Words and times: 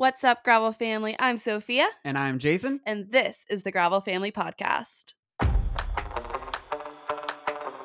What's 0.00 0.22
up, 0.22 0.44
Gravel 0.44 0.70
family? 0.70 1.16
I'm 1.18 1.36
Sophia, 1.36 1.88
And 2.04 2.16
I'm 2.16 2.38
Jason. 2.38 2.78
and 2.86 3.10
this 3.10 3.44
is 3.50 3.64
the 3.64 3.72
Gravel 3.72 4.00
Family 4.00 4.30
Podcast. 4.30 5.14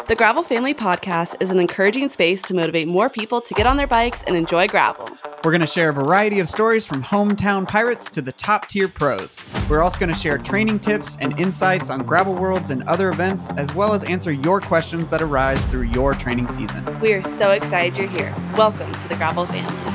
The 0.07 0.15
Gravel 0.15 0.43
Family 0.43 0.75
Podcast 0.75 1.35
is 1.41 1.49
an 1.49 1.57
encouraging 1.59 2.09
space 2.09 2.43
to 2.43 2.53
motivate 2.53 2.87
more 2.87 3.09
people 3.09 3.41
to 3.41 3.53
get 3.55 3.65
on 3.65 3.77
their 3.77 3.87
bikes 3.87 4.21
and 4.27 4.35
enjoy 4.35 4.67
gravel. 4.67 5.09
We're 5.43 5.49
going 5.49 5.61
to 5.61 5.65
share 5.65 5.89
a 5.89 5.93
variety 5.93 6.39
of 6.39 6.47
stories 6.47 6.85
from 6.85 7.01
hometown 7.01 7.67
pirates 7.67 8.11
to 8.11 8.21
the 8.21 8.33
top 8.33 8.67
tier 8.67 8.87
pros. 8.87 9.35
We're 9.67 9.81
also 9.81 9.97
going 9.99 10.13
to 10.13 10.15
share 10.19 10.37
training 10.37 10.81
tips 10.81 11.17
and 11.19 11.39
insights 11.39 11.89
on 11.89 12.05
gravel 12.05 12.35
worlds 12.35 12.69
and 12.69 12.83
other 12.83 13.09
events, 13.09 13.49
as 13.57 13.73
well 13.73 13.95
as 13.95 14.03
answer 14.03 14.31
your 14.31 14.61
questions 14.61 15.09
that 15.09 15.23
arise 15.23 15.65
through 15.65 15.83
your 15.87 16.13
training 16.13 16.47
season. 16.47 16.99
We 16.99 17.13
are 17.13 17.23
so 17.23 17.49
excited 17.53 17.97
you're 17.97 18.07
here. 18.07 18.35
Welcome 18.55 18.91
to 18.93 19.07
the 19.07 19.15
Gravel 19.15 19.47
Family. 19.47 19.92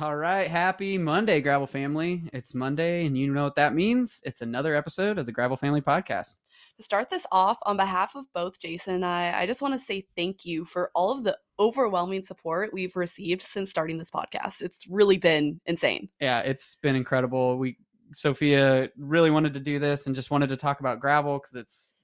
All 0.00 0.16
right. 0.16 0.48
Happy 0.48 0.98
Monday, 0.98 1.40
Gravel 1.40 1.66
family. 1.66 2.28
It's 2.34 2.54
Monday, 2.54 3.06
and 3.06 3.16
you 3.16 3.32
know 3.32 3.44
what 3.44 3.54
that 3.54 3.72
means. 3.72 4.20
It's 4.24 4.42
another 4.42 4.74
episode 4.74 5.16
of 5.16 5.24
the 5.24 5.32
Gravel 5.32 5.56
Family 5.56 5.80
Podcast. 5.80 6.34
To 6.76 6.82
start 6.82 7.08
this 7.08 7.24
off, 7.32 7.56
on 7.62 7.78
behalf 7.78 8.14
of 8.14 8.26
both 8.34 8.58
Jason 8.58 8.96
and 8.96 9.06
I, 9.06 9.32
I 9.34 9.46
just 9.46 9.62
want 9.62 9.72
to 9.72 9.80
say 9.80 10.06
thank 10.14 10.44
you 10.44 10.66
for 10.66 10.90
all 10.94 11.12
of 11.12 11.24
the 11.24 11.38
overwhelming 11.58 12.24
support 12.24 12.74
we've 12.74 12.94
received 12.94 13.40
since 13.40 13.70
starting 13.70 13.96
this 13.96 14.10
podcast. 14.10 14.60
It's 14.60 14.86
really 14.86 15.16
been 15.16 15.60
insane. 15.64 16.10
Yeah, 16.20 16.40
it's 16.40 16.76
been 16.82 16.96
incredible. 16.96 17.56
We 17.56 17.78
Sophia 18.14 18.90
really 18.98 19.30
wanted 19.30 19.54
to 19.54 19.60
do 19.60 19.78
this 19.78 20.06
and 20.06 20.14
just 20.14 20.30
wanted 20.30 20.50
to 20.50 20.56
talk 20.58 20.80
about 20.80 21.00
gravel 21.00 21.38
because 21.38 21.54
it's, 21.54 21.94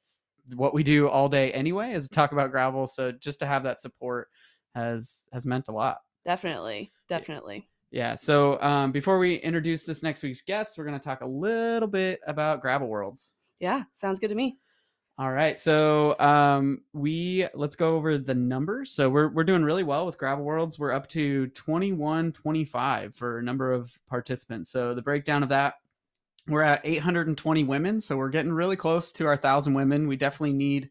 what 0.54 0.72
we 0.72 0.82
do 0.82 1.08
all 1.08 1.28
day 1.28 1.52
anyway 1.52 1.92
is 1.92 2.08
talk 2.08 2.32
about 2.32 2.52
gravel. 2.52 2.86
So 2.86 3.12
just 3.12 3.40
to 3.40 3.46
have 3.46 3.64
that 3.64 3.80
support 3.80 4.28
has 4.74 5.28
has 5.32 5.44
meant 5.44 5.68
a 5.68 5.72
lot. 5.72 5.98
Definitely. 6.24 6.90
Definitely. 7.08 7.68
Yeah. 7.92 8.16
So 8.16 8.60
um, 8.62 8.90
before 8.90 9.18
we 9.18 9.36
introduce 9.36 9.84
this 9.84 10.02
next 10.02 10.22
week's 10.22 10.40
guest, 10.40 10.78
we're 10.78 10.84
going 10.84 10.98
to 10.98 11.04
talk 11.04 11.20
a 11.20 11.26
little 11.26 11.86
bit 11.86 12.20
about 12.26 12.62
gravel 12.62 12.88
worlds. 12.88 13.32
Yeah, 13.60 13.84
sounds 13.92 14.18
good 14.18 14.28
to 14.28 14.34
me. 14.34 14.58
All 15.18 15.30
right. 15.30 15.58
So 15.58 16.18
um, 16.18 16.80
we 16.94 17.46
let's 17.52 17.76
go 17.76 17.94
over 17.94 18.16
the 18.16 18.34
numbers. 18.34 18.92
So 18.92 19.10
we're 19.10 19.28
we're 19.28 19.44
doing 19.44 19.62
really 19.62 19.82
well 19.82 20.06
with 20.06 20.16
gravel 20.16 20.42
worlds. 20.42 20.78
We're 20.78 20.92
up 20.92 21.06
to 21.10 21.48
21, 21.48 22.32
25 22.32 23.14
for 23.14 23.38
a 23.38 23.42
number 23.42 23.72
of 23.72 23.96
participants. 24.08 24.70
So 24.70 24.94
the 24.94 25.02
breakdown 25.02 25.42
of 25.42 25.50
that, 25.50 25.74
we're 26.48 26.62
at 26.62 26.80
820 26.82 27.64
women. 27.64 28.00
So 28.00 28.16
we're 28.16 28.30
getting 28.30 28.52
really 28.52 28.76
close 28.76 29.12
to 29.12 29.26
our 29.26 29.36
thousand 29.36 29.74
women. 29.74 30.08
We 30.08 30.16
definitely 30.16 30.54
need, 30.54 30.88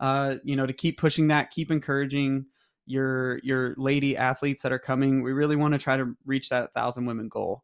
uh, 0.00 0.34
you 0.42 0.56
know, 0.56 0.66
to 0.66 0.72
keep 0.72 0.98
pushing 0.98 1.28
that, 1.28 1.52
keep 1.52 1.70
encouraging 1.70 2.46
your 2.86 3.38
your 3.38 3.74
lady 3.76 4.16
athletes 4.16 4.62
that 4.62 4.72
are 4.72 4.78
coming. 4.78 5.22
We 5.22 5.32
really 5.32 5.56
want 5.56 5.72
to 5.72 5.78
try 5.78 5.96
to 5.96 6.14
reach 6.24 6.48
that 6.50 6.72
thousand 6.74 7.06
women 7.06 7.28
goal. 7.28 7.62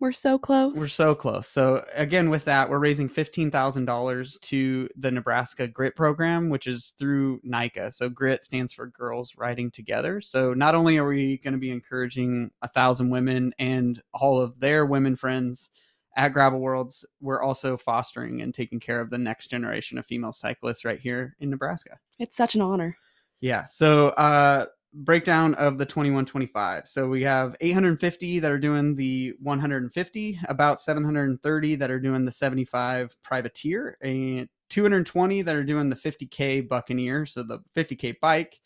We're 0.00 0.12
so 0.12 0.38
close. 0.38 0.76
We're 0.76 0.88
so 0.88 1.14
close. 1.14 1.48
So 1.48 1.84
again, 1.94 2.28
with 2.28 2.44
that, 2.46 2.68
we're 2.68 2.78
raising 2.78 3.08
fifteen 3.08 3.50
thousand 3.50 3.84
dollars 3.86 4.36
to 4.42 4.88
the 4.96 5.10
Nebraska 5.10 5.68
Grit 5.68 5.96
program, 5.96 6.50
which 6.50 6.66
is 6.66 6.92
through 6.98 7.40
NICA. 7.42 7.90
So 7.92 8.08
Grit 8.08 8.44
stands 8.44 8.72
for 8.72 8.88
Girls 8.88 9.34
Riding 9.36 9.70
Together. 9.70 10.20
So 10.20 10.52
not 10.52 10.74
only 10.74 10.98
are 10.98 11.06
we 11.06 11.38
going 11.38 11.54
to 11.54 11.58
be 11.58 11.70
encouraging 11.70 12.50
a 12.60 12.68
thousand 12.68 13.10
women 13.10 13.54
and 13.58 14.02
all 14.12 14.40
of 14.40 14.58
their 14.58 14.84
women 14.84 15.16
friends 15.16 15.70
at 16.16 16.32
Gravel 16.32 16.60
Worlds, 16.60 17.06
we're 17.20 17.42
also 17.42 17.76
fostering 17.76 18.42
and 18.42 18.52
taking 18.52 18.80
care 18.80 19.00
of 19.00 19.10
the 19.10 19.18
next 19.18 19.48
generation 19.48 19.96
of 19.96 20.06
female 20.06 20.32
cyclists 20.32 20.84
right 20.84 21.00
here 21.00 21.34
in 21.40 21.50
Nebraska. 21.50 21.98
It's 22.18 22.36
such 22.36 22.54
an 22.54 22.60
honor. 22.60 22.96
Yeah. 23.44 23.66
So 23.66 24.08
uh 24.08 24.64
breakdown 24.94 25.52
of 25.56 25.76
the 25.76 25.84
2125. 25.84 26.88
So 26.88 27.06
we 27.06 27.22
have 27.24 27.54
850 27.60 28.38
that 28.38 28.50
are 28.50 28.58
doing 28.58 28.94
the 28.94 29.34
150, 29.42 30.40
about 30.48 30.80
730 30.80 31.74
that 31.74 31.90
are 31.90 32.00
doing 32.00 32.24
the 32.24 32.32
75 32.32 33.14
privateer, 33.22 33.98
and 34.00 34.48
220 34.70 35.42
that 35.42 35.54
are 35.54 35.62
doing 35.62 35.90
the 35.90 35.96
50k 35.96 36.66
buccaneer, 36.66 37.26
so 37.26 37.42
the 37.42 37.58
50k 37.76 38.18
bike. 38.20 38.62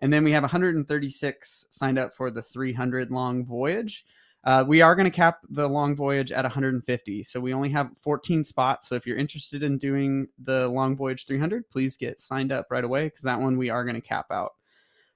And 0.00 0.10
then 0.10 0.24
we 0.24 0.32
have 0.32 0.42
136 0.42 1.66
signed 1.70 1.98
up 1.98 2.14
for 2.14 2.30
the 2.30 2.40
300 2.40 3.10
long 3.10 3.44
voyage. 3.44 4.06
Uh, 4.44 4.62
we 4.66 4.82
are 4.82 4.94
going 4.94 5.04
to 5.04 5.10
cap 5.10 5.38
the 5.50 5.66
long 5.66 5.96
voyage 5.96 6.30
at 6.30 6.44
150. 6.44 7.22
So 7.22 7.40
we 7.40 7.54
only 7.54 7.70
have 7.70 7.90
14 8.02 8.44
spots. 8.44 8.88
So 8.88 8.94
if 8.94 9.06
you're 9.06 9.16
interested 9.16 9.62
in 9.62 9.78
doing 9.78 10.28
the 10.42 10.68
long 10.68 10.96
voyage 10.96 11.24
300, 11.26 11.68
please 11.70 11.96
get 11.96 12.20
signed 12.20 12.52
up 12.52 12.66
right 12.70 12.84
away 12.84 13.04
because 13.06 13.22
that 13.22 13.40
one 13.40 13.56
we 13.56 13.70
are 13.70 13.84
going 13.84 13.94
to 13.94 14.00
cap 14.06 14.26
out. 14.30 14.52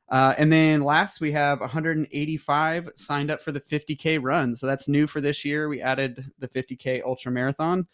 Uh, 0.08 0.34
and 0.38 0.50
then 0.50 0.80
last, 0.82 1.20
we 1.20 1.30
have 1.32 1.60
185 1.60 2.88
signed 2.94 3.30
up 3.30 3.42
for 3.42 3.52
the 3.52 3.60
50K 3.60 4.18
run. 4.22 4.56
So 4.56 4.66
that's 4.66 4.88
new 4.88 5.06
for 5.06 5.20
this 5.20 5.44
year. 5.44 5.68
We 5.68 5.82
added 5.82 6.24
the 6.38 6.48
50K 6.48 7.02
ultra 7.04 7.30
marathon. 7.30 7.86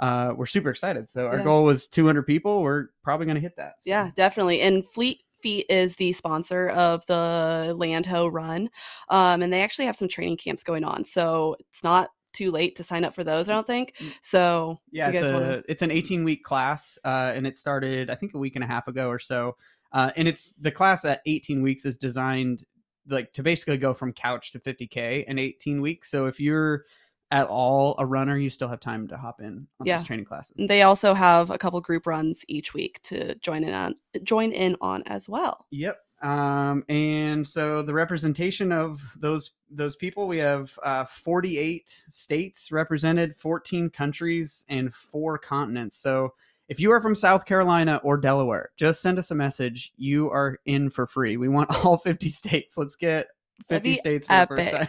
Uh, 0.00 0.32
we're 0.36 0.46
super 0.46 0.70
excited. 0.70 1.08
So 1.08 1.26
our 1.28 1.36
Yeah. 1.38 1.44
goal 1.44 1.62
was 1.62 1.86
200 1.86 2.24
people. 2.24 2.62
We're 2.62 2.86
probably 3.04 3.26
going 3.26 3.36
to 3.36 3.40
hit 3.40 3.54
that. 3.56 3.74
So- 3.76 3.82
Yeah, 3.90 4.10
definitely. 4.16 4.62
And 4.62 4.84
Fleet 4.84 5.20
Feet 5.44 5.66
is 5.68 5.96
the 5.96 6.14
sponsor 6.14 6.70
of 6.70 7.04
the 7.04 7.74
Land 7.76 8.06
Ho 8.06 8.28
Run, 8.28 8.70
um, 9.10 9.42
and 9.42 9.52
they 9.52 9.60
actually 9.60 9.84
have 9.84 9.94
some 9.94 10.08
training 10.08 10.38
camps 10.38 10.64
going 10.64 10.84
on. 10.84 11.04
So 11.04 11.54
it's 11.60 11.84
not 11.84 12.08
too 12.32 12.50
late 12.50 12.76
to 12.76 12.82
sign 12.82 13.04
up 13.04 13.14
for 13.14 13.24
those. 13.24 13.50
I 13.50 13.52
don't 13.52 13.66
think. 13.66 13.92
Mm. 13.98 14.14
So 14.22 14.78
Yeah, 14.90 15.10
it's 15.10 15.22
a 15.22 15.32
wanna- 15.34 15.62
it's 15.68 15.82
an 15.82 15.90
18 15.90 16.24
week 16.24 16.44
class, 16.44 16.98
uh, 17.04 17.34
and 17.36 17.46
it 17.46 17.58
started 17.58 18.08
I 18.08 18.14
think 18.14 18.32
a 18.32 18.38
week 18.38 18.54
and 18.54 18.64
a 18.64 18.66
half 18.66 18.88
ago 18.88 19.08
or 19.10 19.18
so. 19.18 19.58
Uh, 19.92 20.12
and 20.16 20.26
it's 20.26 20.54
the 20.54 20.70
class 20.70 21.04
at 21.04 21.20
18 21.26 21.60
weeks 21.60 21.84
is 21.84 21.98
designed 21.98 22.64
like 23.06 23.34
to 23.34 23.42
basically 23.42 23.76
go 23.76 23.92
from 23.92 24.14
couch 24.14 24.50
to 24.52 24.58
50k 24.58 25.26
in 25.28 25.38
18 25.38 25.82
weeks. 25.82 26.10
So 26.10 26.24
if 26.24 26.40
you're 26.40 26.86
at 27.34 27.48
all 27.48 27.96
a 27.98 28.06
runner, 28.06 28.38
you 28.38 28.48
still 28.48 28.68
have 28.68 28.78
time 28.78 29.08
to 29.08 29.16
hop 29.16 29.40
in 29.40 29.66
on 29.80 29.86
Yeah. 29.86 29.98
these 29.98 30.06
training 30.06 30.24
classes. 30.24 30.54
They 30.56 30.82
also 30.82 31.14
have 31.14 31.50
a 31.50 31.58
couple 31.58 31.80
group 31.80 32.06
runs 32.06 32.44
each 32.46 32.72
week 32.72 33.02
to 33.04 33.34
join 33.36 33.64
in 33.64 33.74
on 33.74 33.96
join 34.22 34.52
in 34.52 34.76
on 34.80 35.02
as 35.06 35.28
well. 35.28 35.66
Yep. 35.72 35.98
Um, 36.22 36.84
and 36.88 37.46
so 37.46 37.82
the 37.82 37.92
representation 37.92 38.70
of 38.70 39.02
those 39.18 39.50
those 39.68 39.96
people, 39.96 40.28
we 40.28 40.38
have 40.38 40.78
uh, 40.84 41.04
48 41.06 42.04
states 42.08 42.70
represented, 42.70 43.36
14 43.36 43.90
countries, 43.90 44.64
and 44.68 44.94
four 44.94 45.36
continents. 45.36 45.96
So 45.96 46.34
if 46.68 46.78
you 46.78 46.92
are 46.92 47.00
from 47.00 47.16
South 47.16 47.44
Carolina 47.44 48.00
or 48.04 48.16
Delaware, 48.16 48.70
just 48.76 49.02
send 49.02 49.18
us 49.18 49.32
a 49.32 49.34
message. 49.34 49.92
You 49.96 50.30
are 50.30 50.60
in 50.66 50.88
for 50.88 51.08
free. 51.08 51.36
We 51.36 51.48
want 51.48 51.68
all 51.84 51.98
50 51.98 52.28
states. 52.28 52.78
Let's 52.78 52.94
get 52.94 53.26
50 53.68 53.96
states 53.96 54.26
for 54.28 54.34
the 54.34 54.46
first 54.46 54.70
time. 54.70 54.88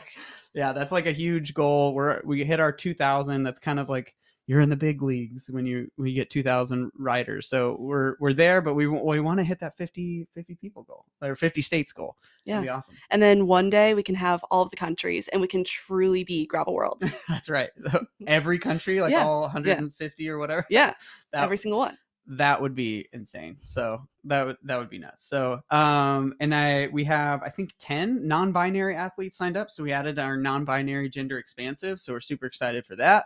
Yeah, 0.56 0.74
that's 0.74 0.92
like 0.92 1.06
a 1.06 1.12
huge 1.12 1.54
goal. 1.54 1.94
We're 1.94 2.22
we 2.24 2.44
hit 2.44 2.60
our 2.60 2.72
2,000. 2.72 3.44
That's 3.44 3.60
kind 3.60 3.80
of 3.80 3.90
like 3.90 4.16
you're 4.48 4.62
in 4.62 4.70
the 4.70 4.76
big 4.76 5.02
leagues 5.02 5.50
when 5.50 5.66
you 5.66 5.90
you 5.98 6.14
get 6.14 6.30
2000 6.30 6.92
riders 6.98 7.48
so 7.48 7.76
we're 7.80 8.16
we're 8.20 8.34
there 8.34 8.62
but 8.62 8.76
we, 8.76 8.88
we 8.88 9.20
want 9.20 9.40
to 9.40 9.44
hit 9.44 9.60
that 9.60 9.76
50 9.78 10.28
50 10.34 10.56
people 10.56 10.84
goal 10.84 11.06
or 11.22 11.36
50 11.36 11.62
states 11.62 11.92
goal 11.92 12.16
Yeah. 12.46 12.56
That'd 12.56 12.66
be 12.66 12.70
awesome 12.70 12.96
And 13.10 13.22
then 13.22 13.48
one 13.48 13.70
day 13.70 13.94
we 13.94 14.04
can 14.04 14.16
have 14.16 14.44
all 14.52 14.62
of 14.62 14.70
the 14.70 14.76
countries 14.76 15.28
and 15.30 15.42
we 15.42 15.48
can 15.48 15.64
truly 15.64 16.24
be 16.24 16.46
gravel 16.46 16.74
worlds. 16.74 17.16
that's 17.30 17.50
right 17.50 17.70
every 18.28 18.60
country 18.60 19.02
like 19.02 19.12
Yeah, 19.12 19.26
all 19.26 19.42
150 19.42 20.30
or 20.30 20.38
whatever 20.38 20.66
yeah, 20.70 20.94
that, 21.34 21.44
every 21.44 21.58
single 21.58 21.80
one. 21.80 21.98
That 22.28 22.60
would 22.60 22.74
be 22.74 23.08
insane. 23.14 23.58
So 23.66 24.02
that 24.24 24.46
would 24.46 24.58
that 24.64 24.78
would 24.78 24.90
be 24.90 25.00
nuts. 25.00 25.28
So 25.28 25.62
um 25.70 26.34
and 26.40 26.54
i 26.56 26.88
we 26.92 27.04
have 27.04 27.44
i 27.44 27.50
think 27.50 27.74
10 27.80 28.28
non-binary 28.28 28.96
athletes 28.96 29.38
signed 29.38 29.58
up. 29.58 29.70
So 29.70 29.84
we 29.84 29.92
added 29.92 30.18
our 30.18 30.38
non-binary 30.38 31.10
gender 31.10 31.38
expansive. 31.38 32.00
So 32.00 32.14
we're 32.14 32.20
super 32.20 32.46
excited 32.46 32.86
for 32.86 32.96
that. 32.96 33.26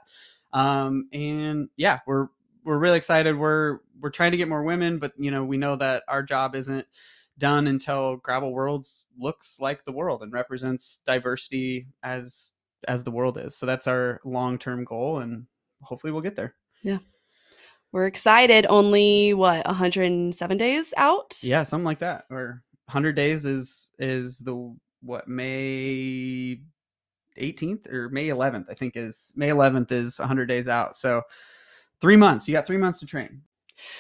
Um 0.54 1.08
and 1.14 1.70
yeah 1.78 2.00
we're 2.06 2.28
we're 2.66 2.78
really 2.78 2.98
excited. 2.98 3.38
We're 3.38 3.80
we're 4.02 4.10
trying 4.10 4.32
to 4.32 4.38
get 4.38 4.50
more 4.50 4.64
women 4.64 5.00
but 5.00 5.14
you 5.18 5.31
know 5.31 5.46
we 5.46 5.58
know 5.58 5.76
that 5.78 6.04
our 6.08 6.24
job 6.24 6.56
isn't 6.56 6.86
done 7.38 7.68
until 7.68 8.18
gravel 8.18 8.52
worlds 8.52 9.06
looks 9.18 9.60
like 9.62 9.86
the 9.86 9.94
world 9.94 10.22
and 10.24 10.34
represents 10.34 11.00
diversity 11.06 11.88
as 12.04 12.52
as 12.88 13.04
the 13.04 13.12
world 13.12 13.38
is. 13.38 13.56
So 13.56 13.66
that's 13.66 13.88
our 13.88 14.19
long-term 14.25 14.84
goal 14.84 15.19
and 15.19 15.45
hopefully 15.81 16.12
we'll 16.12 16.22
get 16.22 16.36
there 16.36 16.56
We're 17.91 18.07
excited. 18.07 18.65
Only 18.69 19.33
what 19.33 19.65
107 19.65 20.57
days 20.57 20.94
out. 20.97 21.38
Yeah, 21.41 21.63
something 21.63 21.86
like 21.86 22.00
that. 22.00 22.25
Or 22.30 22.63
100 22.86 23.13
days 23.13 23.45
is 23.45 23.91
is 24.00 24.39
the 24.39 24.75
what 25.01 25.27
May 25.27 26.59
18th 27.39 27.91
or 27.91 28.09
May 28.09 28.27
11th, 28.27 28.65
I 28.69 28.74
think 28.74 28.95
is 28.95 29.33
May 29.36 29.50
11th 29.50 29.91
is 29.91 30.19
100 30.19 30.45
days 30.45 30.68
out. 30.68 30.97
So 30.97 31.21
3 32.01 32.15
months. 32.15 32.47
You 32.47 32.53
got 32.53 32.68
3 32.68 32.77
months 32.77 33.00
to 33.00 33.06
train. 33.06 33.41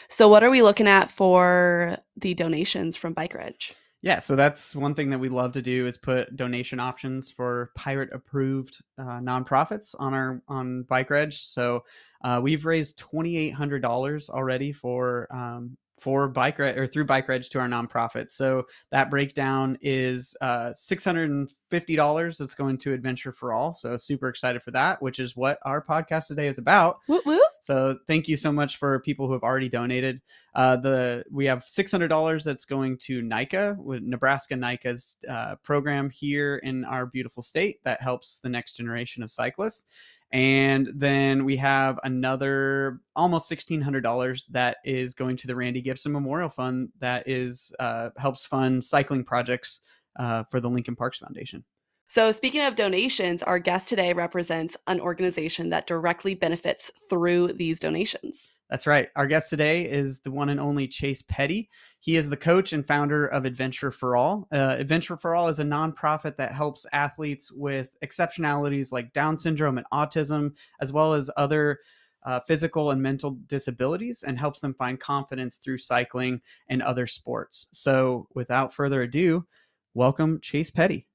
So 0.07 0.27
what 0.27 0.43
are 0.43 0.49
we 0.49 0.61
looking 0.61 0.87
at 0.87 1.09
for 1.09 1.97
the 2.17 2.33
donations 2.33 2.97
from 2.97 3.13
Bike 3.13 3.33
Reg? 3.33 3.55
Yeah, 4.01 4.19
so 4.19 4.35
that's 4.35 4.75
one 4.75 4.95
thing 4.95 5.09
that 5.09 5.19
we 5.19 5.27
love 5.27 5.51
to 5.53 5.61
do 5.61 5.85
is 5.85 5.97
put 5.97 6.35
donation 6.37 6.79
options 6.79 7.29
for 7.29 7.71
pirate 7.75 8.09
approved 8.13 8.81
uh, 8.97 9.19
nonprofits 9.19 9.93
on 9.99 10.13
our 10.13 10.41
on 10.47 10.83
Bike 10.83 11.09
Reg. 11.09 11.33
So 11.33 11.83
uh, 12.21 12.39
we've 12.41 12.65
raised 12.65 12.97
twenty 12.97 13.37
eight 13.37 13.53
hundred 13.53 13.81
dollars 13.81 14.29
already 14.29 14.71
for 14.71 15.27
um, 15.31 15.77
for 15.99 16.29
bike 16.29 16.57
or 16.61 16.87
through 16.87 17.03
bike 17.03 17.27
rides 17.27 17.49
to 17.49 17.59
our 17.59 17.67
nonprofit. 17.67 18.31
So 18.31 18.63
that 18.89 19.09
breakdown 19.09 19.77
is 19.81 20.35
uh, 20.39 20.73
six 20.73 21.03
hundred 21.03 21.29
and 21.29 21.51
fifty 21.69 21.95
dollars. 21.95 22.37
That's 22.37 22.53
going 22.53 22.77
to 22.79 22.93
Adventure 22.93 23.33
for 23.33 23.51
All. 23.51 23.73
So 23.73 23.97
super 23.97 24.29
excited 24.29 24.63
for 24.63 24.71
that, 24.71 25.01
which 25.01 25.19
is 25.19 25.35
what 25.35 25.59
our 25.65 25.83
podcast 25.83 26.27
today 26.27 26.47
is 26.47 26.57
about. 26.57 26.99
Woo 27.09 27.21
woo. 27.25 27.41
So 27.61 27.97
thank 28.07 28.29
you 28.29 28.37
so 28.37 28.51
much 28.51 28.77
for 28.77 29.01
people 29.01 29.27
who 29.27 29.33
have 29.33 29.43
already 29.43 29.67
donated. 29.67 30.21
Uh, 30.55 30.77
the 30.77 31.23
we 31.31 31.45
have 31.45 31.65
six 31.65 31.91
hundred 31.91 32.07
dollars 32.07 32.45
that's 32.45 32.65
going 32.65 32.97
to 32.99 33.21
NICA, 33.21 33.75
with 33.77 34.01
Nebraska 34.01 34.55
NICA's 34.55 35.17
uh, 35.29 35.55
program 35.63 36.09
here 36.09 36.57
in 36.63 36.85
our 36.85 37.07
beautiful 37.07 37.43
state 37.43 37.83
that 37.83 38.01
helps 38.01 38.39
the 38.39 38.49
next 38.49 38.77
generation 38.77 39.21
of 39.21 39.31
cyclists. 39.31 39.85
And 40.31 40.89
then 40.93 41.43
we 41.43 41.57
have 41.57 41.99
another 42.03 42.99
almost 43.15 43.47
sixteen 43.47 43.81
hundred 43.81 44.01
dollars 44.01 44.45
that 44.51 44.77
is 44.85 45.13
going 45.13 45.37
to 45.37 45.47
the 45.47 45.55
Randy 45.55 45.81
Gibson 45.81 46.11
Memorial 46.11 46.49
Fund 46.49 46.89
that 46.99 47.27
is 47.27 47.71
uh, 47.79 48.09
helps 48.17 48.45
fund 48.45 48.83
cycling 48.83 49.23
projects 49.23 49.81
uh, 50.19 50.43
for 50.43 50.59
the 50.59 50.69
Lincoln 50.69 50.95
Parks 50.95 51.17
Foundation. 51.17 51.63
So, 52.07 52.31
speaking 52.31 52.61
of 52.61 52.75
donations, 52.75 53.43
our 53.43 53.59
guest 53.59 53.89
today 53.89 54.13
represents 54.13 54.75
an 54.87 54.99
organization 54.99 55.69
that 55.69 55.87
directly 55.87 56.35
benefits 56.35 56.89
through 57.09 57.53
these 57.53 57.79
donations. 57.79 58.51
That's 58.69 58.85
right. 58.85 59.09
Our 59.15 59.25
guest 59.25 59.49
today 59.49 59.89
is 59.89 60.19
the 60.19 60.29
one 60.29 60.49
and 60.49 60.59
only 60.59 60.87
Chase 60.87 61.23
Pettey. 61.23 61.69
He 62.01 62.17
is 62.17 62.29
the 62.29 62.37
coach 62.37 62.71
and 62.71 62.85
founder 62.85 63.25
of 63.25 63.45
Adventure 63.45 63.91
for 63.91 64.15
All. 64.15 64.47
Uh, 64.51 64.75
Adventure 64.77 65.17
for 65.17 65.33
All 65.33 65.47
is 65.47 65.59
a 65.59 65.63
nonprofit 65.63 66.37
that 66.37 66.53
helps 66.53 66.85
athletes 66.93 67.51
with 67.51 67.97
exceptionalities 68.03 68.91
like 68.91 69.11
Down 69.13 69.37
syndrome 69.37 69.79
and 69.79 69.87
autism, 69.91 70.51
as 70.81 70.93
well 70.93 71.15
as 71.15 71.31
other 71.35 71.79
uh, 72.23 72.39
physical 72.41 72.91
and 72.91 73.01
mental 73.01 73.39
disabilities, 73.47 74.21
and 74.21 74.37
helps 74.37 74.59
them 74.59 74.75
find 74.75 74.99
confidence 74.99 75.57
through 75.57 75.79
cycling 75.79 76.39
and 76.67 76.83
other 76.83 77.07
sports. 77.07 77.69
So, 77.73 78.27
without 78.35 78.73
further 78.73 79.01
ado, 79.01 79.47
welcome 79.95 80.39
Chase 80.41 80.69
Pettey. 80.69 81.05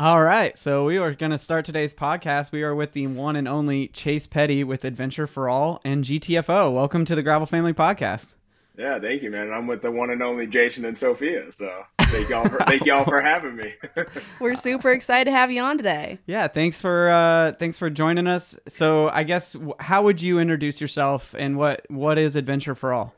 All 0.00 0.22
right, 0.22 0.58
so 0.58 0.86
we 0.86 0.96
are 0.96 1.12
going 1.12 1.32
to 1.32 1.36
start 1.36 1.66
today's 1.66 1.92
podcast. 1.92 2.52
We 2.52 2.62
are 2.62 2.74
with 2.74 2.92
the 2.94 3.06
one 3.06 3.36
and 3.36 3.46
only 3.46 3.88
Chase 3.88 4.26
Pettey 4.26 4.64
with 4.64 4.86
Adventure 4.86 5.26
for 5.26 5.46
All 5.46 5.78
and 5.84 6.02
GTFO. 6.02 6.72
Welcome 6.72 7.04
to 7.04 7.14
the 7.14 7.22
Gravel 7.22 7.44
Family 7.44 7.74
Podcast. 7.74 8.34
Yeah, 8.78 8.98
thank 8.98 9.22
you, 9.22 9.30
man. 9.30 9.52
I'm 9.52 9.66
with 9.66 9.82
the 9.82 9.90
one 9.90 10.08
and 10.08 10.22
only 10.22 10.46
Jason 10.46 10.86
and 10.86 10.96
Sophia, 10.96 11.52
so 11.52 11.70
thank 12.00 12.30
y'all 12.30 12.48
for 12.48 12.60
thank 12.60 12.86
y'all 12.86 13.04
for 13.04 13.20
having 13.20 13.56
me. 13.56 13.74
We're 14.40 14.54
super 14.54 14.90
excited 14.90 15.26
to 15.26 15.32
have 15.32 15.50
you 15.50 15.60
on 15.60 15.76
today. 15.76 16.18
Yeah, 16.24 16.48
thanks 16.48 16.80
for 16.80 17.10
uh, 17.10 17.52
thanks 17.58 17.76
for 17.76 17.90
joining 17.90 18.26
us. 18.26 18.58
So, 18.68 19.10
I 19.10 19.22
guess 19.24 19.54
how 19.80 20.02
would 20.04 20.22
you 20.22 20.38
introduce 20.38 20.80
yourself 20.80 21.34
and 21.38 21.58
what 21.58 21.84
what 21.90 22.18
is 22.18 22.36
Adventure 22.36 22.74
for 22.74 22.94
All? 22.94 23.12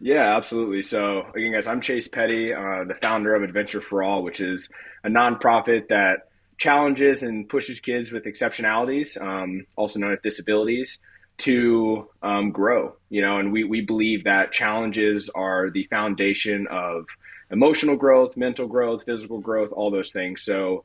Yeah, 0.00 0.36
absolutely. 0.36 0.82
So, 0.82 1.22
again, 1.34 1.52
guys, 1.52 1.66
I'm 1.66 1.80
Chase 1.80 2.08
Pettey, 2.08 2.52
uh, 2.54 2.84
the 2.84 2.94
founder 3.00 3.34
of 3.34 3.42
Adventure 3.42 3.80
for 3.80 4.02
All, 4.02 4.22
which 4.22 4.40
is 4.40 4.68
a 5.04 5.08
nonprofit 5.08 5.88
that 5.88 6.28
challenges 6.58 7.22
and 7.22 7.48
pushes 7.48 7.80
kids 7.80 8.12
with 8.12 8.24
exceptionalities, 8.24 9.20
um, 9.20 9.66
also 9.74 9.98
known 9.98 10.12
as 10.12 10.18
disabilities, 10.22 11.00
to 11.38 12.08
um, 12.22 12.50
grow. 12.50 12.96
You 13.08 13.22
know, 13.22 13.38
and 13.38 13.52
we, 13.52 13.64
we 13.64 13.80
believe 13.80 14.24
that 14.24 14.52
challenges 14.52 15.30
are 15.34 15.70
the 15.70 15.84
foundation 15.84 16.66
of 16.70 17.06
emotional 17.50 17.96
growth, 17.96 18.36
mental 18.36 18.66
growth, 18.66 19.04
physical 19.04 19.40
growth, 19.40 19.72
all 19.72 19.90
those 19.90 20.12
things. 20.12 20.42
So, 20.42 20.84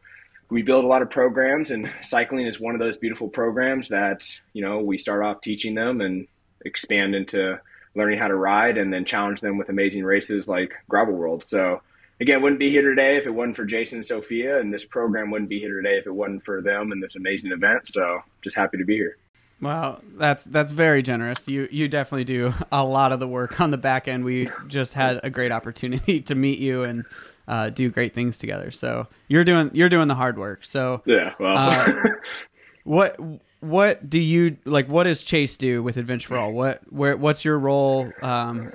we 0.49 0.61
build 0.61 0.83
a 0.83 0.87
lot 0.87 1.01
of 1.01 1.09
programs, 1.09 1.71
and 1.71 1.89
cycling 2.01 2.45
is 2.45 2.59
one 2.59 2.75
of 2.75 2.81
those 2.81 2.97
beautiful 2.97 3.29
programs 3.29 3.87
that 3.89 4.27
you 4.53 4.61
know 4.61 4.79
we 4.79 4.97
start 4.97 5.23
off 5.23 5.39
teaching 5.41 5.75
them 5.75 6.01
and 6.01 6.27
expand 6.65 7.15
into 7.15 7.57
learning 7.95 8.19
how 8.19 8.27
to 8.27 8.35
ride 8.35 8.77
and 8.77 8.93
then 8.93 9.05
challenge 9.05 9.41
them 9.41 9.57
with 9.57 9.69
amazing 9.69 10.03
races 10.03 10.47
like 10.47 10.73
Gravel 10.89 11.13
World. 11.13 11.45
So 11.45 11.81
again, 12.19 12.41
wouldn't 12.41 12.59
be 12.59 12.69
here 12.69 12.87
today 12.87 13.17
if 13.17 13.25
it 13.25 13.31
wasn't 13.31 13.57
for 13.57 13.65
Jason 13.65 13.97
and 13.97 14.05
Sophia, 14.05 14.59
and 14.59 14.73
this 14.73 14.85
program 14.85 15.31
wouldn't 15.31 15.49
be 15.49 15.59
here 15.59 15.81
today 15.81 15.97
if 15.97 16.05
it 16.05 16.13
wasn't 16.13 16.45
for 16.45 16.61
them 16.61 16.91
and 16.91 17.03
this 17.03 17.15
amazing 17.15 17.51
event. 17.51 17.89
So 17.91 18.21
just 18.41 18.55
happy 18.55 18.77
to 18.77 18.85
be 18.85 18.95
here. 18.95 19.17
Well, 19.61 20.01
that's 20.17 20.45
that's 20.45 20.71
very 20.71 21.03
generous. 21.03 21.47
You 21.47 21.67
you 21.71 21.87
definitely 21.87 22.23
do 22.23 22.53
a 22.71 22.83
lot 22.83 23.11
of 23.11 23.19
the 23.19 23.27
work 23.27 23.61
on 23.61 23.69
the 23.69 23.77
back 23.77 24.07
end. 24.07 24.23
We 24.25 24.49
just 24.67 24.93
had 24.93 25.19
a 25.23 25.29
great 25.29 25.51
opportunity 25.51 26.21
to 26.21 26.35
meet 26.35 26.59
you 26.59 26.83
and 26.83 27.05
uh, 27.47 27.69
do 27.69 27.89
great 27.89 28.13
things 28.13 28.37
together. 28.37 28.71
So 28.71 29.07
you're 29.27 29.43
doing 29.43 29.69
you're 29.73 29.89
doing 29.89 30.07
the 30.07 30.15
hard 30.15 30.39
work. 30.39 30.65
So 30.65 31.03
yeah, 31.05 31.33
well, 31.39 31.57
uh, 31.57 31.93
what 32.85 33.19
what 33.61 34.09
do 34.09 34.19
you 34.19 34.57
like? 34.65 34.87
What 34.87 35.05
does 35.05 35.23
Chase 35.23 35.55
do 35.55 35.81
with 35.81 35.97
Adventure 35.97 36.29
for 36.29 36.37
All? 36.37 36.51
What 36.51 36.81
where 36.91 37.15
what's 37.15 37.45
your 37.45 37.57
role? 37.57 38.11
Um, 38.21 38.73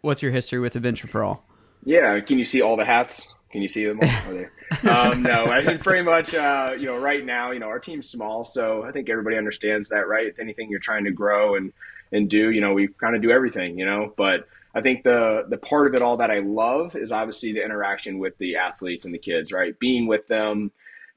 what's 0.00 0.22
your 0.22 0.32
history 0.32 0.60
with 0.60 0.76
Adventure 0.76 1.08
for 1.08 1.22
All? 1.22 1.44
Yeah, 1.84 2.18
can 2.20 2.38
you 2.38 2.44
see 2.44 2.62
all 2.62 2.76
the 2.76 2.84
hats? 2.84 3.28
Can 3.50 3.62
you 3.62 3.68
see 3.68 3.84
them 3.84 3.98
all? 4.02 4.90
um, 4.90 5.22
no, 5.22 5.46
I 5.46 5.64
think 5.64 5.82
pretty 5.82 6.02
much, 6.02 6.34
uh, 6.34 6.72
you 6.78 6.86
know, 6.86 6.98
right 6.98 7.24
now, 7.24 7.52
you 7.52 7.60
know, 7.60 7.68
our 7.68 7.78
team's 7.78 8.08
small, 8.08 8.44
so 8.44 8.82
I 8.84 8.92
think 8.92 9.08
everybody 9.08 9.36
understands 9.38 9.88
that, 9.88 10.06
right? 10.06 10.26
If 10.26 10.38
anything 10.38 10.68
you're 10.70 10.80
trying 10.80 11.04
to 11.04 11.10
grow 11.10 11.56
and 11.56 11.72
and 12.12 12.28
do, 12.28 12.50
you 12.50 12.60
know, 12.60 12.72
we 12.72 12.88
kind 12.88 13.16
of 13.16 13.22
do 13.22 13.30
everything, 13.30 13.78
you 13.78 13.86
know. 13.86 14.12
But 14.16 14.48
I 14.74 14.82
think 14.82 15.02
the 15.02 15.46
the 15.48 15.56
part 15.56 15.86
of 15.86 15.94
it 15.94 16.02
all 16.02 16.18
that 16.18 16.30
I 16.30 16.40
love 16.40 16.94
is 16.94 17.10
obviously 17.10 17.52
the 17.52 17.64
interaction 17.64 18.18
with 18.18 18.36
the 18.38 18.56
athletes 18.56 19.04
and 19.04 19.12
the 19.12 19.18
kids, 19.18 19.50
right? 19.50 19.78
Being 19.78 20.06
with 20.06 20.26
them, 20.28 20.70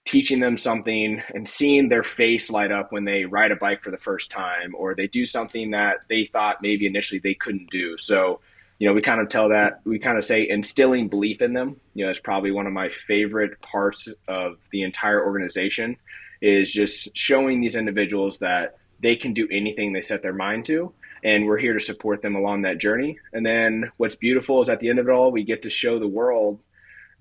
teaching 0.06 0.40
them 0.40 0.58
something 0.58 1.22
and 1.34 1.48
seeing 1.48 1.88
their 1.88 2.04
face 2.04 2.50
light 2.50 2.72
up 2.72 2.92
when 2.92 3.06
they 3.06 3.26
ride 3.26 3.52
a 3.52 3.56
bike 3.56 3.84
for 3.84 3.92
the 3.92 3.98
first 3.98 4.32
time 4.32 4.74
or 4.76 4.96
they 4.96 5.08
do 5.08 5.26
something 5.26 5.72
that 5.72 5.98
they 6.10 6.28
thought 6.32 6.62
maybe 6.62 6.88
initially 6.88 7.20
they 7.20 7.36
couldn't 7.36 7.70
do. 7.70 7.98
So, 7.98 8.40
you 8.80 8.88
know, 8.88 8.94
we 8.94 9.02
kind 9.02 9.22
of 9.22 9.30
tell 9.30 9.50
that, 9.50 9.82
we 9.86 10.00
kind 10.00 10.18
of 10.18 10.26
say 10.26 10.48
instilling 10.50 11.08
belief 11.08 11.42
in 11.42 11.54
them, 11.54 11.80
you 11.94 12.04
know, 12.04 12.12
is 12.12 12.20
probably 12.20 12.52
one 12.52 12.66
of 12.66 12.74
my 12.74 12.90
favorite 13.08 13.62
parts 13.62 14.08
of 14.28 14.58
the 14.72 14.82
entire 14.82 15.24
organization 15.24 15.98
is 16.42 16.72
just 16.72 17.10
showing 17.16 17.62
these 17.62 17.76
individuals 17.76 18.40
that 18.40 18.78
they 19.02 19.16
can 19.16 19.34
do 19.34 19.48
anything 19.52 19.94
they 19.94 20.02
set 20.02 20.24
their 20.24 20.34
mind 20.34 20.66
to. 20.66 20.92
And 21.24 21.46
we're 21.46 21.60
here 21.60 21.78
to 21.78 21.86
support 21.86 22.24
them 22.24 22.36
along 22.36 22.64
that 22.64 22.80
journey. 22.80 23.20
And 23.34 23.46
then 23.46 23.92
what's 23.98 24.16
beautiful 24.16 24.64
is 24.64 24.70
at 24.70 24.80
the 24.80 24.90
end 24.90 24.98
of 24.98 25.08
it 25.08 25.12
all, 25.12 25.32
we 25.32 25.44
get 25.44 25.62
to 25.62 25.70
show 25.70 26.00
the 26.00 26.08
world 26.08 26.60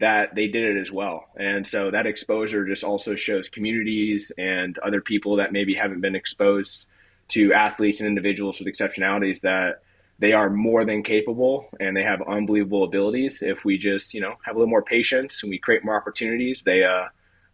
that 0.00 0.34
they 0.34 0.48
did 0.48 0.76
it 0.76 0.80
as 0.80 0.90
well. 0.90 1.26
And 1.36 1.66
so 1.66 1.90
that 1.90 2.06
exposure 2.06 2.66
just 2.66 2.82
also 2.82 3.16
shows 3.16 3.48
communities 3.48 4.32
and 4.38 4.78
other 4.78 5.00
people 5.00 5.36
that 5.36 5.52
maybe 5.52 5.74
haven't 5.74 6.00
been 6.00 6.16
exposed 6.16 6.86
to 7.28 7.52
athletes 7.52 8.00
and 8.00 8.08
individuals 8.08 8.58
with 8.58 8.66
exceptionalities 8.66 9.42
that 9.42 9.82
they 10.18 10.32
are 10.32 10.50
more 10.50 10.84
than 10.84 11.02
capable 11.02 11.68
and 11.78 11.96
they 11.96 12.02
have 12.02 12.20
unbelievable 12.22 12.84
abilities. 12.84 13.42
If 13.42 13.64
we 13.64 13.78
just, 13.78 14.14
you 14.14 14.20
know, 14.20 14.34
have 14.44 14.56
a 14.56 14.58
little 14.58 14.70
more 14.70 14.82
patience 14.82 15.42
and 15.42 15.50
we 15.50 15.58
create 15.58 15.84
more 15.84 15.96
opportunities, 15.96 16.62
they 16.64 16.82
uh 16.84 17.06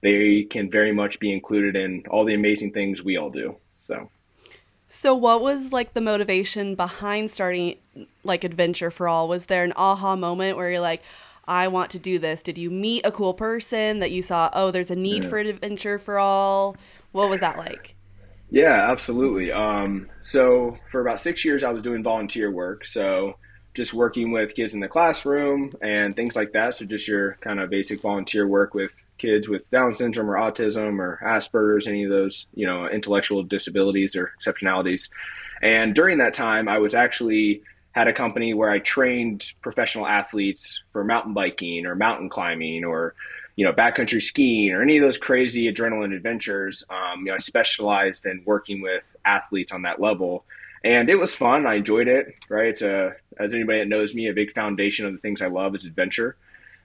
they 0.03 0.45
can 0.45 0.71
very 0.71 0.93
much 0.93 1.19
be 1.19 1.33
included 1.33 1.75
in 1.75 2.05
all 2.11 2.25
the 2.25 2.35
amazing 2.35 2.73
things 2.73 3.03
we 3.03 3.17
all 3.17 3.31
do. 3.31 3.57
So 3.87 4.09
so 4.89 5.15
what 5.15 5.41
was 5.41 5.73
like 5.73 5.95
the 5.95 6.01
motivation 6.01 6.77
behind 6.77 7.31
starting 7.31 7.77
like 8.23 8.45
adventure 8.45 8.91
for 8.91 9.09
all? 9.09 9.29
Was 9.29 9.47
there 9.47 9.65
an 9.65 9.73
aha 9.77 10.15
moment 10.15 10.57
where 10.57 10.71
you're 10.71 10.81
like, 10.81 11.03
I 11.49 11.69
want 11.69 11.91
to 11.93 11.99
do 11.99 12.19
this? 12.19 12.43
Did 12.43 12.59
you 12.59 12.71
meet 12.71 13.07
a 13.07 13.13
cool 13.13 13.35
person 13.35 14.01
that 14.01 14.11
you 14.11 14.23
saw, 14.23 14.51
oh, 14.53 14.71
there's 14.71 14.91
a 14.91 14.97
need 14.97 15.25
yeah. 15.25 15.31
for 15.31 15.39
adventure 15.39 15.99
for 15.99 16.19
all? 16.19 16.77
What 17.13 17.31
was 17.31 17.41
that 17.41 17.57
like? 17.57 17.95
Yeah, 18.51 18.91
absolutely. 18.91 19.53
Um, 19.53 20.09
so 20.23 20.77
for 20.91 21.01
about 21.01 21.21
six 21.21 21.45
years, 21.45 21.65
I 21.65 21.71
was 21.71 21.83
doing 21.83 22.03
volunteer 22.03 22.51
work. 22.51 22.87
So 22.87 23.37
just 23.75 23.93
working 23.93 24.31
with 24.33 24.55
kids 24.55 24.75
in 24.75 24.81
the 24.81 24.89
classroom 24.89 25.73
and 25.83 26.17
things 26.17 26.35
like 26.35 26.53
that. 26.53 26.77
So 26.77 26.85
just 26.85 27.07
your 27.07 27.37
kind 27.43 27.61
of 27.61 27.71
basic 27.71 28.01
volunteer 28.01 28.47
work 28.47 28.75
with 28.75 28.93
kids 29.19 29.49
with 29.49 29.69
Down 29.71 29.97
syndrome 29.97 30.31
or 30.31 30.37
autism 30.37 30.99
or 30.99 31.21
Asperger's, 31.25 31.87
any 31.87 32.05
of 32.05 32.11
those, 32.11 32.47
you 32.55 32.67
know, 32.67 32.89
intellectual 32.89 33.43
disabilities 33.43 34.15
or 34.17 34.33
exceptionalities. 34.41 35.11
And 35.63 35.95
during 35.95 36.19
that 36.19 36.35
time, 36.35 36.69
I 36.69 36.79
was 36.79 36.95
actually 36.95 37.63
had 37.97 38.09
a 38.09 38.13
company 38.13 38.53
where 38.53 38.71
I 38.71 38.79
trained 38.79 39.55
professional 39.63 40.07
athletes 40.07 40.81
for 40.93 41.03
mountain 41.03 41.33
biking 41.33 41.87
or 41.87 41.95
mountain 41.95 42.29
climbing 42.29 42.85
or 42.85 43.15
you 43.57 43.65
know 43.65 43.73
backcountry 43.73 44.23
skiing 44.23 44.71
or 44.73 44.83
any 44.83 44.99
of 44.99 45.03
those 45.03 45.17
crazy 45.17 45.73
adrenaline 45.73 46.15
adventures. 46.15 46.85
Um, 46.91 47.21
you 47.21 47.27
know, 47.27 47.35
I 47.35 47.39
specialized 47.39 48.27
in 48.27 48.43
working 48.45 48.83
with 48.83 49.03
athletes 49.25 49.73
on 49.73 49.83
that 49.83 49.99
level, 49.99 50.45
and 50.85 51.09
it 51.09 51.15
was 51.17 51.35
fun. 51.35 51.67
I 51.67 51.77
enjoyed 51.77 52.07
it. 52.07 52.35
Right, 52.51 52.81
as 52.83 53.15
anybody 53.41 53.79
that 53.79 53.89
knows 53.89 54.15
me, 54.15 54.29
a 54.29 54.35
big 54.35 54.53
foundation 54.53 55.07
of 55.07 55.15
the 55.15 55.19
things 55.19 55.41
I 55.41 55.47
love 55.47 55.75
is 55.75 55.87
adventure, 55.87 56.37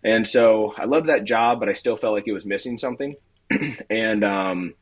and 0.05 0.25
so 0.25 0.73
I 0.77 0.85
loved 0.85 1.09
that 1.09 1.25
job, 1.25 1.59
but 1.59 1.67
I 1.67 1.73
still 1.73 1.97
felt 1.97 2.13
like 2.13 2.23
it 2.25 2.31
was 2.31 2.45
missing 2.45 2.77
something, 2.77 3.17
and 3.89 4.23
um, 4.23 4.75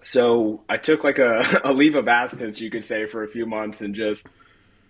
so 0.00 0.62
I 0.70 0.78
took 0.78 1.04
like 1.04 1.18
a, 1.18 1.60
a 1.64 1.72
leave 1.74 1.96
of 1.96 2.08
absence, 2.08 2.62
you 2.62 2.70
could 2.70 2.86
say, 2.86 3.04
for 3.04 3.24
a 3.24 3.28
few 3.28 3.44
months 3.44 3.82
and 3.82 3.94
just 3.94 4.26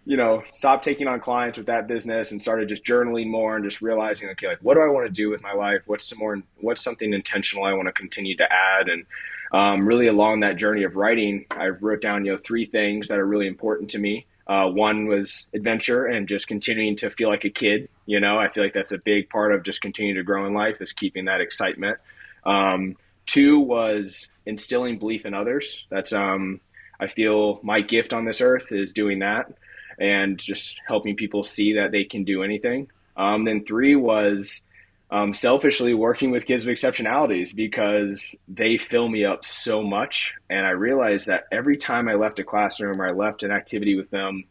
you 0.05 0.17
know, 0.17 0.43
stopped 0.53 0.85
taking 0.85 1.07
on 1.07 1.21
clients 1.21 1.59
with 1.59 1.67
that 1.67 1.87
business 1.87 2.33
and 2.33 2.41
started 2.41 2.69
just 2.69 2.85
journaling 2.85 3.29
more 3.29 3.57
and 3.57 3.65
just 3.65 3.83
realizing, 3.83 4.29
okay, 4.31 4.49
like 4.49 4.59
what 4.61 4.75
do 4.75 4.81
I 4.81 4.89
want 4.89 5.07
to 5.07 5.13
do 5.13 5.31
with 5.31 5.43
my 5.43 5.53
life? 5.53 5.83
What's 5.87 6.07
some 6.07 6.19
more, 6.19 6.43
what's 6.61 6.83
something 6.83 7.13
intentional 7.13 7.65
I 7.65 7.75
want 7.75 7.87
to 7.87 7.93
continue 7.93 8.37
to 8.37 8.45
add? 8.51 8.89
And 8.89 9.07
um, 9.53 9.87
really 9.87 10.07
along 10.07 10.41
that 10.41 10.57
journey 10.57 10.85
of 10.85 10.97
writing, 10.97 11.47
I 11.51 11.69
wrote 11.69 12.01
down 12.01 12.25
you 12.25 12.33
know 12.33 12.39
three 12.43 12.67
things 12.67 13.09
that 13.09 13.19
are 13.19 13.27
really 13.27 13.47
important 13.47 13.91
to 13.91 13.99
me. 13.99 14.27
Uh, 14.47 14.69
one 14.69 15.07
was 15.07 15.47
adventure 15.55 16.07
and 16.07 16.27
just 16.27 16.49
continuing 16.49 16.97
to 16.97 17.11
feel 17.11 17.29
like 17.29 17.45
a 17.45 17.51
kid. 17.51 17.89
You 18.07 18.21
know, 18.21 18.39
I 18.39 18.49
feel 18.49 18.65
like 18.65 18.75
that's 18.75 18.93
a 18.93 18.99
big 18.99 19.29
part 19.29 19.55
of 19.55 19.65
just 19.65 19.81
continuing 19.81 20.17
to 20.17 20.25
grow 20.25 20.47
in 20.47 20.55
life 20.55 20.81
is 20.81 20.93
keeping 20.93 21.27
that 21.27 21.41
excitement. 21.41 21.99
Um, 22.45 22.97
two 23.27 23.61
was 23.61 24.29
instilling 24.47 24.99
belief 24.99 25.25
in 25.25 25.35
others. 25.35 25.85
That's 25.91 26.13
um, 26.13 26.61
I 26.99 27.09
feel 27.09 27.61
my 27.63 27.81
gift 27.81 28.13
on 28.13 28.25
this 28.25 28.41
earth 28.41 28.73
is 28.73 28.93
doing 28.93 29.21
that 29.21 29.53
and 30.01 30.39
just 30.39 30.77
helping 30.87 31.15
people 31.15 31.45
see 31.45 31.75
that 31.75 31.93
they 31.93 32.05
can 32.05 32.25
do 32.25 32.43
anything. 32.43 32.91
Um, 33.17 33.45
then 33.45 33.65
three 33.65 33.97
was 33.97 34.63
um, 35.11 35.35
selfishly 35.35 35.93
working 35.93 36.31
with 36.31 36.47
kids 36.47 36.65
with 36.65 36.79
exceptionalities 36.79 37.55
because 37.55 38.35
they 38.49 38.79
fill 38.79 39.09
me 39.09 39.25
up 39.25 39.45
so 39.45 39.83
much. 39.83 40.33
And 40.49 40.65
I 40.65 40.71
realized 40.71 41.27
that 41.27 41.45
every 41.51 41.77
time 41.77 42.09
I 42.09 42.15
left 42.15 42.39
a 42.39 42.45
classroom 42.45 43.01
or 43.01 43.07
I 43.07 43.13
left 43.13 43.43
an 43.43 43.51
activity 43.51 43.97
with 43.97 44.11
them, 44.11 44.45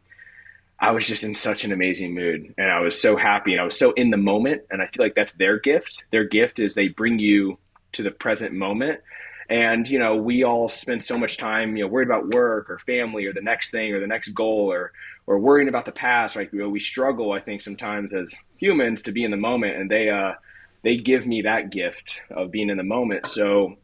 I 0.77 0.91
was 0.91 1.07
just 1.07 1.23
in 1.23 1.35
such 1.35 1.65
an 1.65 1.71
amazing 1.71 2.13
mood 2.13 2.53
and 2.57 2.71
I 2.71 2.79
was 2.79 3.01
so 3.01 3.17
happy 3.17 3.51
and 3.51 3.61
I 3.61 3.65
was 3.65 3.77
so 3.77 3.91
in 3.93 4.11
the 4.11 4.17
moment. 4.17 4.63
And 4.69 4.81
I 4.81 4.87
feel 4.87 5.05
like 5.05 5.15
that's 5.15 5.33
their 5.33 5.59
gift. 5.59 6.03
Their 6.11 6.25
gift 6.25 6.59
is 6.59 6.73
they 6.73 6.89
bring 6.89 7.19
you 7.19 7.57
to 7.93 8.03
the 8.03 8.11
present 8.11 8.53
moment. 8.53 8.99
And, 9.49 9.87
you 9.87 9.97
know, 9.97 10.15
we 10.15 10.43
all 10.43 10.69
spend 10.69 11.03
so 11.03 11.17
much 11.17 11.37
time, 11.37 11.75
you 11.75 11.83
know, 11.83 11.89
worried 11.89 12.07
about 12.07 12.29
work 12.29 12.69
or 12.69 12.79
family 12.79 13.25
or 13.25 13.33
the 13.33 13.41
next 13.41 13.71
thing 13.71 13.93
or 13.93 13.99
the 13.99 14.07
next 14.07 14.29
goal 14.29 14.71
or, 14.71 14.91
or 15.29 15.37
worrying 15.37 15.69
about 15.69 15.85
the 15.85 15.91
past. 15.91 16.35
Like, 16.35 16.51
you 16.51 16.59
know, 16.59 16.69
we 16.69 16.79
struggle, 16.79 17.31
I 17.31 17.39
think, 17.39 17.61
sometimes 17.61 18.15
as 18.15 18.33
humans 18.57 19.03
to 19.03 19.11
be 19.11 19.23
in 19.23 19.29
the 19.29 19.37
moment. 19.37 19.77
And 19.77 19.89
they, 19.89 20.09
uh, 20.09 20.31
they 20.83 20.97
give 20.97 21.27
me 21.27 21.43
that 21.43 21.69
gift 21.69 22.19
of 22.31 22.49
being 22.49 22.71
in 22.71 22.77
the 22.77 22.83
moment. 22.83 23.27
So 23.27 23.75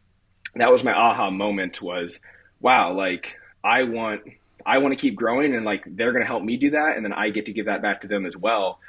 that 0.56 0.72
was 0.72 0.84
my 0.84 0.92
aha 0.92 1.30
moment 1.30 1.84
was, 1.84 2.20
wow, 2.60 2.94
like 2.94 3.36
I 3.64 3.84
want, 3.84 4.22
I 4.66 4.80
want 4.80 4.94
to 4.94 5.00
keep 5.00 5.16
growing 5.16 5.54
and 5.54 5.66
like 5.66 5.84
they're 5.86 6.14
going 6.14 6.24
to 6.24 6.28
help 6.28 6.42
me 6.42 6.58
do 6.58 6.72
that. 6.72 6.98
And 6.98 7.06
then 7.06 7.14
I 7.14 7.30
get 7.30 7.46
to 7.46 7.54
give 7.54 7.68
that 7.68 7.84
back 7.84 8.02
to 8.02 8.08
them 8.08 8.26
as 8.26 8.36
well. 8.36 8.80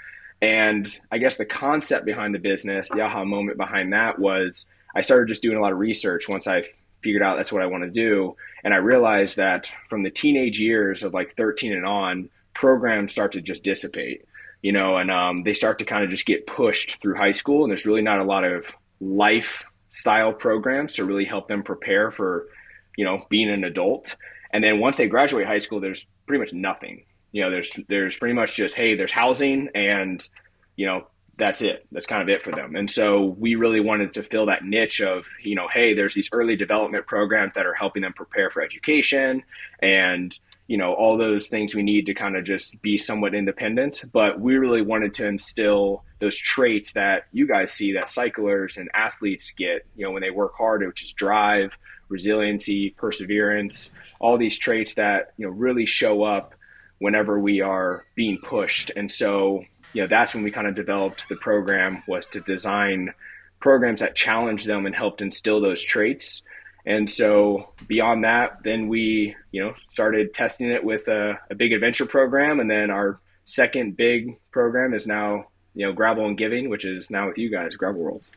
And 0.41 0.99
I 1.13 1.19
guess 1.19 1.37
the 1.37 1.45
concept 1.45 2.07
behind 2.07 2.35
the 2.35 2.39
business, 2.39 2.89
the 2.89 3.03
aha 3.03 3.27
moment 3.27 3.59
behind 3.59 3.93
that 3.93 4.19
was 4.19 4.65
I 4.95 5.03
started 5.03 5.29
just 5.29 5.43
doing 5.43 5.59
a 5.59 5.61
lot 5.61 5.73
of 5.73 5.79
research 5.79 6.27
once 6.27 6.47
I 6.47 6.63
figured 7.03 7.23
out 7.23 7.37
that's 7.37 7.53
what 7.53 7.61
I 7.61 7.67
want 7.67 7.85
to 7.85 7.91
do. 7.91 8.35
And 8.65 8.73
I 8.73 8.79
realized 8.79 9.37
that 9.37 9.71
from 9.91 10.05
the 10.05 10.11
teenage 10.11 10.59
years 10.59 11.03
of 11.03 11.13
like 11.13 11.37
13 11.37 11.75
and 11.75 11.85
on, 11.85 12.31
programs 12.59 13.13
start 13.13 13.33
to 13.33 13.41
just 13.41 13.63
dissipate 13.63 14.23
you 14.63 14.73
know, 14.73 14.97
and 14.97 15.11
um, 15.11 15.43
they 15.45 15.55
start 15.55 15.79
to 15.79 15.85
kind 15.85 16.05
of 16.05 16.11
just 16.11 16.27
get 16.27 16.45
pushed 16.45 17.01
through 17.01 17.15
high 17.15 17.33
school, 17.33 17.63
and 17.63 17.71
there's 17.71 17.87
really 17.87 18.03
not 18.03 18.19
a 18.19 18.25
lot 18.25 18.43
of 18.43 18.65
lifestyle 19.01 20.33
programs 20.33 20.95
to 20.95 21.05
really 21.05 21.25
help 21.25 21.47
them 21.47 21.63
prepare 21.63 22.11
for, 22.11 22.49
you 22.97 23.05
know, 23.05 23.25
being 23.29 23.51
an 23.51 23.63
adult. 23.63 24.17
And 24.53 24.65
then 24.65 24.81
once 24.81 24.97
they 24.97 25.07
graduate 25.07 25.47
high 25.47 25.59
school, 25.59 25.81
there's 25.81 26.07
pretty 26.27 26.43
much 26.43 26.53
nothing. 26.53 27.05
You 27.31 27.43
know, 27.43 27.51
there's 27.51 27.71
there's 27.89 28.17
pretty 28.17 28.35
much 28.35 28.57
just 28.57 28.75
hey, 28.75 28.97
there's 28.97 29.13
housing, 29.13 29.69
and 29.75 30.27
you 30.75 30.87
know, 30.87 31.07
that's 31.39 31.61
it. 31.61 31.87
That's 31.93 32.07
kind 32.07 32.23
of 32.23 32.29
it 32.29 32.43
for 32.43 32.51
them. 32.51 32.77
And 32.77 32.91
so 32.91 33.37
we 33.39 33.55
really 33.57 33.81
wanted 33.81 34.15
to 34.15 34.23
fill 34.23 34.47
that 34.47 34.65
niche 34.65 35.01
of, 35.01 35.27
you 35.45 35.55
know, 35.55 35.69
hey, 35.73 35.95
there's 35.95 36.15
these 36.15 36.31
early 36.33 36.57
development 36.57 37.07
programs 37.07 37.53
that 37.55 37.67
are 37.67 37.75
helping 37.75 38.03
them 38.03 38.15
prepare 38.15 38.51
for 38.51 38.63
education 38.63 39.43
and 39.83 40.37
you 40.67 40.77
know 40.77 40.95
all 40.95 41.17
those 41.17 41.49
things 41.49 41.75
we 41.75 41.83
need 41.83 42.07
to 42.07 42.15
kind 42.15 42.37
of 42.37 42.45
just 42.45 42.81
be 42.83 42.99
somewhat 42.99 43.35
independent. 43.35 44.05
But 44.13 44.41
we 44.41 44.57
really 44.57 44.83
wanted 44.83 45.15
to 45.15 45.27
instill 45.27 46.03
those 46.19 46.37
traits 46.37 46.93
that 46.95 47.27
you 47.33 47.47
guys 47.47 47.73
see 47.73 47.93
that 47.93 48.11
cyclers 48.11 48.77
and 48.77 48.89
athletes 48.95 49.53
get 49.57 49.87
you 49.97 50.05
know 50.05 50.13
when 50.13 50.23
they 50.23 50.31
work 50.31 50.55
hard 50.57 50.87
which 50.87 51.05
is 51.05 51.13
drive 51.13 51.73
resiliency 52.09 52.91
perseverance 52.91 53.91
all 54.21 54.39
these 54.39 54.57
traits 54.57 54.95
that 54.95 55.33
you 55.37 55.47
know 55.47 55.53
really 55.53 55.87
show 55.87 56.23
up 56.23 56.55
whenever 56.99 57.39
we 57.39 57.61
are 57.61 58.05
being 58.15 58.39
pushed. 58.39 58.91
And 58.97 59.11
so 59.11 59.65
you 59.93 60.03
know 60.03 60.09
that's 60.09 60.35
when 60.35 60.45
we 60.45 60.51
kind 60.51 60.67
of 60.67 60.75
developed 60.75 61.27
the 61.29 61.37
program 61.37 62.03
was 62.07 62.27
to 62.27 62.41
design 62.41 63.13
programs 63.61 64.01
that 64.01 64.15
challenge 64.15 64.65
them 64.65 64.87
and 64.87 64.95
helped 64.95 65.23
instill 65.23 65.61
those 65.61 65.83
traits 65.83 66.43
and 66.87 67.11
so 67.11 67.73
beyond 67.89 68.23
that, 68.25 68.59
then 68.63 68.87
we, 68.87 69.35
you 69.51 69.65
know, 69.65 69.75
started 69.93 70.33
testing 70.33 70.71
it 70.71 70.85
with 70.85 71.09
a, 71.09 71.39
a, 71.51 71.55
big 71.57 71.73
adventure 71.73 72.07
program. 72.07 72.61
And 72.61 72.71
then 72.71 72.93
our 72.93 73.19
second 73.45 73.97
big 73.97 74.39
program 74.53 74.95
is 74.95 75.05
now, 75.05 75.47
you 75.75 75.85
know, 75.85 75.93
Gravel 75.93 76.27
and 76.27 76.39
Giving, 76.39 76.71
which 76.71 76.85
is 76.85 77.11
now 77.11 77.27
with 77.27 77.39
you 77.39 77.51
guys, 77.51 77.75
Gravel 77.75 78.01
Worlds. 78.03 78.31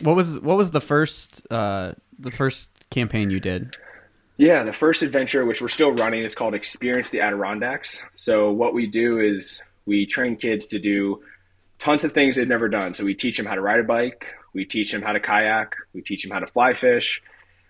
What 0.00 0.16
was 0.16 0.38
what 0.40 0.56
was 0.56 0.72
the 0.72 0.80
first 0.80 1.46
uh, 1.50 1.92
the 2.18 2.30
first 2.32 2.70
campaign 2.90 3.30
you 3.30 3.40
did? 3.40 3.76
Yeah, 4.36 4.62
the 4.64 4.72
first 4.72 5.02
adventure, 5.02 5.44
which 5.44 5.60
we're 5.60 5.68
still 5.68 5.92
running, 5.92 6.24
is 6.24 6.34
called 6.34 6.54
Experience 6.54 7.10
the 7.10 7.20
Adirondacks. 7.20 8.02
So 8.16 8.52
what 8.52 8.74
we 8.74 8.86
do 8.86 9.18
is 9.18 9.60
we 9.86 10.06
train 10.06 10.36
kids 10.36 10.68
to 10.68 10.78
do 10.78 11.22
tons 11.78 12.04
of 12.04 12.12
things 12.12 12.36
they've 12.36 12.46
never 12.46 12.68
done. 12.68 12.94
So 12.94 13.04
we 13.04 13.14
teach 13.14 13.36
them 13.36 13.46
how 13.46 13.54
to 13.54 13.60
ride 13.60 13.80
a 13.80 13.84
bike, 13.84 14.26
we 14.52 14.64
teach 14.64 14.92
them 14.92 15.02
how 15.02 15.12
to 15.12 15.20
kayak, 15.20 15.74
we 15.92 16.02
teach 16.02 16.22
them 16.22 16.30
how 16.30 16.38
to 16.38 16.46
fly 16.46 16.74
fish, 16.74 17.20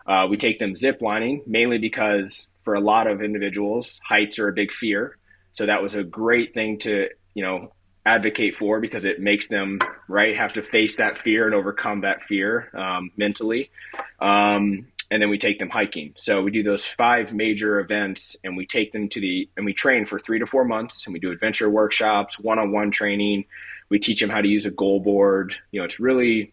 uh, 0.09 0.27
we 0.29 0.37
take 0.37 0.59
them 0.59 0.75
zip 0.75 1.03
lining 1.03 1.43
mainly 1.47 1.79
because 1.79 2.49
for 2.65 2.75
a 2.75 2.81
lot 2.81 3.07
of 3.07 3.23
individuals, 3.23 4.01
heights 4.03 4.39
are 4.39 4.49
a 4.49 4.53
big 4.53 4.73
fear. 4.73 5.17
So 5.53 5.67
that 5.67 5.83
was 5.83 5.95
a 5.95 6.03
great 6.03 6.55
thing 6.55 6.79
to, 6.81 7.09
you 7.35 7.45
know, 7.45 7.73
advocate 8.07 8.57
for 8.59 8.81
because 8.81 9.05
it 9.05 9.21
makes 9.21 9.49
them 9.49 9.79
right 10.09 10.37
have 10.37 10.55
to 10.55 10.63
face 10.63 10.97
that 10.97 11.19
fear 11.19 11.47
and 11.47 11.55
overcome 11.55 12.01
that 12.03 12.23
fear 12.23 12.71
um, 12.75 13.11
mentally. 13.17 13.71
Um, 14.19 14.87
and 15.11 15.23
then 15.23 15.31
we 15.31 15.39
take 15.39 15.59
them 15.59 15.71
hiking. 15.71 16.15
So 16.17 16.43
we 16.43 16.51
do 16.51 16.63
those 16.63 16.87
five 16.87 17.33
major 17.33 17.81
events 17.81 18.37
and 18.45 18.57
we 18.57 18.67
take 18.67 18.93
them 18.93 19.09
to 19.11 19.21
the 19.21 19.49
and 19.57 19.65
we 19.65 19.75
train 19.75 20.07
for 20.07 20.19
three 20.19 20.39
to 20.39 20.47
four 20.47 20.65
months 20.65 21.07
and 21.07 21.13
we 21.13 21.21
do 21.21 21.31
adventure 21.31 21.69
workshops, 21.69 22.39
one-on-one 22.39 22.91
training. 22.91 23.45
We 23.89 23.99
teach 23.99 24.21
them 24.21 24.31
how 24.31 24.41
to 24.41 24.49
use 24.49 24.67
a 24.67 24.71
goal 24.71 25.01
board. 25.01 25.55
You 25.71 25.81
know, 25.81 25.85
it's 25.85 26.01
really 26.01 26.53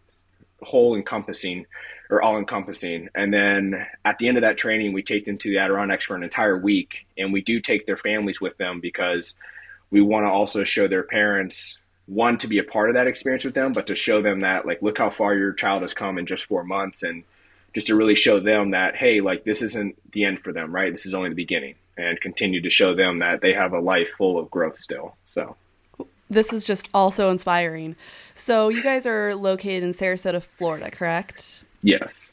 whole 0.62 0.96
encompassing 0.96 1.66
or 2.10 2.22
all 2.22 2.38
encompassing. 2.38 3.10
And 3.16 3.34
then 3.34 3.86
at 4.04 4.18
the 4.18 4.28
end 4.28 4.38
of 4.38 4.42
that 4.42 4.58
training, 4.58 4.94
we 4.94 5.04
take 5.04 5.26
them 5.26 5.38
to 5.40 5.50
the 5.50 5.58
Adirondacks 5.58 6.06
for 6.06 6.16
an 6.16 6.24
entire 6.24 6.58
week. 6.58 7.06
And 7.18 7.34
we 7.34 7.42
do 7.42 7.60
take 7.60 7.86
their 7.86 7.98
families 7.98 8.40
with 8.40 8.58
them 8.58 8.80
because 8.80 9.36
we 9.92 10.02
want 10.02 10.26
to 10.26 10.30
also 10.30 10.64
show 10.64 10.88
their 10.88 11.04
parents 11.04 11.78
one 12.08 12.38
to 12.38 12.48
be 12.48 12.60
a 12.60 12.64
part 12.64 12.90
of 12.90 12.96
that 12.96 13.08
experience 13.08 13.46
with 13.46 13.56
them, 13.56 13.74
but 13.74 13.88
to 13.88 13.96
show 13.96 14.22
them 14.22 14.42
that 14.42 14.66
like 14.66 14.82
look 14.82 14.98
how 14.98 15.10
far 15.10 15.34
your 15.34 15.54
child 15.54 15.82
has 15.82 15.94
come 15.94 16.18
in 16.18 16.28
just 16.28 16.46
four 16.46 16.64
months 16.64 17.02
and 17.02 17.24
just 17.74 17.88
to 17.88 17.96
really 17.96 18.16
show 18.16 18.40
them 18.40 18.72
that 18.72 18.96
hey, 18.96 19.22
like 19.22 19.44
this 19.44 19.62
isn't 19.62 19.96
the 20.12 20.26
end 20.26 20.40
for 20.42 20.54
them, 20.54 20.74
right? 20.74 20.92
This 20.92 21.06
is 21.06 21.14
only 21.14 21.30
the 21.30 21.36
beginning 21.36 21.76
and 21.98 22.20
continue 22.22 22.62
to 22.62 22.70
show 22.70 22.96
them 22.96 23.20
that 23.20 23.42
they 23.42 23.54
have 23.54 23.74
a 23.74 23.80
life 23.80 24.10
full 24.18 24.38
of 24.38 24.52
growth 24.52 24.80
still. 24.80 25.16
So 25.26 25.56
this 26.30 26.52
is 26.52 26.64
just 26.64 26.90
also 26.94 27.30
inspiring. 27.30 27.96
So 28.34 28.70
you 28.70 28.84
guys 28.84 29.06
are 29.06 29.36
located 29.36 29.84
in 29.84 29.94
Sarasota, 29.94 30.42
Florida, 30.42 30.92
correct? 30.92 31.64
Yes. 31.86 32.32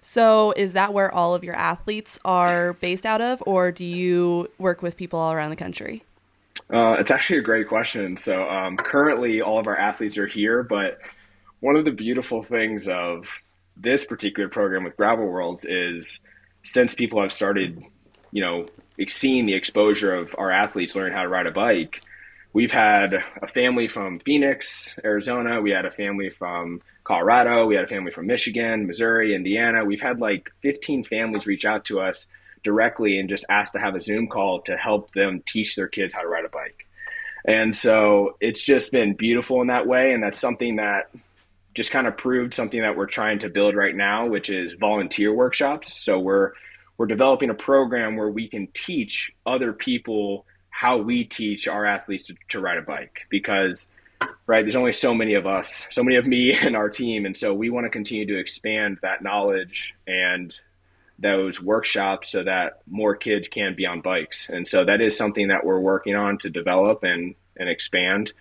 So, 0.00 0.52
is 0.56 0.74
that 0.74 0.92
where 0.92 1.12
all 1.12 1.34
of 1.34 1.42
your 1.42 1.56
athletes 1.56 2.20
are 2.24 2.74
based 2.74 3.04
out 3.04 3.20
of, 3.20 3.42
or 3.46 3.72
do 3.72 3.84
you 3.84 4.50
work 4.58 4.82
with 4.82 4.96
people 4.96 5.18
all 5.18 5.32
around 5.32 5.50
the 5.50 5.56
country? 5.56 6.04
Uh, 6.72 6.92
it's 7.00 7.10
actually 7.10 7.38
a 7.38 7.42
great 7.42 7.68
question. 7.68 8.16
So, 8.16 8.42
um, 8.48 8.76
currently, 8.76 9.40
all 9.40 9.58
of 9.58 9.66
our 9.66 9.76
athletes 9.76 10.16
are 10.16 10.26
here, 10.26 10.62
but 10.62 10.98
one 11.60 11.74
of 11.74 11.84
the 11.84 11.90
beautiful 11.90 12.44
things 12.44 12.88
of 12.88 13.24
this 13.76 14.04
particular 14.04 14.48
program 14.48 14.84
with 14.84 14.96
Gravel 14.96 15.26
Worlds 15.26 15.64
is 15.64 16.20
since 16.62 16.94
people 16.94 17.20
have 17.20 17.32
started, 17.32 17.82
you 18.30 18.42
know, 18.42 18.66
seeing 19.08 19.46
the 19.46 19.54
exposure 19.54 20.14
of 20.14 20.34
our 20.38 20.52
athletes 20.52 20.94
learning 20.94 21.14
how 21.14 21.22
to 21.22 21.28
ride 21.28 21.46
a 21.46 21.50
bike, 21.50 22.00
we've 22.52 22.70
had 22.70 23.14
a 23.42 23.48
family 23.48 23.88
from 23.88 24.20
Phoenix, 24.20 24.94
Arizona. 25.04 25.60
We 25.60 25.72
had 25.72 25.84
a 25.84 25.90
family 25.90 26.30
from 26.30 26.80
Colorado. 27.04 27.66
We 27.66 27.74
had 27.76 27.84
a 27.84 27.88
family 27.88 28.10
from 28.10 28.26
Michigan, 28.26 28.86
Missouri, 28.86 29.34
Indiana. 29.34 29.84
We've 29.84 30.00
had 30.00 30.20
like 30.20 30.50
15 30.62 31.04
families 31.04 31.46
reach 31.46 31.64
out 31.64 31.84
to 31.86 32.00
us 32.00 32.26
directly 32.64 33.18
and 33.18 33.28
just 33.28 33.44
ask 33.48 33.72
to 33.72 33.78
have 33.78 33.94
a 33.94 34.00
Zoom 34.00 34.26
call 34.28 34.62
to 34.62 34.76
help 34.76 35.12
them 35.12 35.42
teach 35.46 35.76
their 35.76 35.88
kids 35.88 36.14
how 36.14 36.22
to 36.22 36.28
ride 36.28 36.46
a 36.46 36.48
bike. 36.48 36.86
And 37.46 37.76
so 37.76 38.36
it's 38.40 38.62
just 38.62 38.90
been 38.90 39.14
beautiful 39.14 39.60
in 39.60 39.66
that 39.66 39.86
way. 39.86 40.12
And 40.12 40.22
that's 40.22 40.40
something 40.40 40.76
that 40.76 41.10
just 41.74 41.90
kind 41.90 42.06
of 42.06 42.16
proved 42.16 42.54
something 42.54 42.80
that 42.80 42.96
we're 42.96 43.06
trying 43.06 43.40
to 43.40 43.50
build 43.50 43.74
right 43.74 43.94
now, 43.94 44.26
which 44.26 44.48
is 44.48 44.72
volunteer 44.74 45.32
workshops. 45.32 45.94
So 45.94 46.18
we're 46.18 46.52
we're 46.96 47.06
developing 47.06 47.50
a 47.50 47.54
program 47.54 48.16
where 48.16 48.30
we 48.30 48.48
can 48.48 48.68
teach 48.72 49.32
other 49.44 49.72
people 49.72 50.46
how 50.70 50.98
we 50.98 51.24
teach 51.24 51.68
our 51.68 51.84
athletes 51.84 52.28
to, 52.28 52.34
to 52.50 52.60
ride 52.60 52.78
a 52.78 52.82
bike 52.82 53.26
because 53.30 53.88
right? 54.46 54.64
There's 54.64 54.76
only 54.76 54.92
so 54.92 55.14
many 55.14 55.34
of 55.34 55.46
us, 55.46 55.86
so 55.90 56.02
many 56.02 56.16
of 56.16 56.26
me 56.26 56.52
and 56.60 56.76
our 56.76 56.88
team. 56.90 57.26
And 57.26 57.36
so 57.36 57.52
we 57.54 57.70
want 57.70 57.84
to 57.86 57.90
continue 57.90 58.26
to 58.26 58.38
expand 58.38 58.98
that 59.02 59.22
knowledge 59.22 59.94
and 60.06 60.58
those 61.18 61.60
workshops 61.60 62.30
so 62.30 62.42
that 62.42 62.80
more 62.90 63.14
kids 63.14 63.46
can 63.48 63.74
be 63.74 63.86
on 63.86 64.00
bikes. 64.00 64.48
And 64.48 64.66
so 64.66 64.84
that 64.84 65.00
is 65.00 65.16
something 65.16 65.48
that 65.48 65.64
we're 65.64 65.78
working 65.80 66.16
on 66.16 66.38
to 66.38 66.50
develop 66.50 67.04
and, 67.04 67.34
and 67.56 67.68
expand. 67.68 68.32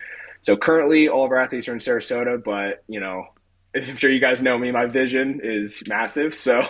So 0.41 0.57
currently 0.57 1.07
all 1.07 1.23
of 1.25 1.31
our 1.31 1.37
athletes 1.39 1.67
are 1.67 1.73
in 1.73 1.79
Sarasota, 1.79 2.43
but 2.43 2.83
you 2.87 2.99
know, 2.99 3.27
I'm 3.75 3.97
sure 3.97 4.11
you 4.11 4.19
guys 4.19 4.41
know 4.41 4.57
me. 4.57 4.71
My 4.71 4.85
vision 4.87 5.39
is 5.43 5.83
massive, 5.87 6.35
so 6.47 6.61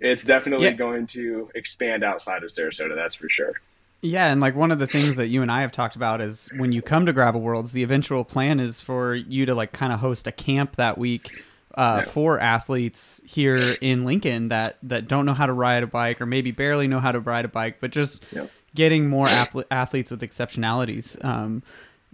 it's 0.00 0.24
definitely 0.24 0.66
Yeah. 0.68 0.72
going 0.72 1.06
to 1.08 1.50
expand 1.54 2.04
outside 2.04 2.42
of 2.42 2.50
Sarasota. 2.50 2.94
That's 2.94 3.14
for 3.14 3.28
sure. 3.28 3.52
Yeah, 4.02 4.32
and 4.32 4.40
like 4.40 4.54
one 4.56 4.70
of 4.72 4.78
the 4.78 4.86
things 4.86 5.16
that 5.16 5.26
you 5.28 5.42
and 5.42 5.50
I 5.50 5.60
have 5.60 5.72
talked 5.72 5.94
about 5.96 6.20
is 6.22 6.48
when 6.56 6.72
you 6.72 6.80
come 6.80 7.04
to 7.06 7.12
Gravel 7.12 7.40
Worlds, 7.42 7.72
the 7.72 7.82
eventual 7.82 8.24
plan 8.24 8.58
is 8.58 8.80
for 8.80 9.14
you 9.14 9.44
to 9.46 9.54
like 9.54 9.72
kind 9.72 9.92
of 9.92 10.00
host 10.00 10.26
a 10.26 10.32
camp 10.32 10.76
that 10.76 10.96
week 10.96 11.42
uh, 11.74 12.02
Yeah. 12.04 12.10
for 12.10 12.40
athletes 12.40 13.20
here 13.26 13.76
in 13.80 14.04
Lincoln 14.04 14.48
that 14.48 14.78
that 14.84 15.06
don't 15.06 15.26
know 15.26 15.34
how 15.34 15.46
to 15.46 15.52
ride 15.52 15.82
a 15.82 15.86
bike 15.86 16.20
or 16.20 16.26
maybe 16.26 16.50
barely 16.50 16.88
know 16.88 16.98
how 16.98 17.12
to 17.12 17.20
ride 17.20 17.44
a 17.44 17.48
bike, 17.48 17.76
but 17.80 17.90
just 17.92 18.24
Yeah. 18.32 18.46
getting 18.74 19.08
more 19.08 19.28
ath- 19.28 19.54
athletes 19.70 20.10
with 20.10 20.22
exceptionalities. 20.22 21.22
Um, 21.24 21.62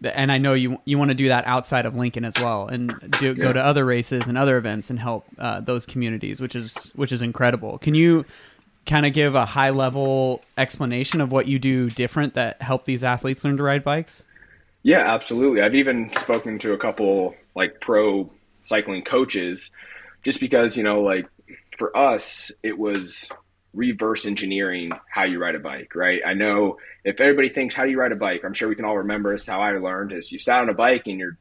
and 0.02 0.30
I 0.30 0.36
know 0.38 0.52
you 0.52 0.78
you 0.84 0.98
want 0.98 1.10
to 1.10 1.14
do 1.14 1.28
that 1.28 1.46
outside 1.46 1.86
of 1.86 1.94
Lincoln 1.96 2.24
as 2.24 2.34
well, 2.38 2.66
and 2.66 2.94
do, 3.18 3.32
go 3.34 3.50
to 3.52 3.60
other 3.64 3.84
races 3.86 4.28
and 4.28 4.36
other 4.36 4.58
events 4.58 4.90
and 4.90 4.98
help 4.98 5.24
uh, 5.38 5.60
those 5.60 5.86
communities, 5.86 6.38
which 6.40 6.54
is 6.54 6.74
which 6.94 7.12
is 7.12 7.22
incredible. 7.22 7.78
Can 7.78 7.94
you 7.94 8.26
kind 8.86 9.04
of 9.04 9.12
give 9.12 9.34
a 9.34 9.44
high 9.44 9.70
level 9.70 10.42
explanation 10.56 11.20
of 11.20 11.32
what 11.32 11.46
you 11.46 11.58
do 11.58 11.90
different 11.90 12.34
that 12.34 12.62
help 12.62 12.84
these 12.84 13.02
athletes 13.04 13.44
learn 13.44 13.56
to 13.56 13.62
ride 13.62 13.84
bikes? 13.84 14.22
Yeah, 14.82 15.12
absolutely. 15.12 15.62
I've 15.62 15.74
even 15.74 16.12
spoken 16.16 16.58
to 16.60 16.72
a 16.72 16.78
couple 16.78 17.34
like 17.54 17.80
pro 17.80 18.30
cycling 18.66 19.02
coaches 19.02 19.70
just 20.24 20.40
because, 20.40 20.76
you 20.76 20.84
know, 20.84 21.00
like 21.00 21.26
for 21.78 21.96
us, 21.96 22.52
it 22.62 22.78
was 22.78 23.28
reverse 23.74 24.26
engineering 24.26 24.90
how 25.10 25.24
you 25.24 25.40
ride 25.40 25.54
a 25.54 25.60
bike, 25.60 25.94
right? 25.94 26.20
I 26.24 26.34
know 26.34 26.78
if 27.04 27.20
everybody 27.20 27.50
thinks 27.50 27.74
how 27.74 27.84
do 27.84 27.90
you 27.90 27.98
ride 27.98 28.12
a 28.12 28.16
bike, 28.16 28.42
I'm 28.44 28.54
sure 28.54 28.68
we 28.68 28.74
can 28.74 28.84
all 28.84 28.98
remember 28.98 29.32
this 29.32 29.46
how 29.46 29.60
I 29.60 29.72
learned 29.72 30.12
is 30.12 30.32
you 30.32 30.38
sat 30.38 30.62
on 30.62 30.68
a 30.68 30.74
bike 30.74 31.02
and 31.06 31.18
your 31.18 31.38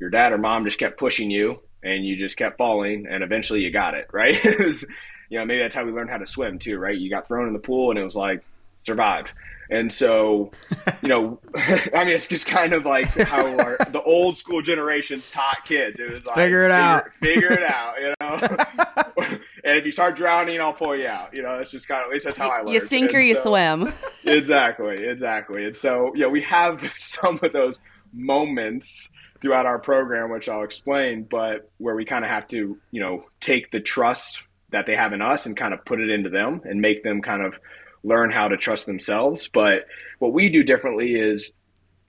your 0.00 0.10
dad 0.10 0.32
or 0.32 0.38
mom 0.38 0.64
just 0.64 0.78
kept 0.78 0.98
pushing 0.98 1.30
you 1.30 1.60
and 1.82 2.06
you 2.06 2.16
just 2.16 2.36
kept 2.36 2.58
falling 2.58 3.06
and 3.10 3.24
eventually 3.24 3.60
you 3.60 3.72
got 3.72 3.94
it, 3.94 4.08
right? 4.12 4.36
it 5.30 5.32
you 5.34 5.38
know, 5.38 5.44
maybe 5.44 5.60
that's 5.62 5.74
how 5.74 5.84
we 5.84 5.92
learned 5.92 6.10
how 6.10 6.18
to 6.18 6.26
swim 6.26 6.58
too, 6.58 6.78
right? 6.78 6.96
You 6.96 7.10
got 7.10 7.28
thrown 7.28 7.46
in 7.48 7.52
the 7.52 7.58
pool 7.58 7.90
and 7.90 7.98
it 7.98 8.04
was 8.04 8.16
like 8.16 8.44
survived. 8.86 9.28
And 9.70 9.92
so, 9.92 10.50
you 11.02 11.08
know, 11.08 11.40
I 11.54 12.04
mean, 12.04 12.14
it's 12.14 12.26
just 12.26 12.46
kind 12.46 12.72
of 12.72 12.86
like 12.86 13.04
how 13.06 13.44
our, 13.58 13.76
the 13.90 14.00
old 14.02 14.36
school 14.38 14.62
generations 14.62 15.30
taught 15.30 15.64
kids. 15.66 16.00
It 16.00 16.10
was 16.10 16.24
like 16.24 16.36
Figure 16.36 16.62
it 16.62 16.70
out. 16.70 17.04
figure 17.20 17.52
it 17.52 17.62
out, 17.62 17.94
you 18.00 18.14
know. 18.22 19.38
and 19.64 19.76
if 19.78 19.84
you 19.84 19.92
start 19.92 20.16
drowning, 20.16 20.58
I'll 20.60 20.72
pull 20.72 20.96
you 20.96 21.06
out. 21.06 21.34
You 21.34 21.42
know, 21.42 21.52
it's 21.54 21.70
just 21.70 21.86
kind 21.86 22.00
of 22.00 22.06
at 22.06 22.12
least 22.14 22.24
that's 22.24 22.38
how 22.38 22.48
I 22.48 22.58
learned. 22.60 22.70
You 22.70 22.80
sink 22.80 23.12
or 23.12 23.18
you 23.20 23.34
so- 23.34 23.50
swim. 23.50 23.92
exactly, 24.24 25.04
exactly. 25.06 25.66
And 25.66 25.76
so, 25.76 26.12
yeah, 26.14 26.28
we 26.28 26.40
have 26.42 26.80
some 26.96 27.38
of 27.42 27.52
those 27.52 27.78
moments 28.14 29.10
throughout 29.42 29.66
our 29.66 29.78
program, 29.78 30.30
which 30.30 30.48
I'll 30.48 30.64
explain, 30.64 31.26
but 31.30 31.70
where 31.78 31.94
we 31.94 32.04
kind 32.04 32.24
of 32.24 32.30
have 32.30 32.48
to, 32.48 32.78
you 32.90 33.00
know, 33.00 33.24
take 33.40 33.70
the 33.70 33.80
trust 33.80 34.42
that 34.70 34.86
they 34.86 34.96
have 34.96 35.12
in 35.12 35.22
us 35.22 35.46
and 35.46 35.56
kind 35.56 35.72
of 35.72 35.84
put 35.84 36.00
it 36.00 36.10
into 36.10 36.30
them 36.30 36.60
and 36.64 36.80
make 36.80 37.02
them 37.02 37.22
kind 37.22 37.44
of 37.44 37.54
learn 38.04 38.30
how 38.30 38.48
to 38.48 38.56
trust 38.56 38.86
themselves. 38.86 39.48
But 39.52 39.86
what 40.18 40.32
we 40.32 40.50
do 40.50 40.62
differently 40.62 41.14
is 41.14 41.52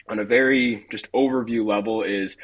on 0.07 0.19
a 0.19 0.25
very 0.25 0.85
just 0.91 1.11
overview 1.11 1.65
level 1.65 2.03
is 2.03 2.37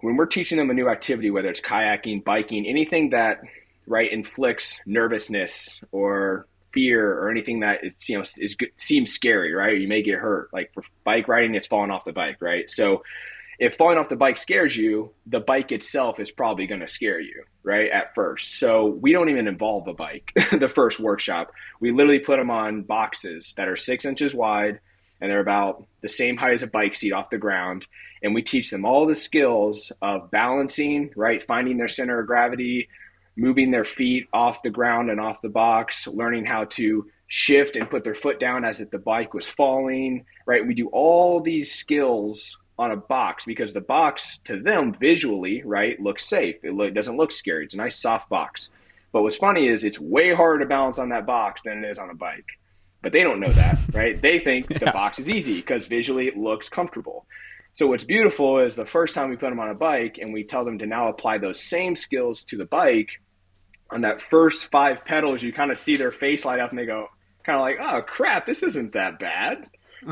when 0.00 0.16
we're 0.16 0.26
teaching 0.26 0.58
them 0.58 0.70
a 0.70 0.74
new 0.74 0.88
activity, 0.88 1.30
whether 1.30 1.48
it's 1.48 1.60
kayaking, 1.60 2.24
biking, 2.24 2.66
anything 2.66 3.10
that 3.10 3.40
right 3.86 4.10
inflicts 4.12 4.80
nervousness 4.86 5.80
or 5.92 6.46
fear 6.72 7.12
or 7.18 7.30
anything 7.30 7.60
that 7.60 7.84
is, 7.84 7.92
you 8.08 8.18
know 8.18 8.24
is 8.36 8.56
seems 8.76 9.12
scary, 9.12 9.54
right? 9.54 9.80
You 9.80 9.88
may 9.88 10.02
get 10.02 10.18
hurt. 10.18 10.52
Like 10.52 10.72
for 10.74 10.82
bike 11.04 11.28
riding, 11.28 11.54
it's 11.54 11.68
falling 11.68 11.90
off 11.90 12.04
the 12.04 12.12
bike, 12.12 12.42
right? 12.42 12.68
So 12.68 13.02
if 13.58 13.76
falling 13.76 13.98
off 13.98 14.08
the 14.08 14.16
bike 14.16 14.38
scares 14.38 14.76
you, 14.76 15.12
the 15.26 15.40
bike 15.40 15.72
itself 15.72 16.18
is 16.18 16.30
probably 16.30 16.66
going 16.66 16.80
to 16.80 16.88
scare 16.88 17.20
you, 17.20 17.44
right? 17.62 17.90
At 17.90 18.14
first. 18.14 18.58
So 18.58 18.86
we 18.86 19.12
don't 19.12 19.30
even 19.30 19.48
involve 19.48 19.84
the 19.84 19.92
bike 19.92 20.32
the 20.36 20.70
first 20.74 20.98
workshop. 20.98 21.52
We 21.80 21.92
literally 21.92 22.18
put 22.18 22.38
them 22.38 22.50
on 22.50 22.82
boxes 22.82 23.54
that 23.56 23.68
are 23.68 23.76
six 23.76 24.04
inches 24.04 24.34
wide 24.34 24.80
and 25.20 25.30
they're 25.30 25.40
about 25.40 25.86
the 26.02 26.08
same 26.08 26.36
height 26.36 26.54
as 26.54 26.62
a 26.62 26.66
bike 26.66 26.96
seat 26.96 27.12
off 27.12 27.30
the 27.30 27.38
ground. 27.38 27.86
And 28.22 28.34
we 28.34 28.42
teach 28.42 28.70
them 28.70 28.84
all 28.84 29.06
the 29.06 29.14
skills 29.14 29.92
of 30.02 30.30
balancing, 30.30 31.12
right? 31.16 31.42
Finding 31.46 31.76
their 31.76 31.88
center 31.88 32.20
of 32.20 32.26
gravity, 32.26 32.88
moving 33.36 33.70
their 33.70 33.84
feet 33.84 34.28
off 34.32 34.62
the 34.62 34.70
ground 34.70 35.10
and 35.10 35.20
off 35.20 35.42
the 35.42 35.48
box, 35.48 36.06
learning 36.06 36.44
how 36.44 36.64
to 36.64 37.06
shift 37.26 37.76
and 37.76 37.90
put 37.90 38.04
their 38.04 38.14
foot 38.14 38.38
down 38.38 38.64
as 38.64 38.80
if 38.80 38.90
the 38.90 38.98
bike 38.98 39.34
was 39.34 39.48
falling, 39.48 40.24
right? 40.46 40.66
We 40.66 40.74
do 40.74 40.88
all 40.88 41.40
these 41.40 41.72
skills 41.72 42.56
on 42.78 42.90
a 42.90 42.96
box 42.96 43.44
because 43.44 43.72
the 43.72 43.80
box 43.80 44.38
to 44.44 44.60
them 44.60 44.94
visually, 44.98 45.62
right, 45.64 46.00
looks 46.00 46.26
safe. 46.26 46.56
It 46.62 46.74
look, 46.74 46.94
doesn't 46.94 47.16
look 47.16 47.32
scary. 47.32 47.64
It's 47.64 47.74
a 47.74 47.78
nice 47.78 48.00
soft 48.00 48.28
box. 48.28 48.70
But 49.12 49.22
what's 49.22 49.36
funny 49.36 49.68
is 49.68 49.84
it's 49.84 49.98
way 49.98 50.34
harder 50.34 50.60
to 50.60 50.66
balance 50.66 50.98
on 50.98 51.10
that 51.10 51.26
box 51.26 51.62
than 51.64 51.84
it 51.84 51.90
is 51.90 51.98
on 51.98 52.10
a 52.10 52.14
bike. 52.14 52.46
But 53.02 53.12
they 53.12 53.22
don't 53.22 53.38
know 53.38 53.52
that, 53.52 53.78
right? 53.92 54.20
They 54.20 54.40
think 54.40 54.66
the 54.66 54.86
box 54.86 55.18
is 55.18 55.30
easy 55.30 55.56
because 55.56 55.86
visually 55.86 56.26
it 56.26 56.36
looks 56.36 56.68
comfortable. 56.68 57.26
So 57.74 57.86
what's 57.86 58.04
beautiful 58.04 58.60
is 58.60 58.76
the 58.76 58.86
first 58.86 59.14
time 59.14 59.30
we 59.30 59.36
put 59.36 59.50
them 59.50 59.60
on 59.60 59.70
a 59.70 59.74
bike 59.74 60.18
and 60.20 60.32
we 60.32 60.44
tell 60.44 60.64
them 60.64 60.78
to 60.78 60.86
now 60.86 61.08
apply 61.08 61.38
those 61.38 61.60
same 61.60 61.96
skills 61.96 62.44
to 62.44 62.56
the 62.56 62.64
bike, 62.64 63.10
on 63.90 64.00
that 64.00 64.20
first 64.30 64.70
five 64.70 65.04
pedals, 65.04 65.42
you 65.42 65.52
kind 65.52 65.70
of 65.70 65.78
see 65.78 65.96
their 65.96 66.12
face 66.12 66.44
light 66.44 66.60
up 66.60 66.70
and 66.70 66.78
they 66.78 66.86
go, 66.86 67.08
kind 67.44 67.56
of 67.56 67.62
like, 67.62 67.76
oh 67.80 68.02
crap, 68.02 68.46
this 68.46 68.62
isn't 68.62 68.92
that 68.94 69.18
bad. 69.18 69.66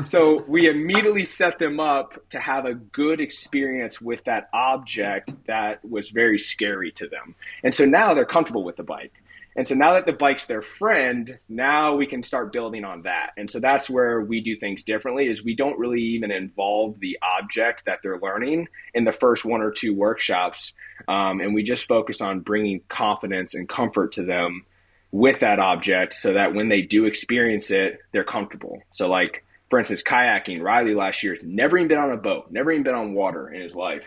So 0.05 0.43
we 0.47 0.69
immediately 0.69 1.25
set 1.25 1.59
them 1.59 1.79
up 1.79 2.29
to 2.29 2.39
have 2.39 2.65
a 2.65 2.73
good 2.73 3.21
experience 3.21 4.01
with 4.01 4.23
that 4.25 4.49
object 4.53 5.31
that 5.47 5.83
was 5.83 6.09
very 6.09 6.37
scary 6.37 6.91
to 6.93 7.07
them. 7.07 7.35
And 7.63 7.73
so 7.73 7.85
now 7.85 8.13
they're 8.13 8.25
comfortable 8.25 8.63
with 8.63 8.75
the 8.75 8.83
bike. 8.83 9.13
And 9.55 9.67
so 9.67 9.75
now 9.75 9.93
that 9.93 10.05
the 10.05 10.13
bike's 10.13 10.45
their 10.47 10.63
friend, 10.63 11.37
now 11.47 11.95
we 11.95 12.07
can 12.07 12.23
start 12.23 12.51
building 12.51 12.83
on 12.83 13.03
that. 13.03 13.31
And 13.37 13.49
so 13.51 13.59
that's 13.59 13.87
where 13.89 14.21
we 14.21 14.41
do 14.41 14.57
things 14.57 14.83
differently 14.83 15.27
is 15.27 15.43
we 15.43 15.55
don't 15.55 15.77
really 15.77 16.01
even 16.01 16.31
involve 16.31 16.99
the 16.99 17.19
object 17.21 17.83
that 17.85 17.99
they're 18.01 18.19
learning 18.19 18.67
in 18.95 19.03
the 19.03 19.13
first 19.13 19.45
one 19.45 19.61
or 19.61 19.69
two 19.69 19.93
workshops. 19.93 20.73
Um, 21.07 21.39
and 21.39 21.53
we 21.53 21.61
just 21.61 21.87
focus 21.87 22.19
on 22.19 22.39
bringing 22.39 22.81
confidence 22.89 23.53
and 23.53 23.69
comfort 23.69 24.13
to 24.13 24.23
them 24.23 24.65
with 25.11 25.41
that 25.41 25.59
object 25.59 26.15
so 26.15 26.33
that 26.33 26.55
when 26.55 26.69
they 26.69 26.81
do 26.81 27.05
experience 27.05 27.69
it, 27.69 27.99
they're 28.11 28.23
comfortable. 28.23 28.81
So 28.91 29.07
like, 29.07 29.43
for 29.73 29.79
instance, 29.79 30.03
kayaking, 30.03 30.61
Riley 30.61 30.93
last 30.93 31.23
year 31.23 31.35
never 31.41 31.79
even 31.79 31.87
been 31.87 31.97
on 31.97 32.11
a 32.11 32.17
boat, 32.17 32.51
never 32.51 32.71
even 32.71 32.83
been 32.83 32.93
on 32.93 33.15
water 33.15 33.49
in 33.49 33.59
his 33.59 33.73
life. 33.73 34.03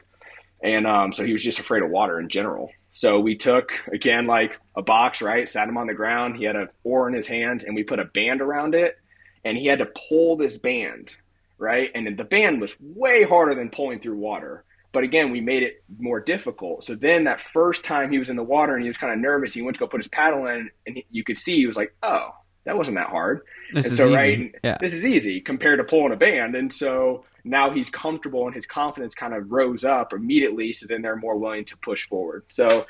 And 0.62 0.86
um, 0.86 1.12
so 1.12 1.24
he 1.24 1.32
was 1.32 1.42
just 1.42 1.58
afraid 1.58 1.82
of 1.82 1.90
water 1.90 2.20
in 2.20 2.28
general. 2.28 2.70
So 2.92 3.18
we 3.18 3.34
took 3.34 3.70
again 3.92 4.28
like 4.28 4.52
a 4.76 4.82
box, 4.82 5.20
right? 5.20 5.48
Sat 5.48 5.68
him 5.68 5.76
on 5.76 5.88
the 5.88 5.92
ground. 5.92 6.36
He 6.36 6.44
had 6.44 6.54
an 6.54 6.68
oar 6.84 7.08
in 7.08 7.16
his 7.16 7.26
hand, 7.26 7.64
and 7.64 7.74
we 7.74 7.82
put 7.82 7.98
a 7.98 8.04
band 8.04 8.42
around 8.42 8.76
it, 8.76 8.96
and 9.44 9.58
he 9.58 9.66
had 9.66 9.80
to 9.80 9.88
pull 10.08 10.36
this 10.36 10.56
band, 10.56 11.16
right? 11.58 11.90
And 11.96 12.16
the 12.16 12.22
band 12.22 12.60
was 12.60 12.76
way 12.78 13.24
harder 13.24 13.56
than 13.56 13.70
pulling 13.70 13.98
through 13.98 14.18
water. 14.18 14.62
But 14.92 15.02
again, 15.02 15.32
we 15.32 15.40
made 15.40 15.64
it 15.64 15.82
more 15.98 16.20
difficult. 16.20 16.84
So 16.84 16.94
then 16.94 17.24
that 17.24 17.40
first 17.52 17.84
time 17.84 18.12
he 18.12 18.20
was 18.20 18.28
in 18.28 18.36
the 18.36 18.44
water 18.44 18.74
and 18.74 18.84
he 18.84 18.88
was 18.88 18.98
kind 18.98 19.12
of 19.12 19.18
nervous, 19.18 19.52
he 19.52 19.62
went 19.62 19.74
to 19.74 19.80
go 19.80 19.88
put 19.88 19.98
his 19.98 20.06
paddle 20.06 20.46
in, 20.46 20.70
and 20.86 21.02
you 21.10 21.24
could 21.24 21.38
see 21.38 21.56
he 21.56 21.66
was 21.66 21.76
like, 21.76 21.92
"Oh, 22.04 22.28
that 22.66 22.78
wasn't 22.78 22.98
that 22.98 23.08
hard." 23.08 23.40
This 23.72 23.86
and 23.86 23.92
is 23.92 23.98
so 23.98 24.06
easy. 24.06 24.14
right, 24.14 24.54
Yeah. 24.62 24.78
this 24.80 24.92
is 24.92 25.04
easy 25.04 25.40
compared 25.40 25.78
to 25.78 25.84
pulling 25.84 26.12
a 26.12 26.16
band. 26.16 26.54
And 26.54 26.72
so 26.72 27.24
now 27.44 27.70
he's 27.70 27.90
comfortable 27.90 28.46
and 28.46 28.54
his 28.54 28.66
confidence 28.66 29.14
kind 29.14 29.34
of 29.34 29.50
rose 29.50 29.84
up 29.84 30.12
immediately. 30.12 30.72
So 30.72 30.86
then 30.88 31.02
they're 31.02 31.16
more 31.16 31.36
willing 31.38 31.64
to 31.66 31.76
push 31.78 32.06
forward. 32.08 32.44
So, 32.52 32.86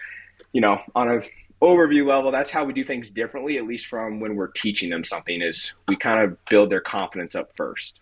you 0.53 0.61
know, 0.61 0.81
on 0.95 1.09
a 1.09 1.21
overview 1.62 2.07
level, 2.07 2.31
that's 2.31 2.51
how 2.51 2.65
we 2.65 2.73
do 2.73 2.85
things 2.85 3.11
differently, 3.11 3.59
at 3.59 3.67
least 3.67 3.87
from 3.87 4.21
when 4.21 4.37
we're 4.37 4.49
teaching 4.53 4.91
them 4.91 5.05
something 5.05 5.41
is 5.43 5.73
we 5.89 5.97
kind 5.97 6.23
of 6.25 6.37
build 6.47 6.71
their 6.71 6.81
confidence 6.81 7.35
up 7.35 7.51
first. 7.57 8.01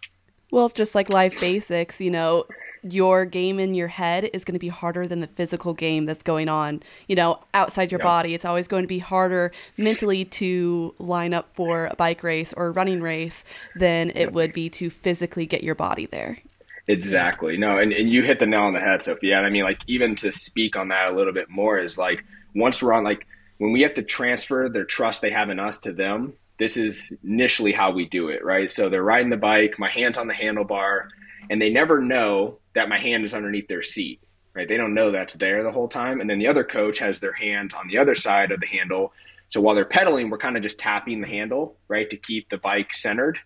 Well, 0.51 0.67
it's 0.67 0.75
just 0.75 0.95
like 0.95 1.09
life 1.09 1.39
basics, 1.41 2.01
you 2.01 2.11
know, 2.11 2.45
your 2.85 3.25
game 3.25 3.59
in 3.59 3.75
your 3.75 3.89
head 3.89 4.29
is 4.33 4.45
going 4.45 4.55
to 4.55 4.59
be 4.61 4.69
harder 4.69 5.07
than 5.07 5.21
the 5.21 5.27
physical 5.27 5.75
game 5.75 6.05
that's 6.05 6.23
going 6.23 6.49
on, 6.49 6.83
you 7.09 7.17
know, 7.17 7.41
outside 7.55 7.91
your 7.91 8.01
Yeah. 8.01 8.05
body. 8.05 8.35
It's 8.35 8.45
always 8.45 8.69
going 8.69 8.83
to 8.85 8.89
be 8.89 8.99
harder 8.99 9.53
mentally 9.79 10.25
to 10.27 10.95
line 10.99 11.33
up 11.35 11.53
for 11.55 11.87
a 11.87 11.97
bike 11.97 12.23
race 12.23 12.53
or 12.53 12.67
a 12.67 12.71
running 12.71 13.01
race 13.01 13.45
than 13.75 14.13
it 14.15 14.33
would 14.33 14.53
be 14.53 14.69
to 14.71 14.91
physically 14.91 15.47
get 15.47 15.65
your 15.65 15.75
body 15.75 16.07
there. 16.07 16.39
Exactly. 16.87 17.57
No, 17.57 17.79
and, 17.79 17.93
and 17.93 18.11
you 18.11 18.23
hit 18.23 18.39
the 18.39 18.47
nail 18.47 18.61
on 18.63 18.75
the 18.75 18.81
head, 18.81 19.03
Sophia. 19.03 19.39
And 19.39 19.47
I 19.47 19.51
mean, 19.51 19.65
like, 19.65 19.79
even 19.87 20.17
to 20.17 20.31
speak 20.31 20.77
on 20.77 20.89
that 20.89 21.09
a 21.09 21.17
little 21.17 21.33
bit 21.33 21.49
more 21.49 21.79
is 21.79 21.97
like, 21.97 22.23
once 22.55 22.83
we're 22.83 22.93
on, 22.93 23.05
like, 23.05 23.27
when 23.59 23.73
we 23.73 23.83
have 23.83 23.95
to 23.95 24.03
transfer 24.03 24.69
their 24.69 24.85
trust 24.85 25.23
they 25.23 25.31
have 25.31 25.49
in 25.49 25.59
us 25.59 25.79
to 25.81 25.93
them, 25.93 26.35
this 26.59 26.77
is 26.77 27.11
initially 27.25 27.73
how 27.73 27.93
we 27.93 28.07
do 28.07 28.29
it, 28.29 28.45
right? 28.45 28.71
So 28.71 28.91
they're 28.91 29.03
riding 29.03 29.31
the 29.31 29.37
bike, 29.39 29.75
my 29.79 29.89
hand's 29.89 30.19
on 30.19 30.29
the 30.29 30.35
handlebar, 30.35 31.09
and 31.49 31.61
they 31.61 31.71
never 31.71 32.01
know 32.03 32.59
that 32.75 32.89
my 32.89 32.99
hand 32.99 33.25
is 33.25 33.35
underneath 33.35 33.69
their 33.69 33.83
seat, 33.83 34.21
right? 34.55 34.69
They 34.69 34.77
don't 34.77 34.95
know 34.95 35.11
that's 35.11 35.35
there 35.35 35.63
the 35.63 35.71
whole 35.71 35.89
time. 35.89 36.21
And 36.21 36.29
then 36.29 36.39
the 36.39 36.49
other 36.49 36.65
coach 36.65 36.99
has 36.99 37.21
their 37.21 37.33
hand 37.33 37.75
on 37.75 37.89
the 37.89 37.99
other 37.99 38.15
side 38.15 38.51
of 38.51 38.61
the 38.61 38.67
handle. 38.67 39.13
So 39.51 39.61
while 39.61 39.75
they're 39.75 39.85
pedaling, 39.85 40.31
we're 40.31 40.39
kind 40.39 40.57
of 40.57 40.63
just 40.63 40.79
tapping 40.79 41.21
the 41.21 41.29
handle, 41.29 41.77
right, 41.89 42.09
to 42.11 42.17
keep 42.17 42.49
the 42.51 42.59
bike 42.59 42.95
centered. 42.95 43.39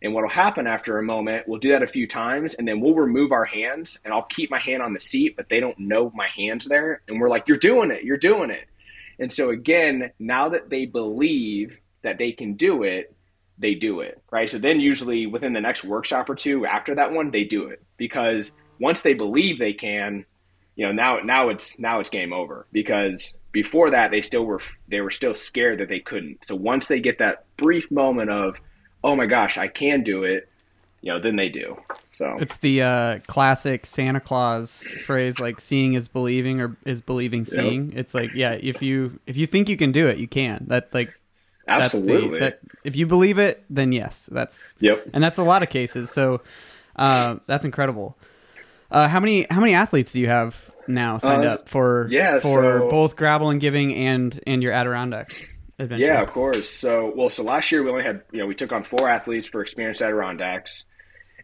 And 0.00 0.14
what'll 0.14 0.30
happen 0.30 0.66
after 0.66 0.98
a 0.98 1.02
moment, 1.02 1.48
we'll 1.48 1.58
do 1.58 1.72
that 1.72 1.82
a 1.82 1.88
few 1.88 2.06
times 2.06 2.54
and 2.54 2.68
then 2.68 2.80
we'll 2.80 2.94
remove 2.94 3.32
our 3.32 3.44
hands 3.44 3.98
and 4.04 4.14
I'll 4.14 4.22
keep 4.22 4.50
my 4.50 4.60
hand 4.60 4.82
on 4.82 4.92
the 4.92 5.00
seat, 5.00 5.34
but 5.36 5.48
they 5.48 5.58
don't 5.58 5.78
know 5.78 6.12
my 6.14 6.28
hand's 6.36 6.66
there. 6.66 7.02
And 7.08 7.20
we're 7.20 7.28
like, 7.28 7.48
you're 7.48 7.56
doing 7.56 7.90
it, 7.90 8.04
you're 8.04 8.16
doing 8.16 8.50
it. 8.50 8.68
And 9.18 9.32
so 9.32 9.50
again, 9.50 10.12
now 10.20 10.50
that 10.50 10.70
they 10.70 10.86
believe 10.86 11.76
that 12.02 12.18
they 12.18 12.30
can 12.30 12.54
do 12.54 12.84
it, 12.84 13.12
they 13.58 13.74
do 13.74 14.00
it, 14.00 14.22
right? 14.30 14.48
So 14.48 14.58
then 14.58 14.78
usually 14.78 15.26
within 15.26 15.52
the 15.52 15.60
next 15.60 15.82
workshop 15.82 16.30
or 16.30 16.36
two 16.36 16.64
after 16.64 16.94
that 16.94 17.12
one, 17.12 17.32
they 17.32 17.42
do 17.44 17.66
it 17.66 17.82
because 17.96 18.52
once 18.78 19.02
they 19.02 19.14
believe 19.14 19.58
they 19.58 19.72
can, 19.72 20.24
you 20.76 20.86
know, 20.86 20.92
now 20.92 21.18
now 21.20 21.48
it's 21.48 21.78
now 21.78 22.00
it's 22.00 22.10
game 22.10 22.32
over 22.32 22.66
because 22.72 23.34
before 23.52 23.90
that 23.90 24.10
they 24.10 24.22
still 24.22 24.44
were 24.44 24.60
they 24.88 25.00
were 25.00 25.10
still 25.10 25.34
scared 25.34 25.80
that 25.80 25.88
they 25.88 26.00
couldn't. 26.00 26.38
So 26.46 26.54
once 26.54 26.88
they 26.88 27.00
get 27.00 27.18
that 27.18 27.44
brief 27.56 27.90
moment 27.90 28.30
of, 28.30 28.56
oh 29.02 29.16
my 29.16 29.26
gosh, 29.26 29.58
I 29.58 29.68
can 29.68 30.02
do 30.02 30.24
it, 30.24 30.48
you 31.00 31.12
know, 31.12 31.20
then 31.20 31.36
they 31.36 31.48
do. 31.48 31.76
So 32.12 32.36
it's 32.40 32.58
the 32.58 32.82
uh, 32.82 33.18
classic 33.26 33.86
Santa 33.86 34.20
Claus 34.20 34.84
phrase, 35.04 35.38
like 35.38 35.60
"seeing 35.60 35.94
is 35.94 36.08
believing" 36.08 36.60
or 36.60 36.76
"is 36.84 37.00
believing 37.00 37.44
seeing." 37.44 37.90
Yep. 37.90 37.98
It's 37.98 38.14
like, 38.14 38.30
yeah, 38.34 38.52
if 38.52 38.82
you 38.82 39.18
if 39.26 39.36
you 39.36 39.46
think 39.46 39.68
you 39.68 39.76
can 39.76 39.92
do 39.92 40.08
it, 40.08 40.18
you 40.18 40.28
can. 40.28 40.64
That 40.68 40.92
like 40.92 41.14
Absolutely. 41.68 42.38
The, 42.38 42.44
that, 42.44 42.60
if 42.84 42.96
you 42.96 43.06
believe 43.06 43.38
it, 43.38 43.62
then 43.68 43.92
yes, 43.92 44.28
that's 44.32 44.74
yep. 44.80 45.06
And 45.12 45.22
that's 45.22 45.38
a 45.38 45.42
lot 45.42 45.62
of 45.62 45.68
cases. 45.68 46.10
So 46.10 46.40
uh, 46.96 47.36
that's 47.46 47.64
incredible. 47.64 48.16
Uh, 48.90 49.08
how 49.08 49.20
many 49.20 49.46
how 49.50 49.60
many 49.60 49.74
athletes 49.74 50.12
do 50.12 50.20
you 50.20 50.28
have 50.28 50.70
now 50.86 51.18
signed 51.18 51.44
uh, 51.44 51.54
up 51.54 51.68
for 51.68 52.08
yeah, 52.10 52.40
for 52.40 52.80
so, 52.80 52.88
both 52.88 53.16
gravel 53.16 53.50
and 53.50 53.60
giving 53.60 53.94
and 53.94 54.40
and 54.46 54.62
your 54.62 54.72
Adirondack 54.72 55.50
adventure? 55.78 56.06
Yeah, 56.06 56.22
of 56.22 56.30
course. 56.30 56.70
So 56.70 57.12
well, 57.14 57.30
so 57.30 57.44
last 57.44 57.70
year 57.70 57.82
we 57.82 57.90
only 57.90 58.04
had 58.04 58.22
you 58.32 58.38
know 58.38 58.46
we 58.46 58.54
took 58.54 58.72
on 58.72 58.84
four 58.84 59.08
athletes 59.08 59.48
for 59.48 59.60
experienced 59.60 60.00
Adirondacks, 60.00 60.86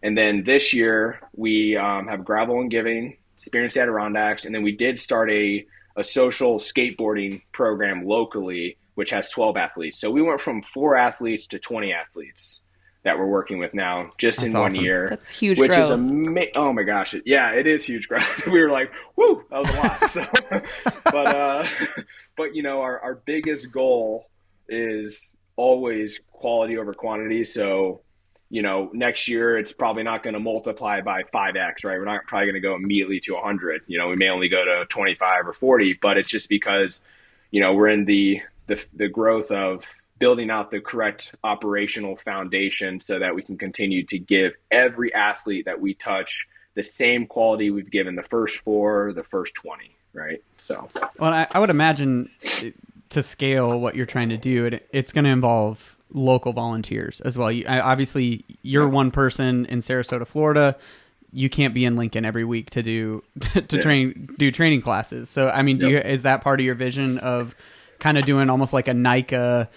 and 0.03 0.17
then 0.17 0.45
this 0.45 0.73
year 0.73 1.21
we 1.35 1.77
um, 1.77 2.09
have 2.09 2.25
gravel 2.25 2.61
and 2.61 2.71
giving, 2.71 3.19
experienced 3.37 3.77
Adirondacks, 3.77 4.47
and 4.47 4.55
then 4.55 4.63
we 4.63 4.73
did 4.73 4.99
start 4.99 5.31
a 5.31 5.67
a 5.97 6.03
social 6.03 6.59
skateboarding 6.59 7.43
program 7.53 8.05
locally 8.05 8.77
which 8.95 9.11
has 9.11 9.29
12 9.31 9.57
athletes. 9.57 9.99
So 9.99 10.11
we 10.11 10.23
went 10.23 10.41
from 10.41 10.63
four 10.73 10.97
athletes 10.97 11.49
to 11.49 11.59
20 11.59 11.93
athletes 11.93 12.61
that 13.05 13.19
we're 13.19 13.27
working 13.27 13.59
with 13.59 13.75
now 13.75 14.03
just 14.19 14.41
That's 14.41 14.55
in 14.55 14.61
awesome. 14.61 14.77
one 14.79 14.85
year. 14.85 15.07
That's 15.09 15.39
huge 15.39 15.61
which 15.61 15.73
growth. 15.73 15.85
is 15.85 15.91
ama- 15.91 16.47
oh 16.57 16.73
my 16.73 16.83
gosh. 16.83 17.15
Yeah, 17.25 17.51
it 17.53 17.67
is 17.67 17.85
huge 17.85 18.09
growth. 18.09 18.47
we 18.47 18.61
were 18.61 18.71
like, 18.71 18.91
whoo, 19.17 19.45
that 19.51 19.59
was 19.59 19.77
a 19.77 19.79
lot. 19.79 20.11
So, 20.11 20.27
but, 21.05 21.35
uh, 21.35 21.67
but 22.37 22.55
you 22.55 22.63
know, 22.63 22.81
our, 22.81 22.99
our 23.01 23.15
biggest 23.15 23.71
goal 23.71 24.31
is 24.69 25.29
always 25.57 26.19
quality 26.33 26.79
over 26.79 26.95
quantity. 26.95 27.45
So, 27.45 28.01
you 28.49 28.63
know, 28.63 28.91
next 28.95 29.29
year 29.29 29.59
it's 29.59 29.73
probably 29.73 30.03
not 30.03 30.23
going 30.23 30.35
to 30.35 30.41
multiply 30.41 31.03
by 31.03 31.25
5x, 31.25 31.85
right? 31.85 31.99
We're 31.99 32.05
not 32.07 32.23
probably 32.27 32.47
going 32.47 32.55
to 32.55 32.61
go 32.61 32.75
immediately 32.75 33.21
to 33.21 33.35
100. 33.35 33.83
You 33.87 33.99
know, 33.99 34.09
we 34.09 34.17
may 34.17 34.29
only 34.31 34.49
go 34.49 34.65
to 34.65 34.87
25 34.89 35.49
or 35.49 35.53
40, 35.53 35.99
but 36.01 36.17
it's 36.17 36.31
just 36.31 36.49
because, 36.49 37.01
you 37.51 37.61
know, 37.61 37.75
we're 37.75 37.89
in 37.89 38.07
the 38.07 38.41
the, 38.67 38.79
the 38.95 39.09
growth 39.09 39.51
of 39.51 39.83
building 40.19 40.51
out 40.51 40.71
the 40.71 40.81
correct 40.81 41.35
operational 41.43 42.17
foundation 42.25 43.01
so 43.01 43.19
that 43.19 43.35
we 43.35 43.43
can 43.43 43.59
continue 43.59 44.05
to 44.07 44.19
give 44.19 44.53
every 44.71 45.13
athlete 45.13 45.65
that 45.67 45.81
we 45.81 45.95
touch 45.95 46.47
the 46.75 46.83
same 46.83 47.27
quality 47.27 47.71
we've 47.71 47.91
given 47.91 48.15
the 48.17 48.23
first 48.23 48.57
four, 48.59 49.13
the 49.13 49.25
first 49.25 49.55
20, 49.55 49.97
right? 50.13 50.43
So, 50.59 50.89
well, 51.19 51.33
I, 51.33 51.47
I 51.51 51.59
would 51.59 51.71
imagine 51.71 52.31
to 53.11 53.23
scale 53.23 53.81
what 53.81 53.95
you're 53.95 54.07
trying 54.07 54.29
to 54.31 54.37
do, 54.37 54.67
it, 54.67 54.89
it's 54.93 55.13
going 55.13 55.25
to 55.25 55.31
involve 55.31 55.97
local 56.13 56.53
volunteers 56.53 57.21
as 57.21 57.37
well. 57.39 57.51
You, 57.51 57.67
obviously, 57.67 58.45
you're 58.63 58.89
one 58.89 59.11
person 59.11 59.67
in 59.67 59.81
Sarasota, 59.81 60.27
Florida. 60.27 60.77
You 61.33 61.51
can't 61.51 61.75
be 61.75 61.85
in 61.85 61.97
Lincoln 61.97 62.25
every 62.25 62.45
week 62.45 62.71
to 62.71 62.83
do 62.83 63.25
to 63.41 63.65
yeah. 63.71 63.81
train 63.81 64.29
do 64.39 64.51
training 64.51 64.83
classes. 64.83 65.29
So, 65.29 65.49
I 65.49 65.63
mean, 65.63 65.79
do 65.79 65.89
yep. 65.89 66.05
you 66.05 66.11
is 66.11 66.23
that 66.23 66.43
part 66.43 66.61
of 66.61 66.67
your 66.67 66.77
vision 66.77 67.19
of 67.19 67.55
kind 67.99 68.19
of 68.19 68.25
doing 68.25 68.51
almost 68.51 68.73
like 68.73 68.87
a 68.87 68.95
NICA 68.95 69.69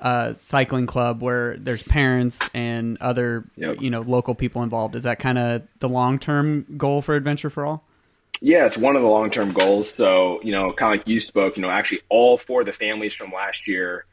uh, 0.00 0.32
cycling 0.32 0.86
club 0.86 1.22
where 1.22 1.56
there's 1.56 1.82
parents 1.82 2.48
and 2.54 2.98
other 3.00 3.48
yep. 3.56 3.80
you 3.80 3.90
know 3.90 4.00
local 4.00 4.34
people 4.34 4.62
involved. 4.62 4.94
Is 4.94 5.04
that 5.04 5.18
kind 5.18 5.38
of 5.38 5.62
the 5.78 5.88
long 5.88 6.18
term 6.18 6.66
goal 6.76 7.02
for 7.02 7.14
Adventure 7.14 7.50
for 7.50 7.66
All? 7.66 7.84
Yeah, 8.40 8.66
it's 8.66 8.76
one 8.76 8.96
of 8.96 9.02
the 9.02 9.08
long 9.08 9.30
term 9.30 9.52
goals. 9.52 9.90
So 9.92 10.40
you 10.42 10.52
know, 10.52 10.72
kind 10.72 10.94
of 10.94 11.00
like 11.00 11.08
you 11.08 11.20
spoke, 11.20 11.56
you 11.56 11.62
know, 11.62 11.70
actually 11.70 12.00
all 12.08 12.38
four 12.38 12.60
of 12.60 12.66
the 12.66 12.72
families 12.72 13.14
from 13.14 13.32
last 13.32 13.66
year 13.66 14.04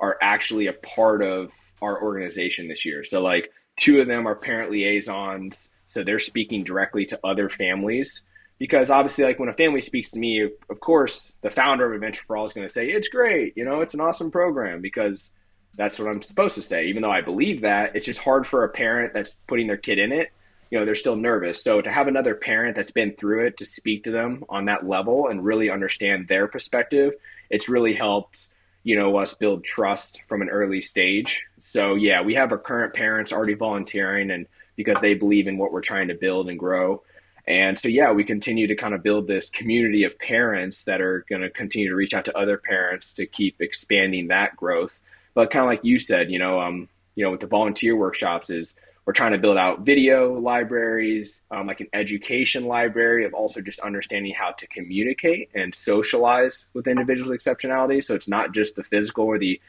are 0.00 0.16
actually 0.20 0.66
a 0.66 0.72
part 0.72 1.22
of 1.22 1.50
our 1.82 2.02
organization 2.02 2.68
this 2.68 2.84
year. 2.84 3.04
So 3.04 3.20
like 3.20 3.50
two 3.78 4.00
of 4.00 4.06
them 4.06 4.26
are 4.26 4.34
parent 4.34 4.70
liaisons, 4.70 5.68
so 5.88 6.04
they're 6.04 6.20
speaking 6.20 6.64
directly 6.64 7.06
to 7.06 7.20
other 7.24 7.48
families 7.48 8.22
because 8.58 8.90
obviously 8.90 9.24
like 9.24 9.38
when 9.38 9.48
a 9.48 9.54
family 9.54 9.80
speaks 9.80 10.10
to 10.10 10.18
me 10.18 10.48
of 10.70 10.80
course 10.80 11.32
the 11.42 11.50
founder 11.50 11.86
of 11.86 11.92
adventure 11.92 12.22
for 12.26 12.36
all 12.36 12.46
is 12.46 12.52
going 12.52 12.66
to 12.66 12.72
say 12.72 12.86
it's 12.86 13.08
great 13.08 13.56
you 13.56 13.64
know 13.64 13.80
it's 13.80 13.94
an 13.94 14.00
awesome 14.00 14.30
program 14.30 14.80
because 14.80 15.30
that's 15.76 15.98
what 15.98 16.08
i'm 16.08 16.22
supposed 16.22 16.54
to 16.54 16.62
say. 16.62 16.86
Even 16.86 17.02
though 17.02 17.10
i 17.10 17.20
believe 17.20 17.62
that 17.62 17.96
it's 17.96 18.06
just 18.06 18.20
hard 18.20 18.46
for 18.46 18.64
a 18.64 18.68
parent 18.68 19.12
that's 19.12 19.34
putting 19.48 19.66
their 19.66 19.76
kid 19.76 19.98
in 19.98 20.12
it 20.12 20.30
you 20.70 20.78
know 20.78 20.84
they're 20.86 20.96
still 20.96 21.14
nervous. 21.14 21.62
So 21.62 21.80
to 21.80 21.90
have 21.90 22.08
another 22.08 22.34
parent 22.34 22.74
that's 22.74 22.90
been 22.90 23.14
through 23.14 23.46
it 23.46 23.58
to 23.58 23.66
speak 23.66 24.04
to 24.04 24.10
them 24.10 24.44
on 24.48 24.64
that 24.64 24.84
level 24.84 25.28
and 25.28 25.44
really 25.44 25.70
understand 25.70 26.26
their 26.26 26.48
perspective 26.48 27.12
it's 27.50 27.68
really 27.68 27.94
helped 27.94 28.46
you 28.82 28.96
know 28.96 29.16
us 29.16 29.34
build 29.34 29.64
trust 29.64 30.22
from 30.28 30.42
an 30.42 30.48
early 30.48 30.82
stage. 30.82 31.42
So 31.60 31.94
yeah 31.94 32.22
we 32.22 32.34
have 32.34 32.50
our 32.50 32.58
current 32.58 32.94
parents 32.94 33.32
already 33.32 33.54
volunteering 33.54 34.30
and 34.30 34.46
because 34.76 34.96
they 35.00 35.14
believe 35.14 35.46
in 35.46 35.58
what 35.58 35.72
we're 35.72 35.80
trying 35.80 36.08
to 36.08 36.14
build 36.14 36.48
and 36.48 36.58
grow 36.58 37.02
and 37.46 37.78
so, 37.78 37.88
yeah, 37.88 38.12
we 38.12 38.24
continue 38.24 38.66
to 38.68 38.74
kind 38.74 38.94
of 38.94 39.02
build 39.02 39.26
this 39.26 39.50
community 39.50 40.04
of 40.04 40.18
parents 40.18 40.84
that 40.84 41.00
are 41.00 41.26
going 41.28 41.42
to 41.42 41.50
continue 41.50 41.90
to 41.90 41.94
reach 41.94 42.14
out 42.14 42.24
to 42.24 42.36
other 42.36 42.56
parents 42.56 43.12
to 43.14 43.26
keep 43.26 43.60
expanding 43.60 44.28
that 44.28 44.56
growth. 44.56 44.92
But 45.34 45.50
kind 45.50 45.64
of 45.64 45.68
like 45.68 45.84
you 45.84 45.98
said, 45.98 46.30
you 46.30 46.38
know, 46.38 46.60
um, 46.60 46.88
you 47.14 47.24
know, 47.24 47.30
with 47.30 47.40
the 47.40 47.46
volunteer 47.46 47.96
workshops 47.96 48.48
is 48.48 48.72
we're 49.04 49.12
trying 49.12 49.32
to 49.32 49.38
build 49.38 49.58
out 49.58 49.80
video 49.80 50.40
libraries, 50.40 51.40
um, 51.50 51.66
like 51.66 51.80
an 51.80 51.88
education 51.92 52.64
library 52.64 53.26
of 53.26 53.34
also 53.34 53.60
just 53.60 53.78
understanding 53.80 54.32
how 54.32 54.52
to 54.52 54.66
communicate 54.68 55.50
and 55.54 55.74
socialize 55.74 56.64
with 56.72 56.86
individuals 56.86 57.30
with 57.30 57.42
exceptionality. 57.42 58.02
So 58.02 58.14
it's 58.14 58.28
not 58.28 58.54
just 58.54 58.76
the 58.76 58.84
physical 58.84 59.24
or 59.24 59.38
the 59.38 59.60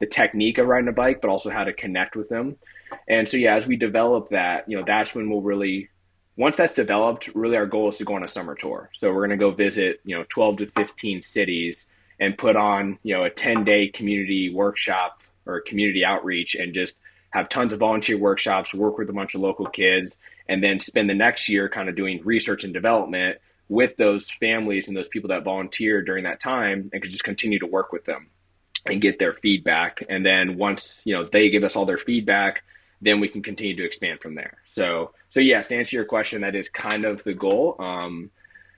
the 0.00 0.06
technique 0.06 0.58
of 0.58 0.66
riding 0.66 0.88
a 0.88 0.92
bike, 0.92 1.20
but 1.20 1.30
also 1.30 1.50
how 1.50 1.64
to 1.64 1.72
connect 1.72 2.16
with 2.16 2.28
them. 2.28 2.56
And 3.08 3.28
so, 3.28 3.36
yeah, 3.36 3.56
as 3.56 3.64
we 3.64 3.76
develop 3.76 4.30
that, 4.30 4.68
you 4.68 4.76
know, 4.76 4.84
that's 4.84 5.14
when 5.14 5.30
we'll 5.30 5.40
really 5.40 5.88
once 6.36 6.56
that's 6.56 6.74
developed, 6.74 7.28
really 7.34 7.56
our 7.56 7.66
goal 7.66 7.90
is 7.90 7.96
to 7.98 8.04
go 8.04 8.14
on 8.14 8.24
a 8.24 8.28
summer 8.28 8.54
tour. 8.54 8.90
So 8.94 9.08
we're 9.08 9.26
going 9.26 9.38
to 9.38 9.44
go 9.44 9.52
visit, 9.52 10.00
you 10.04 10.16
know, 10.16 10.24
12 10.28 10.58
to 10.58 10.66
15 10.76 11.22
cities 11.22 11.86
and 12.18 12.36
put 12.36 12.56
on, 12.56 12.98
you 13.02 13.14
know, 13.14 13.24
a 13.24 13.30
10 13.30 13.64
day 13.64 13.88
community 13.88 14.52
workshop 14.52 15.22
or 15.46 15.60
community 15.60 16.04
outreach 16.04 16.54
and 16.54 16.74
just 16.74 16.96
have 17.30 17.48
tons 17.48 17.72
of 17.72 17.80
volunteer 17.80 18.18
workshops, 18.18 18.72
work 18.72 18.98
with 18.98 19.10
a 19.10 19.12
bunch 19.12 19.34
of 19.34 19.40
local 19.40 19.66
kids, 19.66 20.16
and 20.48 20.62
then 20.62 20.80
spend 20.80 21.08
the 21.08 21.14
next 21.14 21.48
year 21.48 21.68
kind 21.68 21.88
of 21.88 21.96
doing 21.96 22.20
research 22.24 22.64
and 22.64 22.72
development 22.72 23.38
with 23.68 23.96
those 23.96 24.26
families 24.40 24.88
and 24.88 24.96
those 24.96 25.08
people 25.08 25.28
that 25.28 25.42
volunteer 25.42 26.02
during 26.02 26.24
that 26.24 26.40
time 26.40 26.90
and 26.92 27.02
could 27.02 27.10
just 27.10 27.24
continue 27.24 27.58
to 27.58 27.66
work 27.66 27.92
with 27.92 28.04
them 28.04 28.28
and 28.86 29.00
get 29.00 29.18
their 29.18 29.32
feedback. 29.32 30.04
And 30.08 30.24
then 30.24 30.58
once, 30.58 31.00
you 31.04 31.14
know, 31.14 31.28
they 31.30 31.50
give 31.50 31.64
us 31.64 31.74
all 31.74 31.86
their 31.86 31.98
feedback, 31.98 32.62
then 33.00 33.20
we 33.20 33.28
can 33.28 33.42
continue 33.42 33.76
to 33.76 33.84
expand 33.84 34.20
from 34.20 34.34
there. 34.34 34.58
So, 34.72 35.12
so 35.34 35.40
yes, 35.40 35.66
to 35.66 35.74
answer 35.74 35.96
your 35.96 36.04
question, 36.04 36.42
that 36.42 36.54
is 36.54 36.68
kind 36.68 37.04
of 37.04 37.24
the 37.24 37.34
goal. 37.34 37.74
Um, 37.80 38.30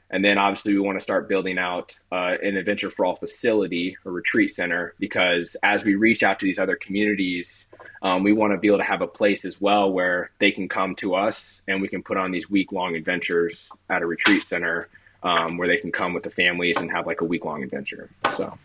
and 0.09 0.25
then 0.25 0.39
obviously 0.39 0.73
we 0.73 0.81
want 0.81 0.99
to 0.99 1.03
start 1.03 1.29
building 1.29 1.59
out 1.59 1.95
uh, 2.11 2.37
an 2.43 2.57
Adventure 2.57 2.91
for 2.91 3.05
All 3.05 3.17
facility 3.17 3.95
or 4.07 4.13
retreat 4.13 4.55
center 4.55 4.95
because 4.99 5.55
as 5.63 5.85
we 5.85 5.97
reach 5.97 6.23
out 6.23 6.41
to 6.41 6.47
these 6.47 6.59
other 6.59 6.77
communities, 6.77 7.67
um, 8.01 8.23
we 8.23 8.33
want 8.33 8.55
to 8.55 8.59
be 8.59 8.69
able 8.69 8.79
to 8.79 8.85
have 8.85 9.03
a 9.03 9.07
place 9.07 9.45
as 9.45 9.61
well 9.61 9.93
where 9.93 10.31
they 10.39 10.51
can 10.51 10.67
come 10.67 10.97
to 10.97 11.15
us 11.15 11.61
and 11.69 11.83
we 11.83 11.89
can 11.89 12.03
put 12.03 12.17
on 12.17 12.31
these 12.31 12.49
week 12.49 12.73
long 12.73 12.97
adventures 12.97 13.69
at 13.91 14.01
a 14.01 14.07
retreat 14.07 14.43
center 14.43 14.89
um, 15.23 15.59
where 15.59 15.69
they 15.69 15.77
can 15.77 15.93
come 15.93 16.15
with 16.15 16.23
the 16.23 16.31
families 16.31 16.77
and 16.79 16.91
have 16.91 17.07
like 17.07 17.21
a 17.21 17.25
week 17.27 17.45
long 17.45 17.63
adventure. 17.63 18.09
So 18.39 18.57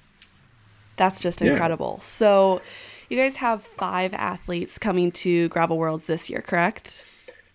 that's 0.95 1.19
just 1.19 1.41
incredible. 1.41 1.95
Yeah. 1.97 2.05
So 2.05 2.61
you 3.09 3.17
guys 3.17 3.35
have 3.35 3.63
five 3.63 4.13
athletes 4.13 4.77
coming 4.77 5.11
to 5.11 5.49
Gravel 5.49 5.77
Worlds 5.77 6.05
this 6.05 6.29
year, 6.29 6.41
correct? 6.41 7.05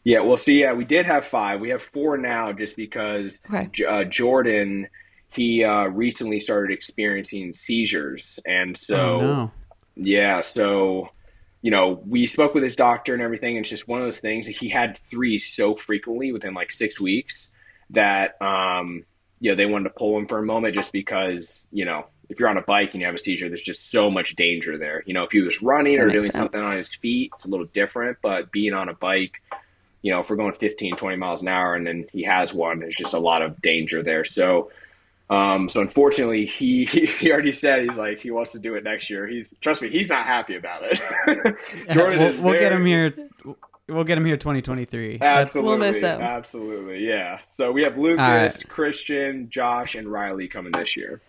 Yeah, 0.07 0.21
well, 0.21 0.37
see, 0.37 0.61
yeah, 0.61 0.73
we 0.73 0.85
did 0.85 1.05
have 1.05 1.25
five. 1.33 1.59
We 1.59 1.71
have 1.71 1.83
four 1.93 2.17
now 2.17 2.53
just 2.53 2.77
because 2.77 3.37
okay. 3.53 3.69
uh, 3.85 4.05
Jordan, 4.05 4.87
he 5.31 5.65
uh, 5.65 5.87
recently 5.87 6.41
started 6.41 6.73
experiencing 6.73 7.55
seizures. 7.55 8.39
And 8.47 8.79
so, 8.79 8.97
oh, 8.97 9.19
no. 9.19 9.53
yeah, 9.97 10.43
so, 10.43 11.09
you 11.61 11.73
know, 11.73 12.01
we 12.07 12.29
spoke 12.29 12.55
with 12.55 12.63
his 12.63 12.77
doctor 12.77 13.15
and 13.15 13.21
everything. 13.21 13.57
And 13.57 13.65
it's 13.65 13.71
just 13.71 13.89
one 13.89 14.01
of 14.01 14.07
those 14.07 14.21
things. 14.21 14.47
He 14.47 14.69
had 14.69 14.97
three 15.11 15.41
so 15.41 15.75
frequently 15.75 16.31
within 16.31 16.55
like 16.55 16.71
six 16.71 17.01
weeks 17.01 17.49
that, 17.91 18.41
um, 18.41 19.05
you 19.41 19.51
know, 19.51 19.57
they 19.57 19.67
wanted 19.67 19.89
to 19.89 19.95
pull 19.99 20.17
him 20.17 20.29
for 20.29 20.39
a 20.39 20.47
moment 20.47 20.77
just 20.77 20.93
because, 20.93 21.63
you 21.73 21.85
know, 21.85 22.07
if 22.29 22.39
you're 22.39 22.49
on 22.49 22.59
a 22.59 22.63
bike 22.63 22.91
and 22.93 23.01
you 23.01 23.07
have 23.07 23.17
a 23.17 23.19
seizure, 23.19 23.49
there's 23.49 23.61
just 23.61 23.91
so 23.91 24.09
much 24.09 24.37
danger 24.37 24.79
there. 24.79 25.03
You 25.05 25.15
know, 25.15 25.25
if 25.25 25.33
he 25.33 25.41
was 25.41 25.61
running 25.63 25.97
That 25.97 26.05
or 26.05 26.11
doing 26.11 26.23
sense. 26.27 26.37
something 26.37 26.61
on 26.61 26.77
his 26.77 26.95
feet, 26.95 27.33
it's 27.35 27.45
a 27.45 27.49
little 27.49 27.67
different. 27.75 28.19
But 28.23 28.53
being 28.53 28.73
on 28.73 28.89
a 28.89 28.95
bike, 28.95 29.33
you 30.03 30.13
know, 30.13 30.21
if 30.21 30.31
we're 30.31 30.37
going 30.37 30.53
15, 30.53 30.97
20 30.97 31.17
miles 31.17 31.43
an 31.43 31.49
hour 31.49 31.75
and 31.75 31.87
then 31.87 32.07
he 32.13 32.23
has 32.23 32.53
one, 32.53 32.81
there's 32.81 32.97
just 32.97 33.15
a 33.15 33.19
lot 33.19 33.43
of 33.43 33.61
danger 33.61 34.03
there. 34.03 34.25
So, 34.25 34.71
um, 35.29 35.69
so 35.69 35.81
unfortunately, 35.81 36.47
he 36.47 36.85
he 37.21 37.31
already 37.31 37.53
said 37.53 37.81
he's 37.89 37.97
like 37.97 38.21
he 38.21 38.31
wants 38.31 38.53
to 38.53 38.59
do 38.59 38.75
it 38.77 38.85
next 38.85 39.11
year. 39.11 39.27
He's 39.27 39.53
trust 39.61 39.83
me, 39.83 39.91
he's 39.91 40.09
not 40.09 40.27
happy 40.27 40.57
about 40.57 40.83
it. 40.85 41.57
Jordan 41.93 42.19
we'll, 42.19 42.43
we'll 42.43 42.59
get 42.59 42.73
him 42.73 42.87
here. 42.87 43.15
We'll 43.89 44.05
get 44.05 44.19
him 44.19 44.25
here 44.25 44.37
2023. 44.37 45.19
Absolutely, 45.21 45.71
We'll 45.71 45.79
miss 45.79 46.03
him. 46.03 46.21
absolutely, 46.21 47.07
yeah. 47.07 47.39
So 47.57 47.71
we 47.71 47.83
have 47.83 47.97
Lucas, 47.97 48.21
All 48.21 48.31
right. 48.31 48.69
Christian, 48.69 49.49
Josh, 49.49 49.95
and 49.95 50.11
Riley 50.11 50.49
coming 50.49 50.73
this 50.73 50.97
year. 50.97 51.21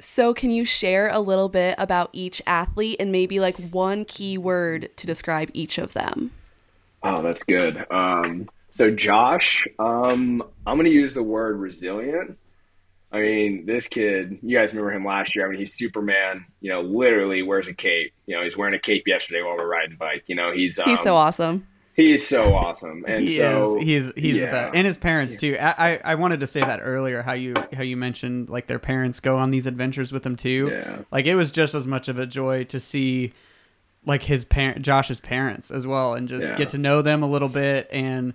So, 0.00 0.32
can 0.32 0.50
you 0.50 0.64
share 0.64 1.08
a 1.08 1.18
little 1.18 1.48
bit 1.48 1.74
about 1.76 2.10
each 2.12 2.40
athlete 2.46 2.96
and 3.00 3.10
maybe 3.10 3.40
like 3.40 3.56
one 3.56 4.04
key 4.04 4.38
word 4.38 4.90
to 4.96 5.06
describe 5.06 5.50
each 5.52 5.76
of 5.76 5.92
them? 5.92 6.30
Oh, 7.02 7.22
that's 7.22 7.42
good. 7.44 7.84
Um, 7.90 8.48
so 8.70 8.90
Josh, 8.90 9.66
um, 9.78 10.42
I'm 10.66 10.76
going 10.76 10.86
to 10.86 10.92
use 10.92 11.14
the 11.14 11.22
word 11.22 11.58
resilient. 11.58 12.38
I 13.10 13.20
mean, 13.20 13.64
this 13.64 13.86
kid, 13.86 14.38
you 14.42 14.58
guys 14.58 14.68
remember 14.70 14.92
him 14.92 15.04
last 15.04 15.34
year. 15.34 15.46
I 15.46 15.50
mean, 15.50 15.58
he's 15.60 15.74
Superman. 15.74 16.44
You 16.60 16.70
know, 16.72 16.82
literally 16.82 17.42
wears 17.42 17.66
a 17.66 17.72
cape. 17.72 18.12
You 18.26 18.36
know, 18.36 18.44
he's 18.44 18.56
wearing 18.56 18.74
a 18.74 18.78
cape 18.78 19.04
yesterday 19.06 19.42
while 19.42 19.56
we're 19.56 19.66
riding 19.66 19.92
the 19.92 19.96
bike. 19.96 20.24
You 20.26 20.36
know, 20.36 20.52
he's 20.52 20.78
um, 20.78 20.84
He's 20.86 21.00
so 21.00 21.16
awesome. 21.16 21.66
He 21.94 22.14
is 22.14 22.28
so 22.28 22.54
awesome, 22.54 23.04
and 23.08 23.24
he 23.26 23.38
so 23.38 23.78
is 23.78 23.82
he's 23.84 24.12
he's 24.14 24.34
the 24.34 24.46
best 24.46 24.76
and 24.76 24.86
his 24.86 24.96
parents 24.96 25.34
too 25.34 25.56
I, 25.60 25.94
I 25.94 26.00
i 26.04 26.14
wanted 26.14 26.38
to 26.38 26.46
say 26.46 26.60
that 26.60 26.78
earlier 26.80 27.22
how 27.22 27.32
you 27.32 27.54
how 27.72 27.82
you 27.82 27.96
mentioned 27.96 28.48
like 28.48 28.68
their 28.68 28.78
parents 28.78 29.18
go 29.18 29.36
on 29.36 29.50
these 29.50 29.66
adventures 29.66 30.12
with 30.12 30.22
them 30.22 30.36
too 30.36 30.68
Yeah. 30.70 30.98
like 31.10 31.26
it 31.26 31.34
was 31.34 31.50
just 31.50 31.74
as 31.74 31.88
much 31.88 32.06
of 32.06 32.16
a 32.20 32.24
joy 32.24 32.62
to 32.66 32.78
see 32.78 33.32
like 34.08 34.22
his 34.24 34.44
parent 34.44 34.82
josh's 34.82 35.20
parents 35.20 35.70
as 35.70 35.86
well 35.86 36.14
and 36.14 36.26
just 36.28 36.48
Yeah. 36.48 36.56
get 36.56 36.70
to 36.70 36.78
know 36.78 37.00
them 37.02 37.22
a 37.22 37.28
little 37.28 37.48
bit 37.48 37.88
and 37.92 38.34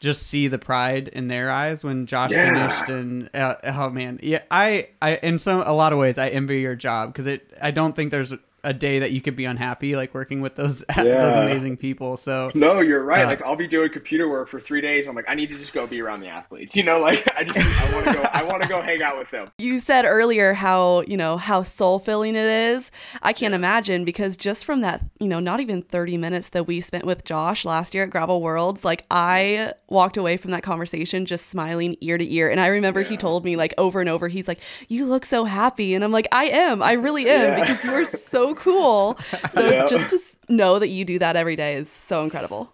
just 0.00 0.24
see 0.28 0.46
the 0.48 0.58
pride 0.58 1.08
in 1.08 1.26
their 1.28 1.50
eyes 1.50 1.82
when 1.82 2.06
josh 2.06 2.30
Yeah. 2.30 2.52
finished 2.52 2.88
and 2.90 3.30
uh, 3.34 3.54
oh 3.64 3.90
man 3.90 4.20
yeah 4.22 4.42
i 4.50 4.88
i 5.02 5.16
in 5.16 5.38
some 5.40 5.62
a 5.62 5.72
lot 5.72 5.92
of 5.92 5.98
ways 5.98 6.18
i 6.18 6.28
envy 6.28 6.60
your 6.60 6.76
job 6.76 7.12
because 7.12 7.26
it 7.26 7.52
i 7.60 7.70
don't 7.72 7.96
think 7.96 8.10
there's 8.12 8.32
a 8.64 8.72
day 8.72 8.98
that 8.98 9.12
you 9.12 9.20
could 9.20 9.36
be 9.36 9.44
unhappy 9.44 9.94
like 9.96 10.12
working 10.14 10.40
with 10.40 10.56
those 10.56 10.84
those 10.96 11.36
amazing 11.36 11.76
people 11.76 12.16
so 12.16 12.50
No, 12.54 12.80
you're 12.80 13.04
right. 13.04 13.24
Uh, 13.24 13.28
like 13.28 13.42
I'll 13.42 13.56
be 13.56 13.68
doing 13.68 13.90
computer 13.92 14.28
work 14.28 14.48
for 14.48 14.60
three 14.60 14.80
days. 14.80 15.06
I'm 15.08 15.14
like, 15.14 15.26
I 15.28 15.34
need 15.34 15.48
to 15.48 15.58
just 15.58 15.72
go 15.72 15.86
be 15.86 16.00
around 16.00 16.20
the 16.20 16.28
athletes. 16.28 16.74
You 16.76 16.82
know, 16.82 16.98
like 17.00 17.24
I 17.36 17.44
just 17.44 17.58
I 17.58 17.94
want 17.94 18.06
to 18.06 18.12
go. 18.14 18.22
I 18.32 18.42
want 18.42 18.62
to 18.62 18.68
go 18.68 18.82
hang 18.82 19.02
out 19.02 19.18
with 19.18 19.30
them. 19.30 19.48
You 19.58 19.78
said 19.78 20.04
earlier 20.04 20.54
how, 20.54 21.02
you 21.02 21.16
know, 21.16 21.36
how 21.36 21.62
soul 21.62 21.98
filling 21.98 22.34
it 22.34 22.44
is. 22.44 22.90
I 23.22 23.32
can't 23.32 23.54
imagine 23.54 24.04
because 24.04 24.36
just 24.36 24.64
from 24.64 24.80
that, 24.80 25.02
you 25.20 25.28
know, 25.28 25.40
not 25.40 25.60
even 25.60 25.82
30 25.82 26.16
minutes 26.16 26.48
that 26.50 26.66
we 26.66 26.80
spent 26.80 27.04
with 27.04 27.24
Josh 27.24 27.64
last 27.64 27.94
year 27.94 28.04
at 28.04 28.10
Gravel 28.10 28.42
Worlds, 28.42 28.84
like 28.84 29.04
I 29.10 29.72
walked 29.88 30.16
away 30.16 30.36
from 30.36 30.50
that 30.50 30.62
conversation 30.62 31.26
just 31.26 31.46
smiling 31.46 31.96
ear 32.00 32.18
to 32.18 32.32
ear. 32.34 32.50
And 32.50 32.60
I 32.60 32.66
remember 32.68 33.02
he 33.02 33.16
told 33.16 33.44
me 33.44 33.56
like 33.56 33.72
over 33.78 34.00
and 34.00 34.08
over, 34.08 34.28
he's 34.28 34.48
like, 34.48 34.60
You 34.88 35.06
look 35.06 35.24
so 35.24 35.44
happy. 35.44 35.94
And 35.94 36.02
I'm 36.04 36.12
like, 36.12 36.28
I 36.32 36.46
am. 36.46 36.82
I 36.82 36.92
really 36.92 37.28
am 37.28 37.58
Yeah. 37.58 37.60
because 37.60 37.84
you 37.84 37.92
are 37.94 38.04
so 38.04 38.53
cool. 38.54 39.18
So 39.52 39.66
Yeah. 39.70 39.86
just 39.86 40.08
to 40.10 40.52
know 40.54 40.78
that 40.78 40.88
you 40.88 41.04
do 41.04 41.18
that 41.18 41.36
every 41.36 41.56
day 41.56 41.74
is 41.74 41.90
so 41.90 42.22
incredible. 42.24 42.72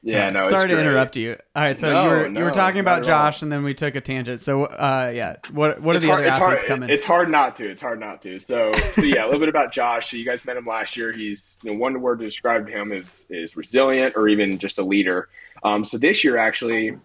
Yeah, 0.00 0.30
no. 0.30 0.40
it's 0.40 0.50
Sorry 0.50 0.68
to 0.68 0.74
great. 0.74 0.86
interrupt 0.86 1.16
you. 1.16 1.32
All 1.56 1.62
right, 1.64 1.76
so 1.76 1.92
No, 1.92 2.02
you 2.04 2.08
were 2.08 2.26
you 2.28 2.44
were 2.44 2.52
talking 2.52 2.78
about 2.78 2.98
at 2.98 3.10
all. 3.12 3.24
Josh, 3.26 3.42
and 3.42 3.50
then 3.50 3.64
we 3.64 3.74
took 3.74 3.96
a 3.96 4.00
tangent. 4.00 4.40
So, 4.40 4.64
uh, 4.66 5.10
yeah, 5.12 5.36
what 5.52 5.82
what 5.82 5.96
are 5.96 5.98
It's 5.98 6.06
the 6.06 6.12
hard, 6.12 6.20
other 6.20 6.28
it's 6.28 6.36
athletes 6.36 6.62
hard, 6.62 6.66
coming? 6.68 6.90
It's 6.90 7.04
hard 7.04 7.30
not 7.30 7.56
to. 7.56 7.68
It's 7.68 7.80
hard 7.82 7.98
not 7.98 8.22
to. 8.22 8.38
So, 8.38 8.70
so 8.94 9.02
yeah, 9.02 9.24
a 9.24 9.26
little 9.26 9.40
bit 9.40 9.48
about 9.48 9.72
Josh. 9.72 10.08
So 10.10 10.16
you 10.16 10.24
guys 10.24 10.44
met 10.44 10.56
him 10.56 10.66
last 10.66 10.96
year. 10.96 11.12
He's 11.12 11.56
you 11.64 11.72
know, 11.72 11.78
one 11.78 12.00
word 12.00 12.20
to 12.20 12.24
describe 12.26 12.68
him 12.68 12.92
is 12.92 13.06
is 13.28 13.56
resilient 13.56 14.14
or 14.16 14.28
even 14.28 14.58
just 14.60 14.78
a 14.78 14.84
leader. 14.84 15.28
Um, 15.64 15.84
so 15.84 15.98
this 15.98 16.22
year 16.22 16.38
actually, 16.38 16.96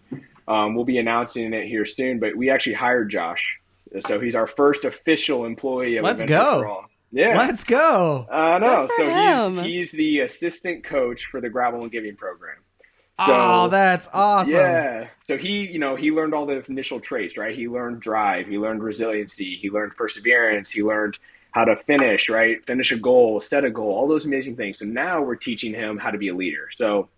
um, 0.47 0.75
we'll 0.75 0.85
be 0.85 0.99
announcing 0.99 1.51
it 1.51 1.65
here 1.67 1.87
soon. 1.87 2.19
But 2.19 2.35
we 2.37 2.51
actually 2.51 2.75
hired 2.75 3.09
Josh. 3.09 3.57
So 4.07 4.19
he's 4.19 4.35
our 4.35 4.47
first 4.47 4.83
official 4.85 5.45
employee 5.45 5.97
of 5.97 6.03
Let's 6.05 6.21
Adventure 6.21 6.43
go. 6.43 6.59
for 6.61 6.67
All. 6.67 6.85
Yeah. 7.13 7.37
Let's 7.37 7.63
go. 7.63 8.25
Uh, 8.29 8.33
I 8.33 8.57
know. 8.57 8.89
So 8.97 9.07
him. 9.07 9.57
he's, 9.57 9.91
he's 9.91 9.91
the 9.91 10.19
assistant 10.21 10.83
coach 10.83 11.21
for 11.29 11.39
the 11.39 11.49
Gravel 11.49 11.83
and 11.83 11.91
Giving 11.91 12.15
program. 12.15 12.57
So, 13.19 13.25
oh, 13.29 13.67
that's 13.67 14.09
awesome. 14.11 14.55
yeah. 14.55 15.07
So 15.27 15.37
he, 15.37 15.69
you 15.71 15.77
know, 15.77 15.95
he 15.95 16.09
learned 16.09 16.33
all 16.33 16.47
the 16.47 16.63
initial 16.67 16.99
traits, 16.99 17.37
right? 17.37 17.55
He 17.55 17.67
learned 17.67 18.01
drive, 18.01 18.47
he 18.47 18.57
learned 18.57 18.81
resiliency, 18.81 19.59
he 19.61 19.69
learned 19.69 19.95
perseverance, 19.95 20.71
he 20.71 20.81
learned 20.81 21.19
how 21.51 21.65
to 21.65 21.75
finish, 21.75 22.27
right? 22.27 22.65
Finish 22.65 22.91
a 22.91 22.97
goal, 22.97 23.43
set 23.47 23.63
a 23.63 23.69
goal, 23.69 23.93
all 23.93 24.07
those 24.07 24.25
amazing 24.25 24.55
things. 24.55 24.79
So 24.79 24.85
now 24.85 25.21
we're 25.21 25.35
teaching 25.35 25.75
him 25.75 25.99
how 25.99 26.09
to 26.09 26.17
be 26.17 26.29
a 26.29 26.35
leader. 26.35 26.69
So 26.73 27.09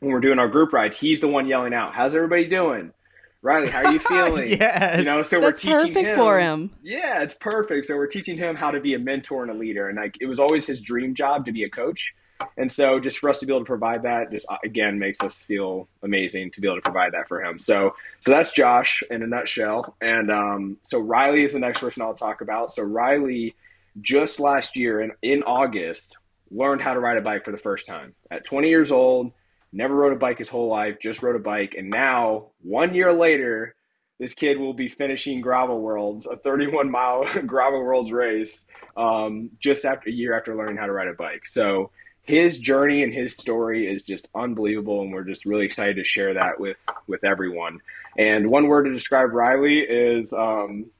when 0.00 0.12
we're 0.12 0.20
doing 0.20 0.38
our 0.38 0.48
group 0.48 0.74
rides, 0.74 0.98
he's 0.98 1.22
the 1.22 1.28
one 1.28 1.46
yelling 1.46 1.72
out, 1.72 1.94
"How's 1.94 2.14
everybody 2.14 2.46
doing?" 2.46 2.92
Riley, 3.42 3.70
how 3.70 3.84
are 3.84 3.92
you 3.92 3.98
feeling? 4.08 4.50
yes. 4.50 4.98
You 4.98 5.04
know, 5.04 5.22
so 5.22 5.40
That's 5.40 5.42
we're 5.42 5.52
teaching 5.52 5.94
perfect 5.94 6.12
for 6.12 6.40
him. 6.40 6.70
Yeah, 6.82 7.22
it's 7.22 7.34
perfect. 7.40 7.86
So 7.86 7.94
we're 7.94 8.08
teaching 8.08 8.36
him 8.36 8.56
how 8.56 8.70
to 8.70 8.80
be 8.80 8.94
a 8.94 8.98
mentor 8.98 9.42
and 9.42 9.50
a 9.50 9.54
leader, 9.54 9.88
and 9.88 9.96
like 9.96 10.16
it 10.20 10.26
was 10.26 10.38
always 10.38 10.66
his 10.66 10.80
dream 10.80 11.14
job 11.14 11.46
to 11.46 11.52
be 11.52 11.64
a 11.64 11.70
coach. 11.70 12.12
And 12.56 12.70
so, 12.70 13.00
just 13.00 13.18
for 13.18 13.28
us 13.30 13.38
to 13.38 13.46
be 13.46 13.52
able 13.52 13.60
to 13.60 13.66
provide 13.66 14.02
that, 14.02 14.30
just 14.30 14.46
uh, 14.48 14.56
again 14.64 14.98
makes 14.98 15.18
us 15.20 15.34
feel 15.34 15.88
amazing 16.02 16.52
to 16.52 16.60
be 16.60 16.68
able 16.68 16.76
to 16.76 16.82
provide 16.82 17.12
that 17.12 17.26
for 17.28 17.42
him. 17.42 17.58
So, 17.58 17.94
so 18.20 18.30
that's 18.30 18.52
Josh 18.52 19.02
in 19.10 19.22
a 19.22 19.26
nutshell. 19.26 19.96
And 20.00 20.30
um, 20.30 20.76
so 20.88 20.98
Riley 20.98 21.44
is 21.44 21.52
the 21.52 21.58
next 21.58 21.80
person 21.80 22.02
I'll 22.02 22.14
talk 22.14 22.40
about. 22.40 22.74
So 22.74 22.82
Riley, 22.82 23.56
just 24.00 24.38
last 24.38 24.76
year 24.76 25.00
in 25.00 25.12
in 25.22 25.42
August, 25.42 26.16
learned 26.50 26.80
how 26.80 26.94
to 26.94 27.00
ride 27.00 27.18
a 27.18 27.22
bike 27.22 27.44
for 27.44 27.52
the 27.52 27.58
first 27.58 27.86
time 27.86 28.14
at 28.30 28.44
20 28.44 28.68
years 28.68 28.90
old. 28.90 29.32
Never 29.72 29.94
rode 29.94 30.12
a 30.12 30.16
bike 30.16 30.38
his 30.38 30.48
whole 30.48 30.68
life, 30.68 30.96
just 31.02 31.22
rode 31.22 31.36
a 31.36 31.40
bike, 31.40 31.74
and 31.76 31.90
now 31.90 32.52
one 32.62 32.94
year 32.94 33.12
later, 33.12 33.74
this 34.18 34.34
kid 34.34 34.58
will 34.58 34.74
be 34.74 34.88
finishing 34.88 35.40
Gravel 35.40 35.80
Worlds, 35.80 36.26
a 36.26 36.36
31 36.36 36.90
mile 36.90 37.24
Gravel 37.46 37.80
Worlds 37.80 38.10
race, 38.10 38.50
um, 38.96 39.50
just 39.62 39.84
after 39.84 40.08
a 40.08 40.12
year 40.12 40.36
after 40.36 40.56
learning 40.56 40.76
how 40.76 40.86
to 40.86 40.92
ride 40.92 41.08
a 41.08 41.14
bike. 41.14 41.46
So 41.46 41.90
his 42.22 42.58
journey 42.58 43.02
and 43.02 43.12
his 43.12 43.34
story 43.34 43.86
is 43.86 44.02
just 44.02 44.26
unbelievable, 44.34 45.02
and 45.02 45.12
we're 45.12 45.24
just 45.24 45.46
really 45.46 45.64
excited 45.64 45.96
to 45.96 46.04
share 46.04 46.34
that 46.34 46.60
with 46.60 46.76
with 47.06 47.24
everyone. 47.24 47.80
And 48.18 48.50
one 48.50 48.68
word 48.68 48.84
to 48.84 48.92
describe 48.92 49.32
Riley 49.32 49.78
is. 49.80 50.32
Um, 50.32 50.90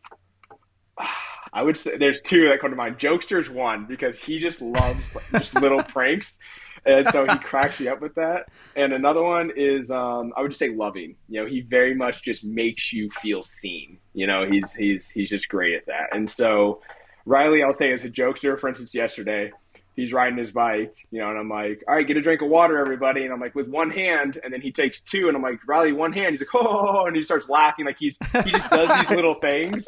I 1.51 1.63
would 1.63 1.79
say 1.79 1.97
there's 1.97 2.21
two 2.21 2.51
that 2.51 2.61
come 2.61 2.71
to 2.71 2.77
mind. 2.77 2.99
Jokester's 2.99 3.49
one 3.49 3.87
because 3.87 4.15
he 4.25 4.39
just 4.39 4.61
loves 4.61 5.03
just 5.33 5.55
little 5.55 5.83
pranks, 5.83 6.39
and 6.85 7.09
so 7.09 7.27
he 7.27 7.39
cracks 7.39 7.81
you 7.81 7.91
up 7.91 8.01
with 8.01 8.15
that. 8.15 8.47
And 8.77 8.93
another 8.93 9.23
one 9.23 9.51
is 9.57 9.91
um, 9.91 10.33
I 10.37 10.43
would 10.43 10.51
just 10.51 10.59
say 10.59 10.71
loving. 10.71 11.17
You 11.29 11.43
know, 11.43 11.49
he 11.49 11.61
very 11.61 11.95
much 11.95 12.23
just 12.23 12.45
makes 12.45 12.93
you 12.93 13.11
feel 13.23 13.45
seen. 13.45 13.99
You 14.15 14.27
know, 14.27 14.47
he's 14.49 14.73
he's 14.73 15.09
he's 15.09 15.29
just 15.29 15.49
great 15.49 15.75
at 15.75 15.87
that. 15.87 16.09
And 16.13 16.31
so 16.31 16.83
Riley, 17.25 17.63
I'll 17.63 17.75
say, 17.75 17.93
is 17.93 18.05
a 18.05 18.09
jokester. 18.09 18.59
For 18.59 18.69
instance, 18.69 18.95
yesterday 18.95 19.53
he's 19.99 20.13
riding 20.13 20.39
his 20.39 20.53
bike, 20.53 20.95
you 21.11 21.21
know, 21.21 21.29
and 21.29 21.37
I'm 21.37 21.49
like, 21.49 21.83
all 21.89 21.97
right, 21.97 22.07
get 22.07 22.17
a 22.17 22.23
drink 22.23 22.41
of 22.41 22.49
water, 22.49 22.79
everybody. 22.79 23.25
And 23.25 23.33
I'm 23.33 23.41
like, 23.41 23.57
with 23.57 23.67
one 23.67 23.91
hand, 23.91 24.39
and 24.45 24.53
then 24.53 24.61
he 24.61 24.71
takes 24.71 25.01
two, 25.01 25.27
and 25.27 25.37
I'm 25.37 25.43
like, 25.43 25.59
Riley, 25.67 25.93
one 25.93 26.13
hand. 26.13 26.33
He's 26.33 26.41
like, 26.41 26.55
oh, 26.55 27.07
and 27.07 27.17
he 27.17 27.25
starts 27.25 27.49
laughing, 27.49 27.85
like 27.85 27.97
he's 27.99 28.15
he 28.45 28.53
just 28.53 28.71
does 28.71 29.01
these 29.01 29.11
little 29.17 29.35
things 29.41 29.85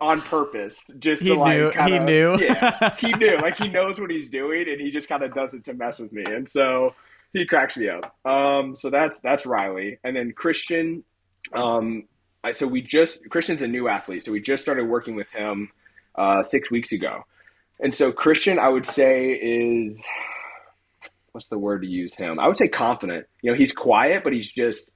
on 0.00 0.20
purpose, 0.22 0.72
just 1.00 1.22
He 1.22 1.30
to 1.30 1.34
like, 1.34 1.58
knew- 1.58 1.70
he 1.70 1.76
kinda- 1.76 1.90
he 1.90 1.98
knew. 1.98 2.38
yeah, 2.44 2.96
he 2.96 3.08
knew, 3.18 3.36
like 3.38 3.56
he 3.58 3.68
knows 3.68 3.98
what 3.98 4.10
he's 4.10 4.28
doing, 4.30 4.66
and 4.68 4.80
he 4.80 4.92
just 4.92 5.08
kind 5.08 5.22
of 5.24 5.34
does 5.34 5.50
it 5.52 5.64
to 5.64 5.74
mess 5.74 5.98
with 5.98 6.12
me, 6.12 6.22
and 6.24 6.48
so 6.50 6.94
he 7.32 7.44
cracks 7.44 7.76
me 7.76 7.88
up. 7.88 8.14
Um, 8.24 8.76
so 8.80 8.88
that's 8.90 9.18
that's 9.24 9.44
Riley, 9.46 9.98
and 10.04 10.14
then 10.14 10.32
Christian. 10.32 11.02
Um, 11.52 12.04
I, 12.44 12.52
so 12.52 12.66
we 12.66 12.80
just 12.82 13.18
Christian's 13.30 13.62
a 13.62 13.66
new 13.66 13.88
athlete, 13.88 14.24
so 14.24 14.32
we 14.32 14.40
just 14.40 14.62
started 14.62 14.84
working 14.84 15.14
with 15.16 15.26
him 15.34 15.70
uh, 16.14 16.42
six 16.44 16.70
weeks 16.70 16.92
ago. 16.92 17.24
And 17.82 17.94
so 17.94 18.12
Christian, 18.12 18.58
I 18.58 18.68
would 18.68 18.86
say, 18.86 19.30
is 19.30 20.02
what's 21.32 21.48
the 21.48 21.58
word 21.58 21.82
to 21.82 21.88
use 21.88 22.14
him? 22.14 22.38
I 22.38 22.46
would 22.48 22.56
say 22.56 22.68
confident. 22.68 23.26
You 23.42 23.52
know, 23.52 23.56
he's 23.56 23.72
quiet, 23.72 24.22
but 24.24 24.32
he's 24.32 24.50
just 24.50 24.90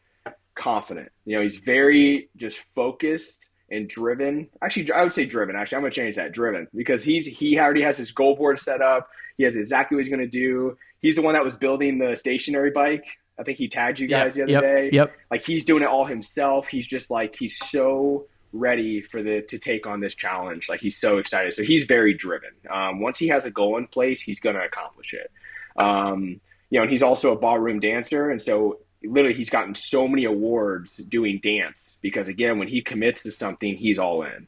confident. 0.55 1.11
You 1.25 1.37
know, 1.39 1.43
he's 1.49 1.59
very 1.65 2.29
just 2.37 2.59
focused 2.75 3.49
and 3.71 3.89
driven. 3.89 4.49
Actually, 4.63 4.93
I 4.93 5.03
would 5.05 5.15
say 5.15 5.25
driven. 5.25 5.57
Actually, 5.57 5.77
I'm 5.77 5.83
gonna 5.83 5.95
change 5.95 6.17
that 6.17 6.33
driven 6.33 6.69
because 6.75 7.05
he's 7.05 7.27
he 7.27 7.59
already 7.59 7.83
has 7.83 7.97
his 7.97 8.11
goal 8.11 8.37
board 8.37 8.61
set 8.61 8.83
up. 8.83 9.09
He 9.39 9.45
has 9.45 9.57
exactly 9.57 9.97
what 9.97 10.05
he's 10.05 10.13
gonna 10.13 10.27
do. 10.27 10.77
He's 11.01 11.17
the 11.17 11.23
one 11.23 11.35
that 11.35 11.45
was 11.45 11.55
building 11.55 11.99
the 11.99 12.17
stationary 12.19 12.71
bike. 12.71 13.05
I 13.39 13.43
think 13.43 13.59
he 13.59 13.69
tagged 13.69 13.99
you 13.99 14.07
guys 14.07 14.27
Yep, 14.29 14.35
the 14.35 14.43
other 14.43 14.53
yep, 14.53 14.63
day 14.63 14.91
Yep. 14.93 15.13
like 15.31 15.43
he's 15.45 15.65
doing 15.65 15.83
it 15.83 15.89
all 15.89 16.07
himself. 16.07 16.67
He's 16.69 16.87
just 16.87 17.11
like 17.11 17.35
he's 17.39 17.57
so 17.59 18.27
ready 18.55 19.03
for 19.03 19.23
the 19.23 19.43
to 19.49 19.59
take 19.59 19.87
on 19.87 20.01
this 20.01 20.15
challenge. 20.15 20.69
Like 20.69 20.81
he's 20.81 20.99
so 20.99 21.19
excited. 21.19 21.55
So 21.55 21.63
he's 21.63 21.85
very 21.85 22.15
driven. 22.15 22.51
Um, 22.71 23.01
once 23.01 23.19
he 23.19 23.29
has 23.29 23.45
a 23.45 23.51
goal 23.51 23.77
in 23.77 23.87
place, 23.89 24.23
he's 24.23 24.41
going 24.41 24.55
to 24.55 24.63
accomplish 24.63 25.13
it. 25.13 25.31
Um, 25.77 26.41
you 26.71 26.79
know, 26.79 26.85
and 26.85 26.93
he's 26.93 27.03
also 27.03 27.33
a 27.33 27.37
ballroom 27.37 27.81
dancer, 27.81 28.31
and 28.31 28.41
so 28.41 28.79
literally 29.03 29.37
he's 29.37 29.51
gotten 29.51 29.75
so 29.75 30.09
many 30.09 30.25
awards 30.25 30.97
doing 31.09 31.41
dance 31.43 31.97
because 32.01 32.29
again, 32.29 32.59
when 32.59 32.69
he 32.69 32.81
commits 32.81 33.25
to 33.25 33.33
something, 33.33 33.77
he's 33.77 33.99
all 33.99 34.23
in. 34.23 34.47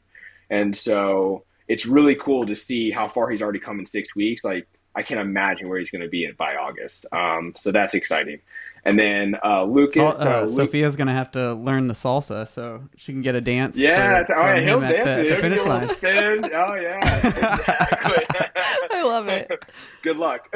And 0.49 0.77
so 0.77 1.43
it's 1.67 1.85
really 1.85 2.15
cool 2.15 2.47
to 2.47 2.55
see 2.55 2.91
how 2.91 3.09
far 3.09 3.29
he's 3.29 3.41
already 3.41 3.59
come 3.59 3.79
in 3.79 3.85
six 3.85 4.15
weeks. 4.15 4.43
Like 4.43 4.67
I 4.97 5.03
can't 5.03 5.19
imagine 5.19 5.69
where 5.69 5.77
he's 5.79 5.91
going 5.91 6.01
to 6.01 6.09
be 6.09 6.29
by 6.37 6.55
August. 6.55 7.05
Um, 7.11 7.53
so 7.59 7.71
that's 7.71 7.93
exciting. 7.93 8.39
And 8.83 8.97
then 8.97 9.35
uh, 9.43 9.63
Lucas, 9.65 9.95
Sol- 9.95 10.21
uh, 10.21 10.41
Luke- 10.45 10.55
Sophia's 10.55 10.95
gonna 10.95 11.13
have 11.13 11.29
to 11.31 11.53
learn 11.55 11.87
the 11.87 11.93
salsa 11.93 12.47
so 12.47 12.83
she 12.95 13.11
can 13.11 13.21
get 13.21 13.35
a 13.35 13.41
dance. 13.41 13.77
yeah, 13.77 14.23
for, 14.25 14.35
oh, 14.37 14.61
he'll 14.63 14.81
at 14.83 14.91
dance. 14.91 15.05
the, 15.05 15.11
it. 15.11 15.23
the 15.23 15.29
He'll 15.31 15.41
finish 15.41 15.59
do 15.61 15.69
a 15.69 15.73
little 15.73 16.41
line. 16.41 16.51
Oh 16.55 16.73
yeah, 16.75 17.27
exactly. 17.27 18.25
I 18.91 19.03
love 19.03 19.27
it. 19.27 19.51
Good 20.03 20.15
luck. 20.17 20.47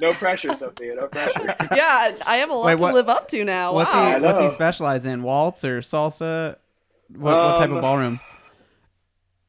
no 0.00 0.12
pressure, 0.12 0.56
Sophia. 0.58 0.94
No 0.94 1.08
pressure. 1.08 1.56
Yeah, 1.74 2.16
I 2.24 2.36
have 2.36 2.50
a 2.50 2.54
lot 2.54 2.66
Wait, 2.66 2.78
to 2.78 2.92
live 2.94 3.08
up 3.08 3.26
to 3.30 3.44
now. 3.44 3.72
What's 3.74 3.92
wow. 3.92 4.16
He 4.18 4.22
What's 4.24 4.40
he 4.42 4.48
specialize 4.50 5.04
in? 5.04 5.24
Waltz 5.24 5.64
or 5.64 5.80
salsa? 5.80 6.56
What, 7.16 7.34
what 7.36 7.56
type 7.56 7.70
of 7.70 7.76
Um, 7.76 7.80
ballroom? 7.82 8.20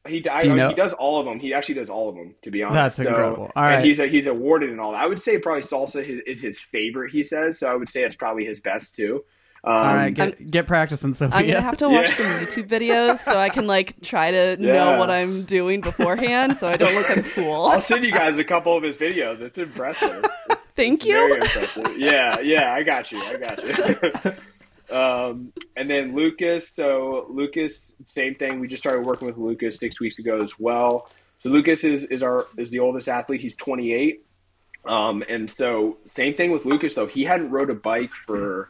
He, 0.06 0.26
I, 0.28 0.40
Do 0.40 0.48
you 0.48 0.54
know? 0.56 0.68
he 0.68 0.74
does 0.74 0.92
all 0.94 1.20
of 1.20 1.26
them. 1.26 1.38
He 1.38 1.54
actually 1.54 1.76
does 1.76 1.88
all 1.88 2.08
of 2.08 2.16
them, 2.16 2.34
to 2.42 2.50
be 2.50 2.62
honest. 2.62 2.74
That's 2.74 2.96
So- 2.96 3.04
incredible. 3.08 3.52
All 3.54 3.64
and 3.64 3.76
right. 3.76 3.84
he's 3.84 4.00
a, 4.00 4.08
he's 4.08 4.26
awarded 4.26 4.70
in 4.70 4.80
all 4.80 4.92
that. 4.92 5.00
I 5.00 5.06
would 5.06 5.22
say 5.22 5.38
probably 5.38 5.62
salsa 5.62 6.00
is, 6.00 6.20
is 6.26 6.42
his 6.42 6.58
favorite. 6.72 7.12
He 7.12 7.22
says 7.22 7.58
so. 7.58 7.68
I 7.68 7.76
would 7.76 7.88
say 7.88 8.02
it's 8.02 8.16
probably 8.16 8.44
his 8.44 8.58
best 8.60 8.96
too. 8.96 9.22
Um, 9.64 9.72
All 9.74 9.94
right, 9.94 10.12
get 10.12 10.50
get 10.50 10.66
practicing, 10.66 11.14
Sophia. 11.14 11.38
I'm 11.38 11.46
gonna 11.46 11.60
have 11.60 11.76
to 11.76 11.88
watch 11.88 12.10
Yeah. 12.10 12.16
some 12.16 12.26
YouTube 12.64 12.66
videos 12.68 13.18
so 13.18 13.38
I 13.38 13.48
can 13.48 13.68
like 13.68 14.00
try 14.02 14.32
to 14.32 14.56
Yeah. 14.58 14.72
know 14.72 14.98
what 14.98 15.08
I'm 15.08 15.44
doing 15.44 15.80
beforehand, 15.80 16.56
so 16.56 16.66
I 16.66 16.76
don't 16.76 16.96
look 16.96 17.08
like 17.08 17.18
a 17.18 17.22
fool. 17.22 17.66
I'll 17.66 17.80
send 17.80 18.04
you 18.04 18.10
guys 18.10 18.36
a 18.40 18.42
couple 18.44 18.76
of 18.76 18.82
his 18.82 18.96
videos. 18.96 19.40
It's 19.40 19.56
impressive. 19.58 20.24
Thank 20.74 21.04
Very 21.04 21.28
you. 21.28 21.34
impressive. 21.34 21.96
Yeah, 21.96 22.40
yeah, 22.40 22.74
I 22.74 22.82
got 22.82 23.12
you. 23.12 23.22
I 23.22 23.36
got 23.36 24.24
you. 24.24 24.32
um, 24.92 25.52
and 25.76 25.88
then 25.88 26.14
Lucas. 26.14 26.70
So 26.74 27.26
Lucas, 27.30 27.80
same 28.14 28.34
thing. 28.34 28.60
We 28.60 28.68
just 28.68 28.82
started 28.82 29.04
working 29.04 29.26
with 29.26 29.36
Lucas 29.36 29.78
six 29.78 30.00
weeks 30.00 30.18
ago 30.18 30.42
as 30.42 30.50
well. 30.58 31.08
So 31.42 31.48
Lucas 31.48 31.82
is, 31.82 32.04
is 32.04 32.22
our 32.22 32.46
is 32.56 32.70
the 32.70 32.78
oldest 32.80 33.08
athlete. 33.08 33.40
He's 33.40 33.56
28. 33.56 34.24
Um, 34.84 35.22
and 35.28 35.52
so 35.52 35.98
same 36.06 36.34
thing 36.34 36.50
with 36.50 36.64
Lucas 36.64 36.94
though. 36.94 37.06
He 37.06 37.24
hadn't 37.24 37.50
rode 37.50 37.70
a 37.70 37.74
bike 37.74 38.10
for 38.26 38.68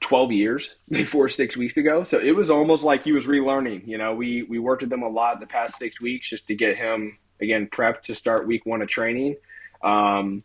12 0.00 0.32
years 0.32 0.74
before 0.88 1.28
six 1.28 1.56
weeks 1.56 1.76
ago. 1.76 2.04
So 2.08 2.18
it 2.18 2.32
was 2.32 2.50
almost 2.50 2.82
like 2.82 3.02
he 3.04 3.12
was 3.12 3.24
relearning. 3.24 3.86
You 3.86 3.98
know, 3.98 4.14
we 4.14 4.42
we 4.42 4.58
worked 4.58 4.82
with 4.82 4.92
him 4.92 5.02
a 5.02 5.08
lot 5.08 5.40
the 5.40 5.46
past 5.46 5.78
six 5.78 6.00
weeks 6.00 6.28
just 6.28 6.46
to 6.48 6.54
get 6.54 6.76
him 6.76 7.18
again 7.40 7.68
prepped 7.72 8.02
to 8.02 8.14
start 8.14 8.46
week 8.46 8.66
one 8.66 8.82
of 8.82 8.88
training. 8.88 9.36
Um, 9.82 10.44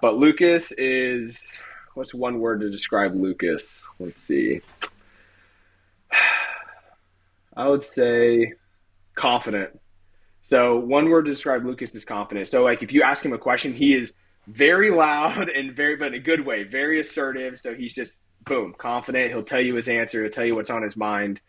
but 0.00 0.16
Lucas 0.16 0.72
is 0.76 1.36
what's 1.94 2.14
one 2.14 2.38
word 2.38 2.60
to 2.60 2.70
describe 2.70 3.14
Lucas? 3.14 3.62
Let's 3.98 4.18
see. 4.18 4.60
I 7.56 7.68
would 7.68 7.86
say 7.90 8.54
confident. 9.14 9.78
So 10.42 10.78
one 10.78 11.08
word 11.08 11.26
to 11.26 11.30
describe 11.30 11.64
Lucas 11.64 11.94
is 11.94 12.04
confident. 12.04 12.48
So 12.48 12.62
like 12.62 12.82
if 12.82 12.92
you 12.92 13.02
ask 13.02 13.24
him 13.24 13.32
a 13.32 13.38
question, 13.38 13.74
he 13.74 13.94
is 13.94 14.12
very 14.46 14.90
loud 14.90 15.48
and 15.54 15.74
very 15.74 15.96
but 15.96 16.08
in 16.08 16.14
a 16.14 16.18
good 16.18 16.44
way, 16.44 16.64
very 16.64 17.00
assertive. 17.00 17.60
So 17.60 17.74
he's 17.74 17.92
just 17.92 18.12
boom, 18.44 18.74
confident. 18.76 19.30
He'll 19.30 19.44
tell 19.44 19.60
you 19.60 19.76
his 19.76 19.88
answer, 19.88 20.22
he'll 20.22 20.32
tell 20.32 20.44
you 20.44 20.54
what's 20.54 20.70
on 20.70 20.82
his 20.82 20.96
mind. 20.96 21.40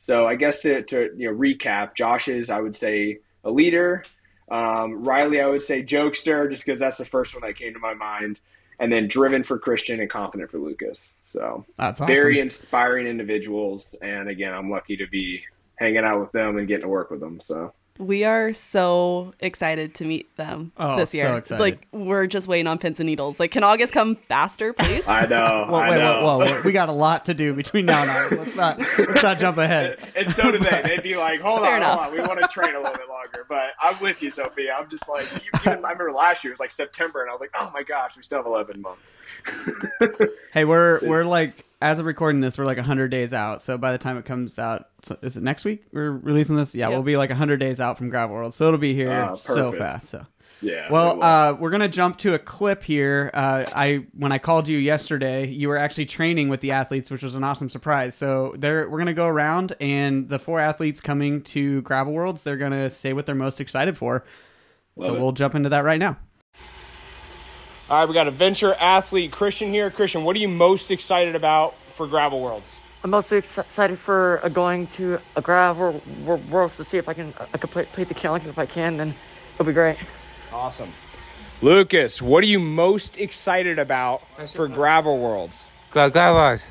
So 0.00 0.26
I 0.26 0.36
guess 0.36 0.58
to, 0.60 0.82
to 0.82 1.10
you 1.16 1.30
know 1.30 1.36
recap, 1.36 1.96
Josh 1.96 2.28
is 2.28 2.50
I 2.50 2.60
would 2.60 2.76
say 2.76 3.18
a 3.44 3.50
leader. 3.50 4.04
Um, 4.50 5.04
Riley, 5.04 5.40
I 5.40 5.46
would 5.46 5.62
say 5.62 5.82
jokester, 5.82 6.50
just 6.50 6.64
because 6.64 6.80
that's 6.80 6.96
the 6.96 7.04
first 7.04 7.34
one 7.34 7.42
that 7.42 7.58
came 7.58 7.74
to 7.74 7.78
my 7.78 7.92
mind, 7.92 8.40
and 8.78 8.92
then 8.92 9.08
driven 9.08 9.44
for 9.44 9.58
Christian 9.58 10.00
and 10.00 10.10
confident 10.10 10.50
for 10.50 10.58
Lucas. 10.58 10.98
So 11.32 11.64
That's 11.76 12.00
awesome. 12.00 12.14
very 12.14 12.40
inspiring 12.40 13.06
individuals, 13.06 13.94
and 14.00 14.28
again, 14.28 14.54
I'm 14.54 14.70
lucky 14.70 14.96
to 14.96 15.06
be 15.08 15.42
hanging 15.76 16.04
out 16.04 16.20
with 16.20 16.32
them 16.32 16.58
and 16.58 16.66
getting 16.66 16.82
to 16.82 16.88
work 16.88 17.10
with 17.10 17.20
them. 17.20 17.40
So 17.44 17.72
We 17.98 18.24
are 18.24 18.52
so 18.52 19.34
excited 19.40 19.94
to 19.96 20.04
meet 20.04 20.34
them 20.36 20.70
Oh, 20.76 20.96
this 20.96 21.10
so 21.10 21.16
year. 21.18 21.36
excited. 21.36 21.60
Like 21.60 21.86
we're 21.92 22.26
just 22.26 22.46
waiting 22.46 22.66
on 22.68 22.78
pins 22.78 23.00
and 23.00 23.06
needles. 23.08 23.40
Like, 23.40 23.50
can 23.50 23.64
August 23.64 23.92
come 23.92 24.16
faster, 24.28 24.72
please? 24.72 25.06
I 25.08 25.26
know. 25.26 25.66
Whoa, 25.68 25.74
I 25.78 25.90
wait, 25.90 25.98
know. 25.98 26.22
whoa, 26.22 26.38
whoa, 26.38 26.62
We 26.64 26.72
got 26.72 26.88
a 26.88 26.92
lot 26.92 27.24
to 27.26 27.34
do 27.34 27.52
between 27.54 27.86
now 27.86 28.02
and 28.02 28.10
August. 28.10 28.38
Let's 28.46 28.56
not 28.56 28.98
let's 29.08 29.22
not 29.22 29.38
jump 29.38 29.58
ahead. 29.58 29.98
And 30.14 30.32
so 30.32 30.50
do 30.52 30.58
they. 30.58 30.82
They'd 30.84 31.02
be 31.02 31.16
like, 31.16 31.40
"Hold 31.40 31.60
Fair 31.62 31.72
on, 31.72 31.76
enough. 31.78 32.00
hold 32.02 32.12
on, 32.14 32.20
we 32.22 32.26
want 32.28 32.40
to 32.40 32.48
train 32.48 32.74
a 32.74 32.78
little 32.78 32.94
bit 32.94 33.08
longer." 33.08 33.44
But 33.48 33.70
I'm 33.82 34.00
with 34.00 34.22
you, 34.22 34.30
Sophia. 34.30 34.74
I'm 34.78 34.88
just 34.88 35.02
like, 35.08 35.26
even, 35.34 35.84
I 35.84 35.90
remember 35.90 36.12
last 36.12 36.44
year 36.44 36.52
it 36.52 36.54
was 36.54 36.60
like 36.60 36.72
September, 36.72 37.22
and 37.22 37.30
I 37.30 37.32
was 37.32 37.40
like, 37.40 37.50
"Oh 37.58 37.70
my 37.74 37.82
gosh, 37.82 38.12
we 38.16 38.22
still 38.22 38.38
have 38.38 38.46
11 38.46 38.80
months." 38.80 39.02
Hey, 40.52 40.64
we're 40.64 40.98
we're 41.06 41.24
like 41.24 41.64
as 41.80 41.98
of 41.98 42.06
recording 42.06 42.40
this, 42.40 42.58
we're 42.58 42.64
like 42.64 42.78
hundred 42.78 43.08
days 43.10 43.32
out. 43.32 43.62
So 43.62 43.76
by 43.78 43.92
the 43.92 43.98
time 43.98 44.16
it 44.16 44.24
comes 44.24 44.58
out, 44.58 44.88
so 45.02 45.16
is 45.22 45.36
it 45.36 45.42
next 45.42 45.64
week? 45.64 45.84
We're 45.92 46.10
releasing 46.10 46.56
this. 46.56 46.74
Yeah, 46.74 46.86
Yep. 46.88 46.96
we'll 46.96 47.02
be 47.02 47.16
like 47.16 47.30
hundred 47.30 47.58
days 47.60 47.80
out 47.80 47.98
from 47.98 48.08
Gravel 48.10 48.34
World, 48.34 48.54
so 48.54 48.66
it'll 48.66 48.78
be 48.78 48.94
here 48.94 49.12
Ah, 49.12 49.34
so 49.36 49.72
fast. 49.72 50.08
So 50.08 50.26
Yeah. 50.62 50.90
well, 50.90 51.16
will. 51.16 51.22
uh, 51.22 51.52
we're 51.52 51.70
gonna 51.70 51.86
jump 51.88 52.16
to 52.18 52.34
a 52.34 52.38
clip 52.38 52.82
here. 52.82 53.30
Uh, 53.34 53.66
I 53.72 54.06
when 54.16 54.32
I 54.32 54.38
called 54.38 54.66
you 54.68 54.78
yesterday, 54.78 55.46
you 55.46 55.68
were 55.68 55.76
actually 55.76 56.06
training 56.06 56.48
with 56.48 56.60
the 56.62 56.72
athletes, 56.72 57.10
which 57.10 57.22
was 57.22 57.34
an 57.36 57.44
awesome 57.44 57.68
surprise. 57.68 58.14
So 58.16 58.54
there, 58.58 58.88
we're 58.88 58.98
gonna 58.98 59.12
go 59.14 59.26
around, 59.28 59.76
and 59.80 60.28
the 60.28 60.38
four 60.38 60.58
athletes 60.60 61.00
coming 61.00 61.42
to 61.42 61.82
Gravel 61.82 62.12
Worlds, 62.14 62.42
they're 62.42 62.56
gonna 62.56 62.90
say 62.90 63.12
what 63.12 63.26
they're 63.26 63.34
most 63.34 63.60
excited 63.60 63.96
for. 63.98 64.24
so 64.98 65.14
it. 65.14 65.20
we'll 65.20 65.32
jump 65.32 65.54
into 65.54 65.68
that 65.68 65.84
right 65.84 66.00
now. 66.00 66.16
All 67.90 67.96
right, 67.96 68.06
we 68.06 68.12
got 68.12 68.28
adventure 68.28 68.74
athlete 68.74 69.30
Christian 69.32 69.72
here. 69.72 69.90
Christian, 69.90 70.22
what 70.22 70.36
are 70.36 70.38
you 70.38 70.48
most 70.48 70.90
excited 70.90 71.34
about 71.34 71.74
for 71.74 72.06
Gravel 72.06 72.38
Worlds? 72.38 72.78
I'm 73.02 73.08
most 73.08 73.32
excited 73.32 73.98
for 73.98 74.42
going 74.52 74.88
to 74.98 75.18
a 75.36 75.40
Gravel 75.40 76.02
Worlds 76.26 76.76
to 76.76 76.84
see 76.84 76.98
if 76.98 77.08
I 77.08 77.14
can 77.14 77.32
uh, 77.40 77.46
complete, 77.56 77.90
play 77.92 78.04
the 78.04 78.12
challenge. 78.12 78.44
If 78.44 78.58
I 78.58 78.66
can, 78.66 78.98
then 78.98 79.14
it'll 79.54 79.64
be 79.64 79.72
great. 79.72 79.96
Awesome. 80.52 80.90
Lucas, 81.62 82.20
what 82.20 82.44
are 82.44 82.46
you 82.46 82.58
most 82.58 83.16
excited 83.16 83.78
about 83.78 84.20
for 84.50 84.68
Gravel 84.68 85.18
Worlds? 85.18 85.70
Gravel 85.90 86.34
Worlds. 86.34 86.64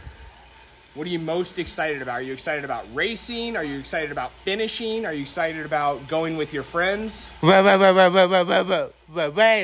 What 0.93 1.07
are 1.07 1.09
you 1.09 1.17
most 1.17 1.57
excited 1.57 2.03
about? 2.03 2.19
Are 2.19 2.21
you 2.21 2.33
excited 2.33 2.63
about 2.63 2.85
racing? 2.93 3.57
Are 3.57 3.63
you 3.63 3.79
excited 3.79 4.11
about 4.11 4.31
finishing? 4.43 5.03
Are 5.07 5.13
you 5.13 5.21
excited 5.21 5.65
about 5.65 6.07
going 6.07 6.37
with 6.37 6.53
your 6.53 6.61
friends? 6.61 7.27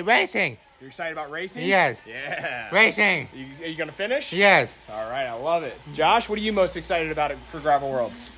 Racing. 0.01 0.57
You're 0.83 0.89
excited 0.89 1.13
about 1.13 1.31
racing? 1.31 1.65
Yes. 1.65 1.97
Yeah. 2.05 2.67
Racing. 2.75 3.29
You, 3.33 3.45
are 3.61 3.69
you 3.69 3.77
going 3.77 3.89
to 3.89 3.95
finish? 3.95 4.33
Yes. 4.33 4.69
All 4.91 5.09
right, 5.09 5.27
I 5.27 5.33
love 5.33 5.63
it. 5.63 5.79
Josh, 5.93 6.27
what 6.27 6.37
are 6.37 6.41
you 6.41 6.51
most 6.51 6.75
excited 6.75 7.09
about 7.09 7.31
for 7.31 7.61
Gravel 7.61 7.89
Worlds? 7.89 8.29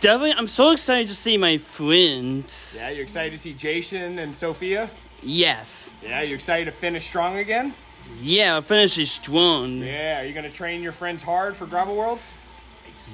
Definitely, 0.00 0.32
I'm 0.32 0.48
so 0.48 0.72
excited 0.72 1.06
to 1.06 1.14
see 1.14 1.36
my 1.36 1.58
friends. 1.58 2.76
Yeah, 2.80 2.90
you're 2.90 3.04
excited 3.04 3.30
to 3.30 3.38
see 3.38 3.52
Jason 3.52 4.18
and 4.18 4.34
Sophia? 4.34 4.90
Yes. 5.22 5.92
Yeah, 6.02 6.22
you 6.22 6.34
excited 6.34 6.64
to 6.64 6.72
finish 6.72 7.04
strong 7.04 7.36
again? 7.36 7.72
Yeah, 8.20 8.60
finish 8.60 8.98
is 8.98 9.12
strong. 9.12 9.76
Yeah, 9.78 10.22
are 10.22 10.24
you 10.24 10.34
going 10.34 10.50
to 10.50 10.56
train 10.56 10.82
your 10.82 10.90
friends 10.90 11.22
hard 11.22 11.54
for 11.54 11.66
Gravel 11.66 11.94
Worlds? 11.94 12.32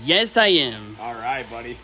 Yes, 0.02 0.38
I 0.38 0.46
am. 0.46 0.96
All 0.98 1.12
right, 1.12 1.44
buddy. 1.50 1.76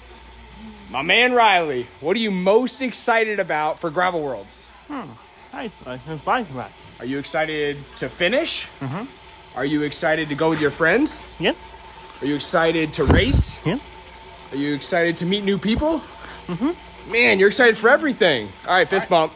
My 0.91 1.03
man 1.03 1.35
Riley, 1.35 1.87
what 2.01 2.17
are 2.17 2.21
you 2.21 2.31
most 2.31 2.81
excited 2.81 3.41
about 3.41 3.79
for 3.79 3.91
Gravel 3.91 4.23
Worlds? 4.23 4.65
Hmm. 4.89 5.11
Hi, 5.57 5.71
I'm 5.87 6.19
fine. 6.19 6.47
Are 7.01 7.07
you 7.07 7.19
excited 7.19 7.79
to 7.97 8.11
finish? 8.11 8.69
Mm-hmm. 8.81 9.57
Are 9.57 9.65
you 9.65 9.85
excited 9.85 10.29
to 10.29 10.35
go 10.35 10.51
with 10.51 10.61
your 10.61 10.71
friends? 10.71 11.25
Yeah, 11.41 11.55
Are 12.21 12.27
you 12.27 12.35
excited 12.35 12.93
to 12.93 13.05
race? 13.05 13.59
yeah. 13.65 13.79
Are 14.53 14.57
you 14.57 14.75
excited 14.75 15.17
to 15.17 15.25
meet 15.25 15.45
new 15.45 15.57
people? 15.57 16.01
Mm-hmm. 16.49 17.11
Man, 17.11 17.39
you're 17.39 17.49
excited 17.49 17.79
for 17.79 17.89
everything. 17.89 18.51
All 18.69 18.75
right, 18.75 18.87
fist 18.87 19.09
bump. 19.09 19.33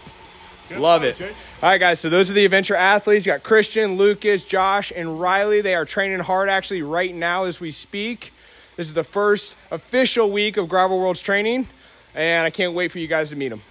Love 0.77 1.05
it. 1.05 1.19
All 1.23 1.71
right, 1.71 1.79
guys. 1.79 2.01
So 2.01 2.11
those 2.11 2.31
are 2.31 2.35
the 2.35 2.45
adventure 2.45 2.77
athletes. 2.77 3.25
You 3.25 3.33
got 3.33 3.43
Christian, 3.43 3.97
Lucas, 3.97 4.45
Josh, 4.45 4.93
and 4.95 5.19
Riley. 5.19 5.63
They 5.63 5.75
are 5.75 5.87
training 5.87 6.19
hard 6.21 6.51
actually 6.51 6.83
right 6.83 7.15
now 7.15 7.45
as 7.45 7.61
we 7.61 7.71
speak. 7.71 8.35
This 8.77 8.89
is 8.89 8.93
the 8.95 9.05
first 9.05 9.57
official 9.71 10.31
week 10.31 10.59
of 10.59 10.69
Gravel 10.69 10.99
Worlds 10.99 11.23
training, 11.23 11.67
and 12.15 12.45
I 12.45 12.51
can't 12.51 12.75
wait 12.75 12.93
for 12.93 12.99
you 12.99 13.07
guys 13.09 13.31
to 13.31 13.37
meet 13.37 13.49
them. 13.49 13.63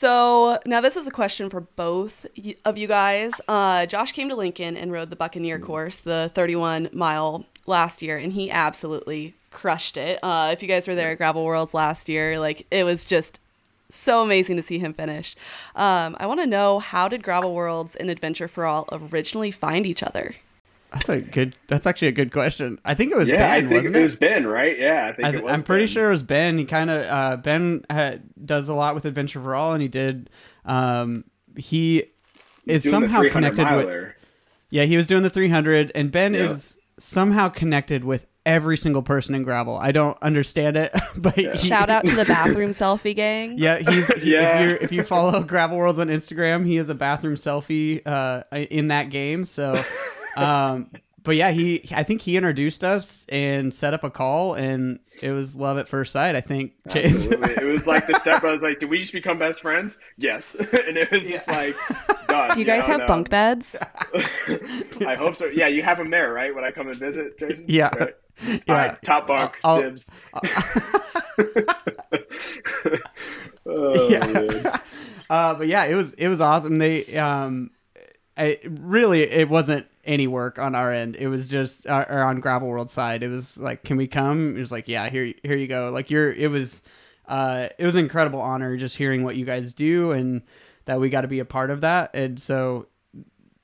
So 0.00 0.58
now 0.64 0.80
this 0.80 0.96
is 0.96 1.06
a 1.06 1.10
question 1.10 1.50
for 1.50 1.60
both 1.60 2.24
of 2.64 2.78
you 2.78 2.86
guys. 2.86 3.32
Uh, 3.46 3.84
Josh 3.84 4.12
came 4.12 4.30
to 4.30 4.34
Lincoln 4.34 4.74
and 4.74 4.90
rode 4.90 5.10
the 5.10 5.14
Buccaneer 5.16 5.58
course, 5.58 5.98
the 5.98 6.30
31 6.34 6.88
mile 6.94 7.44
last 7.66 8.00
year, 8.00 8.16
and 8.16 8.32
he 8.32 8.50
absolutely 8.50 9.34
crushed 9.50 9.98
it. 9.98 10.18
Uh, 10.22 10.48
if 10.54 10.62
you 10.62 10.68
guys 10.68 10.88
were 10.88 10.94
there 10.94 11.10
at 11.10 11.18
Gravel 11.18 11.44
Worlds 11.44 11.74
last 11.74 12.08
year, 12.08 12.40
like 12.40 12.66
it 12.70 12.84
was 12.84 13.04
just 13.04 13.40
so 13.90 14.22
amazing 14.22 14.56
to 14.56 14.62
see 14.62 14.78
him 14.78 14.94
finish. 14.94 15.36
Um, 15.76 16.16
I 16.18 16.26
want 16.26 16.40
to 16.40 16.46
know 16.46 16.78
how 16.78 17.06
did 17.06 17.22
Gravel 17.22 17.54
Worlds 17.54 17.94
and 17.94 18.08
Adventure 18.08 18.48
for 18.48 18.64
All 18.64 18.88
originally 18.90 19.50
find 19.50 19.84
each 19.84 20.02
other? 20.02 20.34
That's 20.92 21.08
a 21.08 21.20
good. 21.20 21.54
That's 21.68 21.86
actually 21.86 22.08
a 22.08 22.12
good 22.12 22.32
question. 22.32 22.78
I 22.84 22.94
think 22.94 23.12
it 23.12 23.16
was 23.16 23.28
yeah, 23.28 23.52
I 23.52 23.60
Ben, 23.60 23.68
think 23.68 23.72
wasn't 23.78 23.96
it 23.96 23.98
it? 24.00 24.02
was 24.02 24.16
Ben, 24.16 24.46
right? 24.46 24.78
Yeah, 24.78 25.08
I 25.08 25.12
think 25.14 25.26
I, 25.26 25.30
it 25.36 25.44
was 25.44 25.52
I'm 25.52 25.62
pretty 25.62 25.84
Ben. 25.84 25.92
sure 25.92 26.08
it 26.08 26.10
was 26.12 26.22
Ben. 26.22 26.58
He 26.58 26.64
kind 26.64 26.90
of 26.90 27.06
uh, 27.06 27.36
Ben 27.36 27.84
had, 27.88 28.22
does 28.44 28.68
a 28.68 28.74
lot 28.74 28.94
with 28.94 29.04
Adventure 29.04 29.40
for 29.40 29.54
All, 29.54 29.72
and 29.72 29.82
he 29.82 29.88
did. 29.88 30.30
Um, 30.64 31.24
he 31.56 32.04
is 32.66 32.82
Doing 32.82 32.90
somehow 32.92 33.20
300 33.20 33.32
connected 33.56 33.76
with. 33.86 34.12
Yeah, 34.70 34.84
he 34.84 34.96
was 34.96 35.06
doing 35.06 35.22
the 35.22 35.30
300, 35.30 35.90
and 35.94 36.10
Ben 36.12 36.34
Yeah. 36.34 36.50
is 36.50 36.78
somehow 36.98 37.48
connected 37.48 38.04
with 38.04 38.26
every 38.46 38.76
single 38.76 39.02
person 39.02 39.34
in 39.34 39.42
gravel. 39.42 39.76
I 39.76 39.90
don't 39.92 40.16
understand 40.22 40.76
it, 40.76 40.92
but 41.16 41.34
he- 41.34 41.52
Shout 41.58 41.90
out 41.90 42.06
to 42.06 42.14
the 42.16 42.24
bathroom 42.26 42.70
selfie 42.70 43.14
gang. 43.14 43.58
Yeah, 43.58 43.78
he's 43.78 44.12
he, 44.22 44.32
Yeah. 44.32 44.60
if 44.60 44.70
you 44.70 44.78
if 44.80 44.92
you 44.92 45.02
follow 45.04 45.42
Gravel 45.42 45.76
Worlds 45.76 45.98
on 45.98 46.08
Instagram, 46.08 46.64
he 46.66 46.76
is 46.78 46.88
a 46.88 46.94
bathroom 46.94 47.34
selfie 47.36 48.00
uh, 48.06 48.42
in 48.52 48.88
that 48.88 49.10
game. 49.10 49.44
So, 49.44 49.84
um, 50.36 50.90
but 51.22 51.36
yeah, 51.36 51.50
he 51.50 51.84
I 51.92 52.02
think 52.02 52.22
he 52.22 52.36
introduced 52.36 52.82
us 52.82 53.26
and 53.28 53.74
set 53.74 53.94
up 53.94 54.04
a 54.04 54.10
call, 54.10 54.54
and 54.54 54.98
it 55.20 55.32
was 55.32 55.54
love 55.54 55.76
at 55.78 55.88
first 55.88 56.12
sight. 56.12 56.34
I 56.34 56.40
think 56.40 56.72
Chase. 56.90 57.26
It 57.26 57.64
was 57.64 57.86
like 57.86 58.06
the 58.06 58.14
step 58.14 58.40
brothers 58.40 58.62
like, 58.62 58.80
did 58.80 58.88
we 58.88 59.00
just 59.00 59.12
become 59.12 59.38
best 59.38 59.60
friends? 59.60 59.96
Yes. 60.16 60.54
and 60.58 60.96
it 60.96 61.10
was 61.10 61.28
just 61.28 61.46
like 61.46 61.74
done. 62.26 62.50
Do 62.54 62.60
you 62.60 62.66
guys 62.66 62.82
know, 62.82 62.92
have 62.92 63.00
no. 63.00 63.06
bunk 63.06 63.28
beds? 63.28 63.76
I 65.06 65.14
hope 65.14 65.36
so. 65.36 65.46
Yeah, 65.46 65.68
you 65.68 65.82
have 65.82 65.98
them 65.98 66.10
there, 66.10 66.32
right? 66.32 66.54
When 66.54 66.64
I 66.64 66.70
come 66.70 66.88
and 66.88 66.96
visit, 66.96 67.38
Jason? 67.38 67.64
Yeah. 67.68 67.90
Right. 67.98 68.14
yeah, 68.46 68.58
All 68.68 68.74
right, 68.74 69.02
top 69.04 69.26
bunk, 69.26 69.52
I'll- 69.62 69.82
dibs. 69.82 70.06
oh, 73.66 74.08
yeah. 74.08 74.78
uh, 75.28 75.54
but 75.54 75.68
yeah, 75.68 75.84
it 75.84 75.94
was 75.94 76.14
it 76.14 76.28
was 76.28 76.40
awesome. 76.40 76.76
They 76.78 77.16
um, 77.18 77.70
I, 78.36 78.58
really 78.64 79.22
it 79.22 79.48
wasn't 79.50 79.86
any 80.10 80.26
work 80.26 80.58
on 80.58 80.74
our 80.74 80.92
end. 80.92 81.14
It 81.16 81.28
was 81.28 81.48
just 81.48 81.86
uh, 81.86 82.04
or 82.08 82.22
on 82.22 82.40
Gravel 82.40 82.68
World 82.68 82.90
side. 82.90 83.22
It 83.22 83.28
was 83.28 83.56
like, 83.56 83.84
can 83.84 83.96
we 83.96 84.08
come? 84.08 84.56
It 84.56 84.60
was 84.60 84.72
like, 84.72 84.88
yeah, 84.88 85.08
here 85.08 85.32
here 85.42 85.56
you 85.56 85.68
go. 85.68 85.90
Like 85.90 86.10
you're. 86.10 86.32
It 86.32 86.48
was 86.48 86.82
uh, 87.26 87.68
it 87.78 87.86
was 87.86 87.94
an 87.94 88.00
incredible 88.00 88.40
honor 88.40 88.76
just 88.76 88.96
hearing 88.96 89.22
what 89.22 89.36
you 89.36 89.44
guys 89.44 89.72
do 89.72 90.10
and 90.10 90.42
that 90.86 90.98
we 90.98 91.08
got 91.08 91.20
to 91.20 91.28
be 91.28 91.38
a 91.38 91.44
part 91.44 91.70
of 91.70 91.82
that. 91.82 92.10
And 92.12 92.40
so 92.40 92.88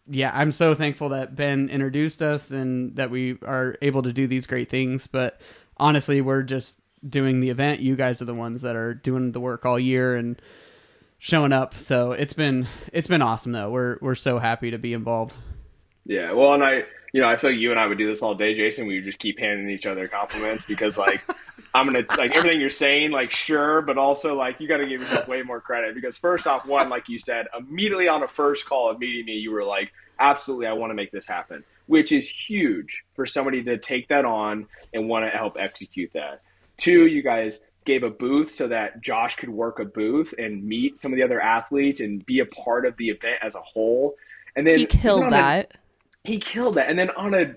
yeah, 0.08 0.30
I'm 0.32 0.52
so 0.52 0.72
thankful 0.72 1.08
that 1.08 1.34
Ben 1.34 1.68
introduced 1.68 2.22
us 2.22 2.52
and 2.52 2.94
that 2.94 3.10
we 3.10 3.38
are 3.42 3.76
able 3.82 4.02
to 4.02 4.12
do 4.12 4.28
these 4.28 4.46
great 4.46 4.70
things. 4.70 5.08
But 5.08 5.40
honestly, 5.78 6.20
we're 6.20 6.44
just 6.44 6.78
doing 7.08 7.40
the 7.40 7.50
event. 7.50 7.80
You 7.80 7.96
guys 7.96 8.22
are 8.22 8.26
the 8.26 8.34
ones 8.34 8.62
that 8.62 8.76
are 8.76 8.94
doing 8.94 9.32
the 9.32 9.40
work 9.40 9.66
all 9.66 9.80
year 9.80 10.14
and 10.14 10.40
showing 11.18 11.52
up. 11.52 11.74
So 11.74 12.12
it's 12.12 12.34
been 12.34 12.68
it's 12.92 13.08
been 13.08 13.22
awesome 13.22 13.50
though. 13.50 13.70
We're 13.70 13.98
we're 14.00 14.14
so 14.14 14.38
happy 14.38 14.70
to 14.70 14.78
be 14.78 14.92
involved. 14.92 15.34
Yeah, 16.06 16.32
well, 16.32 16.54
and 16.54 16.62
I, 16.62 16.82
you 17.12 17.20
know, 17.20 17.28
I 17.28 17.38
feel 17.40 17.50
like 17.50 17.58
you 17.58 17.70
and 17.72 17.80
I 17.80 17.86
would 17.86 17.98
do 17.98 18.12
this 18.12 18.22
all 18.22 18.34
day, 18.34 18.54
Jason. 18.54 18.86
We 18.86 18.96
would 18.96 19.04
just 19.04 19.18
keep 19.18 19.38
handing 19.38 19.68
each 19.70 19.86
other 19.86 20.06
compliments 20.06 20.64
because, 20.66 20.96
like, 20.96 21.20
I'm 21.74 21.86
gonna 21.86 22.04
like 22.16 22.34
everything 22.36 22.60
you're 22.60 22.70
saying, 22.70 23.10
like, 23.10 23.32
sure, 23.32 23.82
but 23.82 23.98
also 23.98 24.34
like 24.34 24.60
you 24.60 24.68
got 24.68 24.78
to 24.78 24.88
give 24.88 25.00
yourself 25.00 25.28
way 25.28 25.42
more 25.42 25.60
credit 25.60 25.94
because 25.94 26.16
first 26.16 26.46
off, 26.46 26.66
one, 26.66 26.88
like 26.88 27.08
you 27.08 27.18
said, 27.18 27.46
immediately 27.58 28.08
on 28.08 28.20
the 28.20 28.28
first 28.28 28.66
call 28.66 28.90
of 28.90 28.98
meeting 28.98 29.26
me, 29.26 29.32
you 29.32 29.50
were 29.50 29.64
like, 29.64 29.92
absolutely, 30.18 30.66
I 30.68 30.72
want 30.72 30.90
to 30.90 30.94
make 30.94 31.10
this 31.10 31.26
happen, 31.26 31.64
which 31.86 32.12
is 32.12 32.28
huge 32.48 33.02
for 33.14 33.26
somebody 33.26 33.62
to 33.64 33.76
take 33.78 34.08
that 34.08 34.24
on 34.24 34.68
and 34.94 35.08
want 35.08 35.30
to 35.30 35.36
help 35.36 35.56
execute 35.58 36.10
that. 36.14 36.40
Two, 36.78 37.06
you 37.06 37.22
guys 37.22 37.58
gave 37.84 38.02
a 38.02 38.10
booth 38.10 38.56
so 38.56 38.68
that 38.68 39.00
Josh 39.02 39.36
could 39.36 39.50
work 39.50 39.78
a 39.78 39.84
booth 39.84 40.32
and 40.38 40.64
meet 40.64 41.00
some 41.00 41.12
of 41.12 41.16
the 41.16 41.24
other 41.24 41.40
athletes 41.40 42.00
and 42.00 42.24
be 42.24 42.40
a 42.40 42.46
part 42.46 42.86
of 42.86 42.96
the 42.96 43.08
event 43.10 43.36
as 43.42 43.54
a 43.54 43.60
whole. 43.60 44.14
And 44.56 44.66
then 44.66 44.78
He 44.78 44.86
killed 44.86 45.24
on 45.24 45.28
a- 45.28 45.36
that. 45.36 45.76
He 46.26 46.40
killed 46.40 46.76
that. 46.76 46.88
And 46.88 46.98
then 46.98 47.10
on 47.10 47.34
a, 47.34 47.54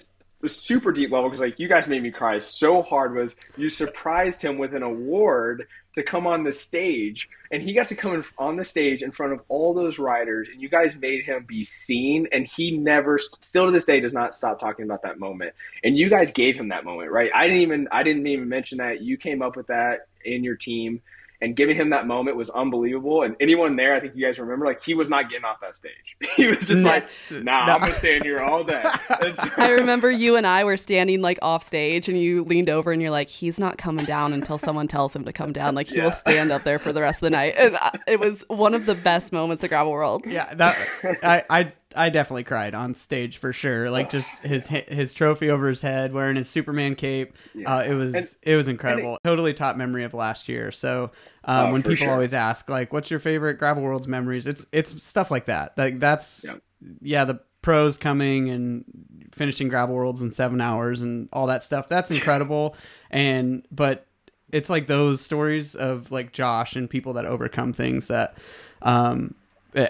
super 0.47 0.93
deep 0.93 1.11
level, 1.11 1.29
because 1.29 1.41
like 1.41 1.59
you 1.59 1.67
guys 1.67 1.85
made 1.85 2.01
me 2.01 2.11
cry 2.11 2.39
so 2.39 2.81
hard, 2.81 3.13
was 3.13 3.33
you 3.57 3.69
surprised 3.69 4.41
him 4.41 4.57
with 4.57 4.73
an 4.73 4.83
award 4.83 5.67
to 5.95 6.03
come 6.03 6.25
on 6.25 6.43
the 6.45 6.53
stage, 6.53 7.27
and 7.51 7.61
he 7.61 7.73
got 7.73 7.89
to 7.89 7.95
come 7.95 8.13
in, 8.13 8.23
on 8.37 8.55
the 8.55 8.65
stage 8.65 9.01
in 9.01 9.11
front 9.11 9.33
of 9.33 9.41
all 9.49 9.73
those 9.73 9.99
riders, 9.99 10.47
and 10.49 10.61
you 10.61 10.69
guys 10.69 10.93
made 11.01 11.25
him 11.25 11.43
be 11.45 11.65
seen, 11.65 12.27
and 12.31 12.47
he 12.55 12.71
never, 12.71 13.19
still 13.41 13.65
to 13.65 13.71
this 13.71 13.83
day, 13.83 13.99
does 13.99 14.13
not 14.13 14.33
stop 14.35 14.61
talking 14.61 14.85
about 14.85 15.01
that 15.01 15.19
moment. 15.19 15.53
And 15.83 15.97
you 15.97 16.09
guys 16.09 16.31
gave 16.33 16.55
him 16.55 16.69
that 16.69 16.85
moment, 16.85 17.11
right? 17.11 17.31
I 17.35 17.43
didn't 17.47 17.63
even, 17.63 17.87
I 17.91 18.03
didn't 18.03 18.25
even 18.27 18.47
mention 18.47 18.77
that. 18.77 19.01
You 19.01 19.17
came 19.17 19.41
up 19.41 19.57
with 19.57 19.67
that 19.67 20.07
in 20.23 20.43
your 20.43 20.55
team. 20.55 21.01
And 21.41 21.55
giving 21.55 21.77
him 21.77 21.91
that 21.91 22.05
moment 22.05 22.35
was 22.35 22.49
unbelievable. 22.49 23.23
And 23.23 23.33
anyone 23.39 23.77
there, 23.77 23.95
I 23.95 24.01
think 24.01 24.13
you 24.13 24.25
guys 24.25 24.37
remember, 24.37 24.65
like 24.65 24.83
he 24.83 24.93
was 24.93 25.07
not 25.07 25.29
getting 25.29 25.45
off 25.45 25.61
that 25.61 25.73
stage. 25.77 25.93
He 26.35 26.47
was 26.47 26.57
just 26.57 26.81
like, 26.81 27.05
"Nah, 27.31 27.65
No. 27.65 27.73
I'm 27.75 27.79
gonna 27.79 27.93
stand 27.93 28.25
here 28.25 28.39
all 28.41 28.61
day." 28.65 28.83
I 29.57 29.69
remember 29.79 30.11
you 30.11 30.35
and 30.35 30.45
I 30.45 30.65
were 30.65 30.75
standing 30.75 31.21
like 31.21 31.39
off 31.41 31.63
stage, 31.65 32.09
and 32.09 32.17
you 32.19 32.43
leaned 32.43 32.69
over 32.69 32.91
and 32.91 33.01
you're 33.01 33.09
like, 33.11 33.29
"He's 33.29 33.57
not 33.57 33.77
coming 33.77 34.03
down 34.03 34.33
until 34.33 34.57
someone 34.57 34.89
tells 34.89 35.15
him 35.15 35.23
to 35.23 35.31
come 35.31 35.53
down. 35.53 35.75
Like 35.75 35.87
he 35.87 35.95
Yeah. 35.95 36.03
will 36.05 36.11
stand 36.11 36.51
up 36.51 36.65
there 36.65 36.77
for 36.77 36.91
the 36.91 37.01
rest 37.01 37.17
of 37.17 37.21
the 37.21 37.29
night." 37.29 37.53
And 37.57 37.77
it 38.05 38.19
was 38.19 38.43
one 38.49 38.73
of 38.73 38.85
the 38.85 38.95
best 38.95 39.31
moments 39.31 39.63
of 39.63 39.69
Gravel 39.69 39.93
World. 39.93 40.23
Yeah, 40.27 40.53
that 40.55 40.77
I 41.23 41.43
I 41.49 41.71
I 41.95 42.09
definitely 42.09 42.43
cried 42.43 42.75
on 42.75 42.93
stage 42.93 43.37
for 43.37 43.51
sure. 43.51 43.89
Like 43.89 44.09
just 44.09 44.29
his 44.39 44.67
his 44.67 45.13
trophy 45.13 45.49
over 45.49 45.67
his 45.69 45.81
head, 45.81 46.13
wearing 46.13 46.35
his 46.35 46.47
Superman 46.49 46.95
cape. 46.95 47.33
Uh, 47.65 47.83
it 47.87 47.93
was 47.95 48.13
And- 48.15 48.35
it 48.43 48.55
was 48.55 48.67
incredible. 48.67 49.17
totally 49.23 49.53
top 49.53 49.75
memory 49.75 50.03
of 50.03 50.13
last 50.13 50.47
year. 50.47 50.71
So 50.71 51.11
um, 51.45 51.67
Oh, 51.67 51.71
when 51.71 51.81
people 51.83 52.05
sure. 52.05 52.11
always 52.11 52.33
ask 52.33 52.69
like, 52.69 52.93
"What's 52.93 53.09
your 53.09 53.19
favorite 53.19 53.55
Gravel 53.55 53.81
Worlds 53.83 54.07
memories?" 54.07 54.45
It's 54.45 54.65
it's 54.71 55.03
stuff 55.03 55.31
like 55.31 55.45
that. 55.45 55.77
Like 55.77 55.99
that's 55.99 56.43
Yeah. 56.45 56.55
yeah, 57.01 57.25
the 57.25 57.39
pros 57.61 57.97
coming 57.97 58.49
and 58.49 58.85
finishing 59.33 59.67
Gravel 59.67 59.95
Worlds 59.95 60.21
in 60.21 60.31
seven 60.31 60.61
hours 60.61 61.01
and 61.01 61.27
all 61.33 61.47
that 61.47 61.63
stuff. 61.63 61.89
That's 61.89 62.11
incredible. 62.11 62.75
And 63.09 63.65
but 63.71 64.05
it's 64.51 64.69
like 64.69 64.85
those 64.87 65.21
stories 65.21 65.73
of 65.75 66.11
like 66.11 66.33
Josh 66.33 66.75
and 66.75 66.87
people 66.89 67.13
that 67.13 67.25
overcome 67.25 67.73
things 67.73 68.07
that 68.09 68.37
um 68.83 69.33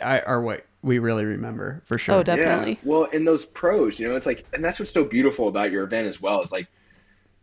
are 0.01 0.41
what 0.41 0.65
we 0.81 0.99
really 0.99 1.25
remember 1.25 1.81
for 1.85 1.95
oh, 1.95 1.97
sure. 1.97 2.15
Oh, 2.15 2.23
definitely. 2.23 2.73
Yeah. 2.73 2.89
Well, 2.89 3.07
and 3.11 3.27
those 3.27 3.45
pros, 3.45 3.99
you 3.99 4.07
know, 4.07 4.15
it's 4.15 4.25
like, 4.25 4.45
and 4.53 4.63
that's 4.63 4.79
what's 4.79 4.93
so 4.93 5.03
beautiful 5.03 5.47
about 5.47 5.71
your 5.71 5.83
event 5.83 6.07
as 6.07 6.21
well. 6.21 6.41
Is 6.41 6.51
like, 6.51 6.67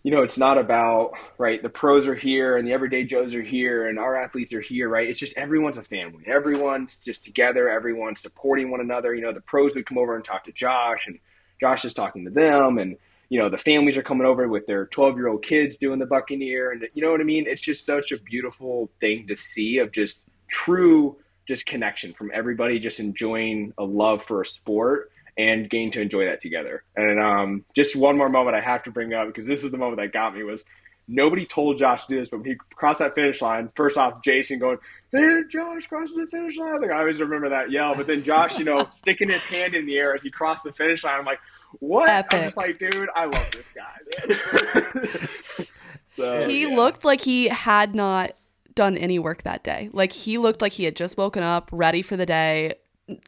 you 0.02 0.10
know, 0.10 0.22
it's 0.22 0.38
not 0.38 0.56
about 0.56 1.12
right. 1.36 1.62
The 1.62 1.68
pros 1.68 2.06
are 2.06 2.14
here, 2.14 2.56
and 2.56 2.66
the 2.66 2.72
everyday 2.72 3.04
Joes 3.04 3.34
are 3.34 3.42
here, 3.42 3.88
and 3.88 3.98
our 3.98 4.16
athletes 4.16 4.52
are 4.52 4.60
here, 4.60 4.88
right? 4.88 5.08
It's 5.08 5.20
just 5.20 5.36
everyone's 5.36 5.78
a 5.78 5.82
family. 5.82 6.24
Everyone's 6.26 6.96
just 6.98 7.24
together. 7.24 7.68
Everyone's 7.68 8.20
supporting 8.20 8.70
one 8.70 8.80
another. 8.80 9.14
You 9.14 9.22
know, 9.22 9.32
the 9.32 9.40
pros 9.40 9.74
would 9.74 9.86
come 9.86 9.98
over 9.98 10.16
and 10.16 10.24
talk 10.24 10.44
to 10.44 10.52
Josh, 10.52 11.06
and 11.06 11.18
Josh 11.60 11.84
is 11.84 11.92
talking 11.92 12.24
to 12.24 12.30
them, 12.30 12.78
and 12.78 12.96
you 13.28 13.40
know, 13.40 13.50
the 13.50 13.58
families 13.58 13.96
are 13.96 14.02
coming 14.02 14.26
over 14.26 14.46
with 14.48 14.66
their 14.66 14.86
12 14.86 15.16
year 15.16 15.26
old 15.26 15.44
kids 15.44 15.76
doing 15.76 15.98
the 15.98 16.06
Buccaneer, 16.06 16.70
and 16.70 16.86
you 16.94 17.02
know 17.02 17.10
what 17.10 17.20
I 17.20 17.24
mean. 17.24 17.46
It's 17.46 17.60
just 17.60 17.84
such 17.84 18.12
a 18.12 18.18
beautiful 18.18 18.90
thing 19.00 19.26
to 19.26 19.36
see 19.36 19.78
of 19.78 19.92
just 19.92 20.20
true 20.48 21.16
just 21.46 21.66
connection 21.66 22.14
from 22.14 22.30
everybody 22.34 22.78
just 22.78 23.00
enjoying 23.00 23.72
a 23.78 23.84
love 23.84 24.20
for 24.26 24.42
a 24.42 24.46
sport 24.46 25.10
and 25.38 25.68
getting 25.68 25.92
to 25.92 26.00
enjoy 26.00 26.24
that 26.26 26.40
together. 26.40 26.82
And 26.96 27.20
um, 27.20 27.64
just 27.74 27.94
one 27.94 28.16
more 28.16 28.28
moment 28.28 28.56
I 28.56 28.60
have 28.60 28.84
to 28.84 28.90
bring 28.90 29.12
up 29.12 29.28
because 29.28 29.46
this 29.46 29.62
is 29.62 29.70
the 29.70 29.76
moment 29.76 29.98
that 29.98 30.12
got 30.12 30.34
me 30.34 30.42
was 30.42 30.60
nobody 31.08 31.46
told 31.46 31.78
Josh 31.78 32.04
to 32.06 32.14
do 32.14 32.20
this, 32.20 32.28
but 32.30 32.38
when 32.38 32.50
he 32.50 32.56
crossed 32.74 32.98
that 32.98 33.14
finish 33.14 33.40
line, 33.40 33.70
first 33.76 33.96
off, 33.96 34.22
Jason 34.24 34.58
going, 34.58 34.78
"Hey, 35.12 35.42
Josh 35.50 35.86
crosses 35.88 36.16
the 36.16 36.26
finish 36.30 36.56
line!" 36.56 36.80
Like 36.80 36.90
I 36.90 36.98
always 37.00 37.20
remember 37.20 37.50
that 37.50 37.70
yell. 37.70 37.94
But 37.94 38.06
then 38.06 38.24
Josh, 38.24 38.58
you 38.58 38.64
know, 38.64 38.88
sticking 39.00 39.28
his 39.28 39.42
hand 39.42 39.74
in 39.74 39.86
the 39.86 39.96
air 39.96 40.14
as 40.14 40.22
he 40.22 40.30
crossed 40.30 40.64
the 40.64 40.72
finish 40.72 41.04
line. 41.04 41.20
I'm 41.20 41.24
like, 41.24 41.40
"What?" 41.78 42.08
I'm 42.34 42.44
just 42.44 42.56
like, 42.56 42.78
"Dude, 42.78 43.08
I 43.14 43.26
love 43.26 43.50
this 43.52 43.72
guy." 43.72 45.66
So, 46.16 46.48
he 46.48 46.62
yeah. 46.62 46.74
looked 46.74 47.04
like 47.04 47.20
he 47.20 47.48
had 47.48 47.94
not 47.94 48.32
done 48.76 48.96
any 48.96 49.18
work 49.18 49.42
that 49.42 49.64
day. 49.64 49.90
Like 49.92 50.12
he 50.12 50.38
looked 50.38 50.62
like 50.62 50.72
he 50.72 50.84
had 50.84 50.94
just 50.94 51.16
woken 51.16 51.42
up, 51.42 51.68
ready 51.72 52.02
for 52.02 52.16
the 52.16 52.26
day. 52.26 52.74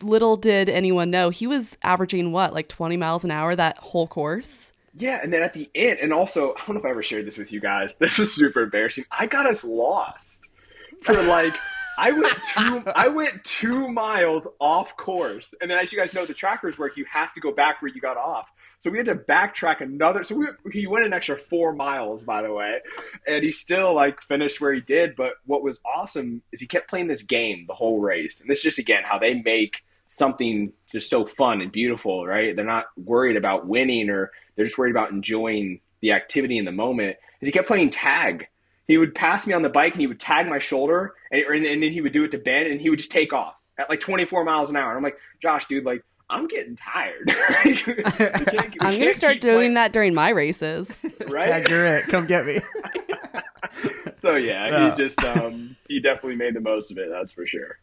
Little 0.01 0.37
did 0.37 0.69
anyone 0.69 1.11
know 1.11 1.31
he 1.31 1.49
was 1.49 1.77
averaging 1.83 2.31
what, 2.31 2.53
like 2.53 2.69
20 2.69 2.97
miles 2.97 3.25
an 3.25 3.33
hour 3.33 3.57
that 3.57 3.79
whole 3.79 4.07
course. 4.07 4.73
Yeah, 4.97 5.21
and 5.23 5.33
then 5.33 5.43
at 5.43 5.55
the 5.55 5.69
end, 5.75 5.99
and 6.01 6.13
also, 6.13 6.55
I 6.55 6.67
don't 6.67 6.75
know 6.75 6.81
if 6.81 6.87
I 6.87 6.91
ever 6.91 7.03
shared 7.03 7.27
this 7.27 7.37
with 7.37 7.53
you 7.53 7.61
guys. 7.61 7.91
This 7.99 8.19
was 8.19 8.33
super 8.33 8.63
embarrassing. 8.63 9.05
I 9.11 9.27
got 9.27 9.47
us 9.47 9.63
lost 9.63 10.41
for 11.05 11.15
like, 11.25 11.53
I 11.99 12.13
went 12.13 12.37
two, 12.57 12.83
I 12.95 13.09
went 13.09 13.45
two 13.45 13.89
miles 13.89 14.47
off 14.61 14.97
course, 14.97 15.47
and 15.61 15.71
then 15.71 15.79
as 15.79 15.93
you 15.93 15.99
guys 15.99 16.15
know, 16.15 16.27
the 16.27 16.35
trackers 16.35 16.79
work. 16.79 16.97
You 16.97 17.05
have 17.13 17.35
to 17.35 17.41
go 17.41 17.53
back 17.53 17.83
where 17.83 17.91
you 17.93 18.01
got 18.01 18.17
off. 18.17 18.47
So 18.81 18.91
we 18.91 18.99
had 18.99 19.07
to 19.07 19.17
backtrack 19.17 19.81
another. 19.81 20.25
So 20.25 20.37
we, 20.37 20.47
he 20.73 20.87
went 20.87 21.05
an 21.05 21.13
extra 21.13 21.37
four 21.51 21.73
miles, 21.73 22.23
by 22.23 22.43
the 22.43 22.53
way, 22.53 22.79
and 23.27 23.43
he 23.43 23.53
still 23.53 23.95
like 23.95 24.21
finished 24.29 24.61
where 24.61 24.73
he 24.73 24.81
did. 24.81 25.17
But 25.17 25.33
what 25.47 25.63
was 25.63 25.77
awesome 25.85 26.43
is 26.53 26.61
he 26.61 26.67
kept 26.67 26.89
playing 26.89 27.09
this 27.09 27.23
game 27.23 27.65
the 27.67 27.75
whole 27.75 27.99
race, 28.01 28.41
and 28.41 28.49
this 28.49 28.59
is 28.59 28.65
just 28.65 28.79
again 28.79 29.03
how 29.05 29.19
they 29.19 29.35
make 29.35 29.75
something 30.09 30.73
just 30.91 31.11
so 31.11 31.27
fun 31.37 31.61
and 31.61 31.73
beautiful, 31.73 32.27
right? 32.27 32.55
They're 32.55 32.65
not 32.65 32.87
worried 32.97 33.37
about 33.37 33.67
winning 33.67 34.11
or 34.11 34.31
they're 34.57 34.67
just 34.67 34.79
worried 34.79 34.91
about 34.91 35.11
enjoying 35.11 35.81
the 36.01 36.13
activity 36.13 36.59
in 36.59 36.65
the 36.65 36.73
moment. 36.73 37.17
Is 37.41 37.47
he 37.47 37.53
kept 37.53 37.69
playing 37.69 37.91
tag. 37.91 38.47
He 38.87 38.97
would 38.97 39.15
pass 39.15 39.47
me 39.47 39.53
on 39.53 39.63
the 39.63 39.69
bike 39.69 39.93
and 39.93 40.01
he 40.01 40.07
would 40.07 40.21
tag 40.21 40.49
my 40.49 40.61
shoulder 40.61 41.15
and, 41.31 41.43
and, 41.43 41.67
and 41.67 41.83
then 41.83 41.93
he 41.93 42.01
would 42.01 42.13
do 42.13 42.25
it 42.25 42.31
to 42.31 42.39
Ben 42.39 42.67
and 42.67 42.81
he 42.81 42.89
would 42.89 42.99
just 42.99 43.11
take 43.11 43.33
off 43.33 43.55
at 43.79 43.89
like 43.91 44.01
24 44.01 44.45
miles 44.45 44.71
an 44.71 44.77
hour. 44.77 44.89
And 44.89 44.97
I'm 44.97 45.03
like, 45.03 45.19
Josh, 45.43 45.65
dude, 45.69 45.85
like, 45.85 46.03
I'm 46.31 46.47
getting 46.49 46.77
tired. 46.77 47.27
We 47.65 48.81
I'm 48.81 48.95
going 48.99 49.07
to 49.09 49.15
start 49.15 49.41
doing 49.41 49.57
playing- 49.57 49.75
that 49.75 49.93
during 49.93 50.15
my 50.15 50.31
races. 50.31 51.03
Right? 51.29 51.45
Tag, 51.45 51.69
you're 51.69 51.87
it. 51.87 52.07
Come 52.09 52.27
get 52.27 52.47
me. 52.47 52.61
So 54.23 54.35
yeah, 54.37 54.69
Yeah. 54.69 54.97
he 54.97 55.03
just 55.03 55.23
um 55.25 55.77
he 55.89 56.01
definitely 56.01 56.37
made 56.37 56.55
the 56.55 56.61
most 56.61 56.91
of 56.91 56.99
it. 56.99 57.09
That's 57.11 57.31
for 57.33 57.47
sure. 57.47 57.79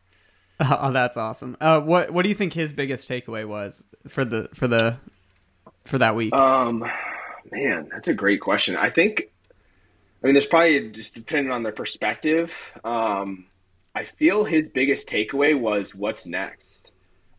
Oh, 0.60 0.92
that's 0.92 1.16
awesome. 1.16 1.56
Uh, 1.62 1.80
what 1.82 2.12
what 2.12 2.24
do 2.24 2.30
you 2.30 2.36
think 2.36 2.54
his 2.54 2.74
biggest 2.74 3.08
takeaway 3.10 3.46
was 3.48 3.86
for 4.08 4.26
the 4.26 4.50
for 4.54 4.68
the 4.68 4.98
for 5.86 5.98
that 5.98 6.16
week? 6.16 6.34
Um, 6.34 6.84
Man, 7.52 7.88
that's 7.92 8.08
a 8.08 8.14
great 8.14 8.42
question. 8.42 8.76
I 8.76 8.90
think, 8.90 9.24
I 10.24 10.26
mean, 10.26 10.34
there's 10.34 10.48
probably 10.48 10.90
just 10.90 11.14
depending 11.14 11.52
on 11.52 11.62
their 11.64 11.72
perspective. 11.72 12.50
Um, 12.84 13.46
I 13.94 14.06
feel 14.18 14.44
his 14.44 14.68
biggest 14.68 15.08
takeaway 15.08 15.58
was 15.58 15.94
what's 15.94 16.26
next. 16.26 16.85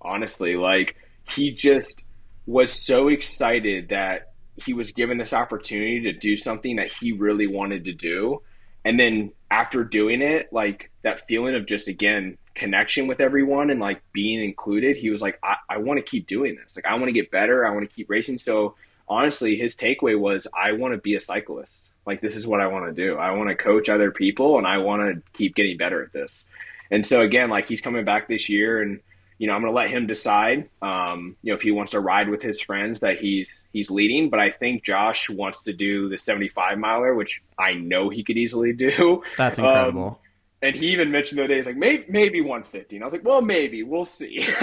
Honestly, 0.01 0.57
like 0.57 0.97
he 1.35 1.53
just 1.53 2.03
was 2.47 2.73
so 2.73 3.09
excited 3.09 3.89
that 3.91 4.33
he 4.57 4.73
was 4.73 4.91
given 4.93 5.19
this 5.19 5.33
opportunity 5.33 6.01
to 6.03 6.13
do 6.13 6.39
something 6.39 6.77
that 6.77 6.89
he 7.01 7.13
really 7.13 7.47
wanted 7.47 7.85
to 7.85 7.93
do. 7.93 8.43
And 8.85 8.99
then 8.99 9.33
after 9.51 9.85
doing 9.85 10.23
it, 10.23 10.49
like 10.53 10.91
that 11.03 11.27
feeling 11.29 11.55
of 11.55 11.67
just 11.67 11.89
again 11.89 12.39
connection 12.55 13.07
with 13.07 13.21
everyone 13.21 13.71
and 13.71 13.81
like 13.81 14.01
being 14.13 14.43
included, 14.43 14.97
he 14.97 15.11
was 15.11 15.21
like, 15.21 15.39
I, 15.43 15.57
I 15.69 15.79
want 15.79 15.99
to 15.99 16.09
keep 16.09 16.27
doing 16.27 16.55
this. 16.55 16.71
Like 16.75 16.87
I 16.87 16.95
want 16.95 17.07
to 17.07 17.13
get 17.13 17.31
better. 17.31 17.67
I 17.67 17.71
want 17.71 17.89
to 17.89 17.95
keep 17.95 18.09
racing. 18.09 18.39
So 18.39 18.77
honestly, 19.09 19.57
his 19.57 19.75
takeaway 19.75 20.19
was 20.19 20.47
I 20.55 20.73
want 20.73 20.95
to 20.95 20.99
be 20.99 21.17
a 21.17 21.21
cyclist. 21.21 21.83
Like 22.07 22.21
this 22.21 22.37
is 22.37 22.47
what 22.47 22.61
I 22.61 22.69
want 22.69 22.87
to 22.87 22.93
do. 22.93 23.17
I 23.17 23.33
want 23.33 23.51
to 23.51 23.57
coach 23.57 23.89
other 23.89 24.11
people 24.11 24.59
and 24.59 24.67
I 24.67 24.79
want 24.79 25.03
to 25.03 25.23
keep 25.37 25.55
getting 25.55 25.77
better 25.77 26.03
at 26.03 26.13
this. 26.13 26.45
And 26.91 27.07
so 27.07 27.21
again, 27.21 27.51
like 27.51 27.67
he's 27.67 27.81
coming 27.81 28.05
back 28.05 28.29
this 28.29 28.49
year 28.49 28.81
and 28.81 29.01
you 29.39 29.47
know, 29.47 29.55
I'm 29.55 29.61
going 29.61 29.73
to 29.73 29.77
let 29.77 29.91
him 29.91 30.07
decide, 30.07 30.69
um, 30.83 31.37
you 31.43 31.53
know, 31.53 31.57
if 31.57 31.63
he 31.63 31.71
wants 31.71 31.93
to 31.93 32.01
ride 32.01 32.29
with 32.29 32.41
his 32.43 32.61
friends 32.61 33.01
that 33.01 33.19
he's 33.19 33.49
he's 33.73 33.91
leading. 33.91 34.31
But 34.31 34.41
I 34.41 34.51
think 34.51 34.85
Josh 34.85 35.27
wants 35.31 35.65
to 35.65 35.73
do 35.73 36.09
the 36.09 36.17
75 36.19 36.79
miler, 36.79 37.15
which 37.15 37.41
I 37.59 37.75
know 37.75 38.09
he 38.09 38.25
could 38.25 38.37
easily 38.39 38.73
do. 38.73 39.23
That's 39.37 39.59
Um, 39.59 39.65
incredible. 39.67 40.21
and 40.63 40.75
he 40.75 40.87
even 40.87 41.11
mentioned 41.13 41.39
the 41.39 41.45
other 41.45 41.49
day, 41.55 41.59
he's 41.59 41.67
like, 41.67 41.77
maybe, 41.77 42.05
maybe 42.09 42.41
150. 42.41 42.97
And 42.97 43.05
I 43.05 43.07
was 43.09 43.13
like, 43.13 43.25
well, 43.25 43.43
maybe. 43.43 43.83
We'll 43.83 44.07
see. 44.19 44.49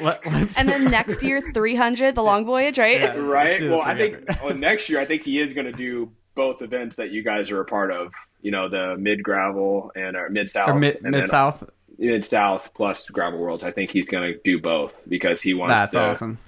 Like, 0.00 0.24
Let, 0.24 0.58
And 0.58 0.66
then 0.66 0.84
next 0.84 1.22
year, 1.22 1.42
300, 1.54 2.14
the 2.14 2.22
long 2.22 2.46
voyage, 2.46 2.78
right? 2.78 3.00
Yeah. 3.00 3.16
right? 3.18 3.46
Let's 3.48 3.58
do 3.60 3.68
the 3.68 3.76
Well, 3.76 3.82
I 3.86 3.94
think 3.96 4.16
well, 4.42 4.54
next 4.56 4.88
year, 4.88 4.98
I 4.98 5.04
think 5.04 5.22
he 5.24 5.38
is 5.40 5.52
going 5.52 5.66
to 5.66 5.72
do 5.72 6.10
both 6.34 6.62
events 6.62 6.96
that 6.96 7.10
you 7.10 7.22
guys 7.22 7.50
are 7.50 7.60
a 7.60 7.64
part 7.66 7.92
of. 7.92 8.10
You 8.42 8.50
know, 8.50 8.70
the 8.70 8.96
mid 8.98 9.22
gravel 9.22 9.92
and 9.94 10.16
or 10.16 10.30
mid 10.30 10.50
south 10.50 10.74
mid 10.76 10.96
and 11.04 11.12
then 11.12 11.20
mid 11.20 11.28
south. 11.28 11.62
Mid 12.00 12.26
south 12.26 12.70
plus 12.74 13.08
gravel 13.08 13.38
worlds. 13.38 13.62
I 13.62 13.70
think 13.70 13.90
he's 13.90 14.08
going 14.08 14.32
to 14.32 14.40
do 14.42 14.60
both 14.60 14.92
because 15.06 15.40
he 15.40 15.54
wants. 15.54 15.72
To 15.72 15.74
That's 15.74 15.92
to, 15.92 16.00
awesome. 16.00 16.38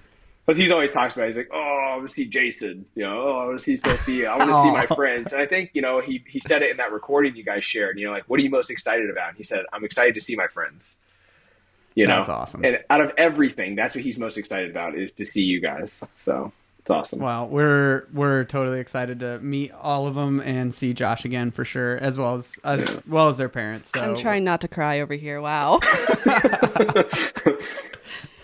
Because 0.45 0.59
he's 0.59 0.73
always 0.73 0.91
talks 0.91 1.15
about. 1.15 1.27
It. 1.27 1.29
He's 1.29 1.37
like, 1.37 1.51
oh, 1.53 1.89
I 1.93 1.97
want 1.97 2.09
to 2.09 2.15
see 2.15 2.25
Jason. 2.25 2.87
You 2.97 3.05
know, 3.05 3.23
oh, 3.23 3.37
I 3.37 3.47
want 3.47 3.59
to 3.59 3.65
see 3.65 3.77
Sophia. 3.77 4.33
I 4.33 4.39
want 4.39 4.51
to 4.51 4.63
see 4.63 4.71
my 4.71 4.87
oh. 4.91 4.95
friends. 4.95 5.33
And 5.33 5.41
I 5.41 5.47
think 5.47 5.71
you 5.75 5.83
know 5.83 6.01
he 6.01 6.25
he 6.27 6.43
said 6.47 6.63
it 6.63 6.71
in 6.71 6.79
that 6.79 6.91
recording 6.91 7.37
you 7.37 7.45
guys 7.45 7.65
shared. 7.65 7.99
You 7.99 8.07
know, 8.07 8.13
like, 8.13 8.25
what 8.29 8.41
are 8.41 8.43
you 8.43 8.51
most 8.51 8.71
excited 8.71 9.11
about? 9.11 9.29
And 9.29 9.39
he 9.39 9.45
said, 9.45 9.61
I'm 9.73 9.85
excited 9.85 10.15
to 10.15 10.21
see 10.21 10.35
my 10.35 10.49
friends. 10.49 10.97
You 11.95 12.07
know, 12.07 12.17
That's 12.17 12.31
awesome. 12.31 12.65
And 12.65 12.79
out 12.89 13.03
of 13.03 13.11
everything, 13.19 13.75
that's 13.75 13.95
what 13.95 14.03
he's 14.03 14.17
most 14.17 14.39
excited 14.39 14.71
about 14.71 14.97
is 14.97 15.13
to 15.13 15.27
see 15.27 15.43
you 15.43 15.61
guys. 15.61 15.93
So 16.17 16.51
it's 16.83 16.91
awesome. 16.91 17.21
Well, 17.21 17.47
we're 17.47 18.09
we're 18.13 18.43
totally 18.43 18.81
excited 18.81 19.21
to 19.21 19.39
meet 19.39 19.71
all 19.71 20.09
of 20.09 20.17
them 20.17 20.41
and 20.41 20.75
see 20.75 20.93
Josh 20.93 21.25
again 21.25 21.53
for 21.53 21.65
sure, 21.65 21.97
as 21.99 22.19
well 22.19 22.35
as 22.35 22.59
as 22.65 23.01
well 23.07 23.29
as 23.29 23.39
their 23.39 23.49
parents. 23.49 23.91
So, 23.91 24.01
I'm 24.01 24.17
trying 24.17 24.43
not 24.43 24.61
to 24.63 24.69
cry 24.69 24.99
over 25.01 25.15
here. 25.15 25.41
Wow. 25.41 25.79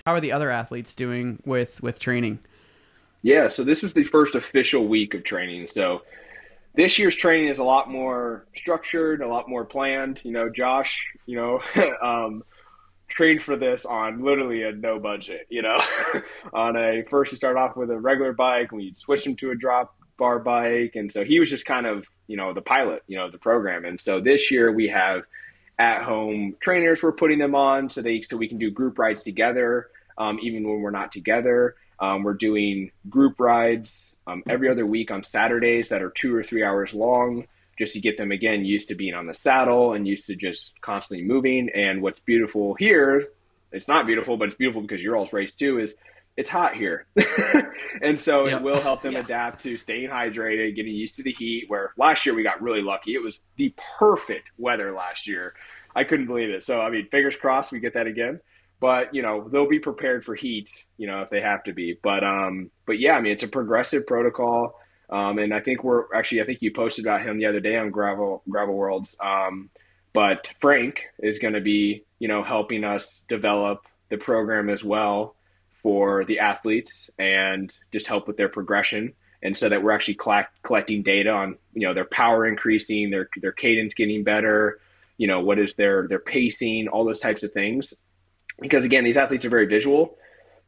how 0.06 0.14
are 0.14 0.20
the 0.20 0.30
other 0.30 0.50
athletes 0.50 0.94
doing 0.94 1.42
with 1.44 1.82
with 1.82 1.98
training? 1.98 2.38
Yeah, 3.22 3.48
so 3.48 3.64
this 3.64 3.82
was 3.82 3.92
the 3.94 4.04
first 4.04 4.36
official 4.36 4.86
week 4.86 5.14
of 5.14 5.24
training. 5.24 5.66
So 5.72 6.02
this 6.76 6.96
year's 6.96 7.16
training 7.16 7.48
is 7.48 7.58
a 7.58 7.64
lot 7.64 7.90
more 7.90 8.46
structured, 8.56 9.20
a 9.20 9.26
lot 9.26 9.48
more 9.48 9.64
planned. 9.64 10.20
You 10.24 10.30
know, 10.30 10.48
Josh, 10.48 10.96
you 11.26 11.36
know, 11.36 11.60
um, 12.02 12.44
trained 13.08 13.42
for 13.42 13.56
this 13.56 13.84
on 13.84 14.22
literally 14.22 14.62
a 14.62 14.72
no 14.72 14.98
budget. 14.98 15.46
You 15.48 15.62
know, 15.62 15.78
on 16.52 16.76
a 16.76 17.02
first 17.10 17.30
he 17.30 17.36
started 17.36 17.58
off 17.58 17.76
with 17.76 17.90
a 17.90 17.98
regular 17.98 18.32
bike, 18.32 18.68
and 18.70 18.80
we 18.80 18.94
switched 18.98 19.26
him 19.26 19.36
to 19.36 19.50
a 19.50 19.54
drop 19.54 19.94
bar 20.18 20.38
bike, 20.38 20.92
and 20.94 21.12
so 21.12 21.24
he 21.24 21.40
was 21.40 21.50
just 21.50 21.64
kind 21.64 21.86
of 21.86 22.04
you 22.26 22.36
know 22.36 22.52
the 22.54 22.62
pilot, 22.62 23.02
you 23.06 23.16
know, 23.16 23.30
the 23.30 23.38
program. 23.38 23.84
And 23.84 24.00
so 24.00 24.20
this 24.20 24.50
year 24.50 24.72
we 24.72 24.88
have 24.88 25.22
at 25.78 26.02
home 26.02 26.56
trainers 26.60 27.00
we're 27.02 27.12
putting 27.12 27.38
them 27.38 27.54
on 27.54 27.88
so 27.88 28.02
they 28.02 28.22
so 28.28 28.36
we 28.36 28.48
can 28.48 28.58
do 28.58 28.70
group 28.70 28.98
rides 28.98 29.22
together 29.22 29.88
um, 30.18 30.38
even 30.42 30.68
when 30.68 30.80
we're 30.80 30.90
not 30.90 31.12
together 31.12 31.76
um, 32.00 32.22
we're 32.22 32.34
doing 32.34 32.90
group 33.08 33.38
rides 33.38 34.12
um, 34.26 34.42
every 34.48 34.68
other 34.68 34.84
week 34.84 35.10
on 35.10 35.22
saturdays 35.22 35.88
that 35.90 36.02
are 36.02 36.10
two 36.10 36.34
or 36.34 36.42
three 36.42 36.64
hours 36.64 36.92
long 36.92 37.46
just 37.78 37.94
to 37.94 38.00
get 38.00 38.16
them 38.18 38.32
again 38.32 38.64
used 38.64 38.88
to 38.88 38.94
being 38.94 39.14
on 39.14 39.26
the 39.26 39.34
saddle 39.34 39.92
and 39.94 40.06
used 40.06 40.26
to 40.26 40.36
just 40.36 40.74
constantly 40.80 41.24
moving. 41.26 41.70
And 41.74 42.02
what's 42.02 42.20
beautiful 42.20 42.74
here 42.78 43.28
it's 43.72 43.88
not 43.88 44.06
beautiful 44.06 44.36
but 44.36 44.48
it's 44.48 44.56
beautiful 44.56 44.82
because 44.82 45.00
you're 45.00 45.16
all's 45.16 45.32
race 45.32 45.54
too 45.54 45.78
is 45.78 45.94
it's 46.36 46.48
hot 46.48 46.74
here. 46.74 47.06
And 48.00 48.20
so 48.20 48.46
Yep. 48.46 48.60
it 48.60 48.62
will 48.62 48.80
help 48.80 49.02
them 49.02 49.16
adapt 49.16 49.62
to 49.64 49.76
staying 49.78 50.08
hydrated 50.08 50.76
getting 50.76 50.94
used 50.94 51.16
to 51.16 51.22
the 51.24 51.32
heat 51.32 51.64
where 51.68 51.92
last 51.98 52.24
year 52.24 52.34
we 52.34 52.44
got 52.44 52.62
really 52.62 52.82
lucky. 52.82 53.14
It 53.14 53.22
was 53.24 53.38
the 53.56 53.74
perfect 53.98 54.48
weather 54.56 54.92
last 54.92 55.26
year. 55.26 55.54
I 55.96 56.04
couldn't 56.04 56.26
believe 56.26 56.50
it. 56.50 56.64
So 56.64 56.78
i 56.80 56.90
mean 56.90 57.08
fingers 57.10 57.34
crossed 57.40 57.72
we 57.72 57.80
get 57.80 57.94
that 57.94 58.06
again. 58.06 58.40
But 58.80 59.14
you 59.14 59.22
know 59.22 59.48
they'll 59.50 59.68
be 59.68 59.80
prepared 59.80 60.24
for 60.24 60.36
heat 60.36 60.70
you 60.96 61.08
know 61.08 61.22
if 61.22 61.30
they 61.30 61.40
have 61.40 61.64
to 61.64 61.72
be. 61.72 61.98
But 62.00 62.22
um 62.22 62.70
but 62.86 63.00
yeah 63.00 63.12
i 63.14 63.20
mean 63.20 63.32
it's 63.32 63.42
a 63.42 63.48
progressive 63.48 64.06
protocol 64.06 64.78
um 65.10 65.38
and 65.38 65.54
i 65.54 65.60
think 65.60 65.82
we're 65.84 66.04
actually 66.14 66.40
i 66.40 66.44
think 66.44 66.58
you 66.60 66.72
posted 66.72 67.04
about 67.04 67.22
him 67.22 67.38
the 67.38 67.46
other 67.46 67.60
day 67.60 67.76
on 67.76 67.90
gravel 67.90 68.42
gravel 68.48 68.74
worlds. 68.74 69.14
Um 69.20 69.70
but 70.14 70.50
frank 70.60 71.00
is 71.18 71.38
going 71.38 71.54
to 71.54 71.60
be 71.60 72.04
you 72.18 72.28
know 72.28 72.42
helping 72.42 72.84
us 72.84 73.20
develop 73.28 73.82
the 74.10 74.16
program 74.16 74.68
as 74.70 74.82
well 74.82 75.34
for 75.82 76.24
the 76.24 76.40
athletes 76.40 77.10
and 77.18 77.74
just 77.92 78.06
help 78.06 78.26
with 78.26 78.36
their 78.36 78.48
progression. 78.48 79.12
And 79.42 79.56
so 79.56 79.68
that 79.68 79.82
we're 79.82 79.92
actually 79.92 80.14
collect, 80.14 80.62
collecting 80.62 81.02
data 81.02 81.30
on 81.30 81.56
you 81.72 81.86
know 81.86 81.94
their 81.94 82.04
power 82.04 82.46
increasing 82.46 83.10
their 83.10 83.28
their 83.40 83.52
cadence 83.52 83.94
getting 83.94 84.24
better 84.24 84.80
you 85.16 85.28
know 85.28 85.40
what 85.40 85.58
is 85.58 85.74
their 85.74 86.08
their 86.08 86.18
pacing 86.18 86.88
all 86.88 87.04
those 87.04 87.20
types 87.20 87.42
of 87.42 87.52
things. 87.52 87.94
Because 88.60 88.84
again 88.84 89.04
these 89.04 89.16
athletes 89.16 89.44
are 89.44 89.50
very 89.50 89.66
visual 89.66 90.18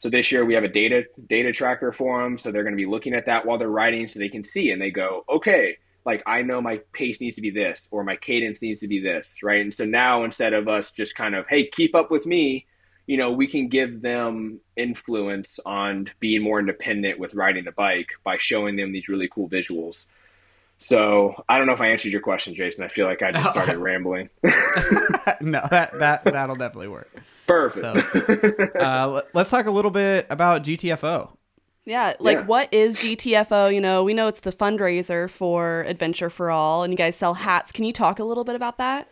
so 0.00 0.08
this 0.08 0.32
year 0.32 0.44
we 0.44 0.54
have 0.54 0.64
a 0.64 0.68
data 0.68 1.04
data 1.28 1.52
tracker 1.52 1.92
for 1.92 2.22
them 2.22 2.38
so 2.38 2.50
they're 2.50 2.62
going 2.62 2.74
to 2.74 2.82
be 2.82 2.86
looking 2.86 3.14
at 3.14 3.26
that 3.26 3.46
while 3.46 3.58
they're 3.58 3.68
riding 3.68 4.08
so 4.08 4.18
they 4.18 4.28
can 4.28 4.44
see 4.44 4.70
and 4.70 4.80
they 4.80 4.90
go 4.90 5.24
okay 5.28 5.76
like 6.04 6.22
i 6.26 6.42
know 6.42 6.60
my 6.60 6.80
pace 6.92 7.20
needs 7.20 7.36
to 7.36 7.42
be 7.42 7.50
this 7.50 7.86
or 7.90 8.02
my 8.04 8.16
cadence 8.16 8.60
needs 8.62 8.80
to 8.80 8.88
be 8.88 9.00
this 9.00 9.42
right? 9.42 9.60
And 9.60 9.72
so 9.72 9.84
now 9.84 10.24
instead 10.24 10.52
of 10.52 10.68
us 10.68 10.90
just 10.90 11.14
kind 11.14 11.34
of 11.34 11.46
hey 11.48 11.68
keep 11.74 11.94
up 11.94 12.10
with 12.10 12.26
me 12.26 12.66
you 13.06 13.16
know 13.16 13.32
we 13.32 13.46
can 13.46 13.68
give 13.68 14.02
them 14.02 14.60
influence 14.76 15.58
on 15.66 16.08
being 16.20 16.42
more 16.42 16.60
independent 16.60 17.18
with 17.18 17.34
riding 17.34 17.64
the 17.64 17.72
bike 17.72 18.08
by 18.24 18.36
showing 18.40 18.76
them 18.76 18.92
these 18.92 19.08
really 19.08 19.28
cool 19.28 19.48
visuals 19.48 20.06
so 20.82 21.34
i 21.48 21.56
don't 21.58 21.66
know 21.66 21.72
if 21.74 21.80
i 21.80 21.88
answered 21.88 22.10
your 22.10 22.20
question 22.22 22.54
jason 22.54 22.82
i 22.82 22.88
feel 22.88 23.04
like 23.06 23.20
i 23.22 23.30
just 23.30 23.50
started 23.50 23.76
rambling 23.78 24.28
no, 25.40 25.60
that 25.70 25.90
that 25.98 26.24
that'll 26.24 26.56
definitely 26.56 26.88
work. 26.88 27.08
perfect 27.46 27.84
Uh, 28.80 29.08
let- 29.08 29.34
let's 29.34 29.50
talk 29.50 29.66
a 29.66 29.70
little 29.70 29.90
bit 29.90 30.26
about 30.30 30.62
GTFO. 30.62 31.36
Yeah, 31.84 32.14
like 32.20 32.38
Yeah. 32.38 32.44
what 32.46 32.72
is 32.72 32.96
GTFO? 32.98 33.72
You 33.74 33.80
know, 33.80 34.04
we 34.04 34.14
know 34.14 34.28
it's 34.28 34.40
the 34.40 34.52
fundraiser 34.52 35.28
for 35.28 35.82
Adventure 35.88 36.30
for 36.30 36.50
All, 36.50 36.82
and 36.84 36.92
you 36.92 36.96
guys 36.96 37.16
sell 37.16 37.34
hats. 37.34 37.72
Can 37.72 37.84
you 37.84 37.92
talk 37.92 38.18
a 38.18 38.24
little 38.24 38.44
bit 38.44 38.54
about 38.54 38.78
that? 38.78 39.08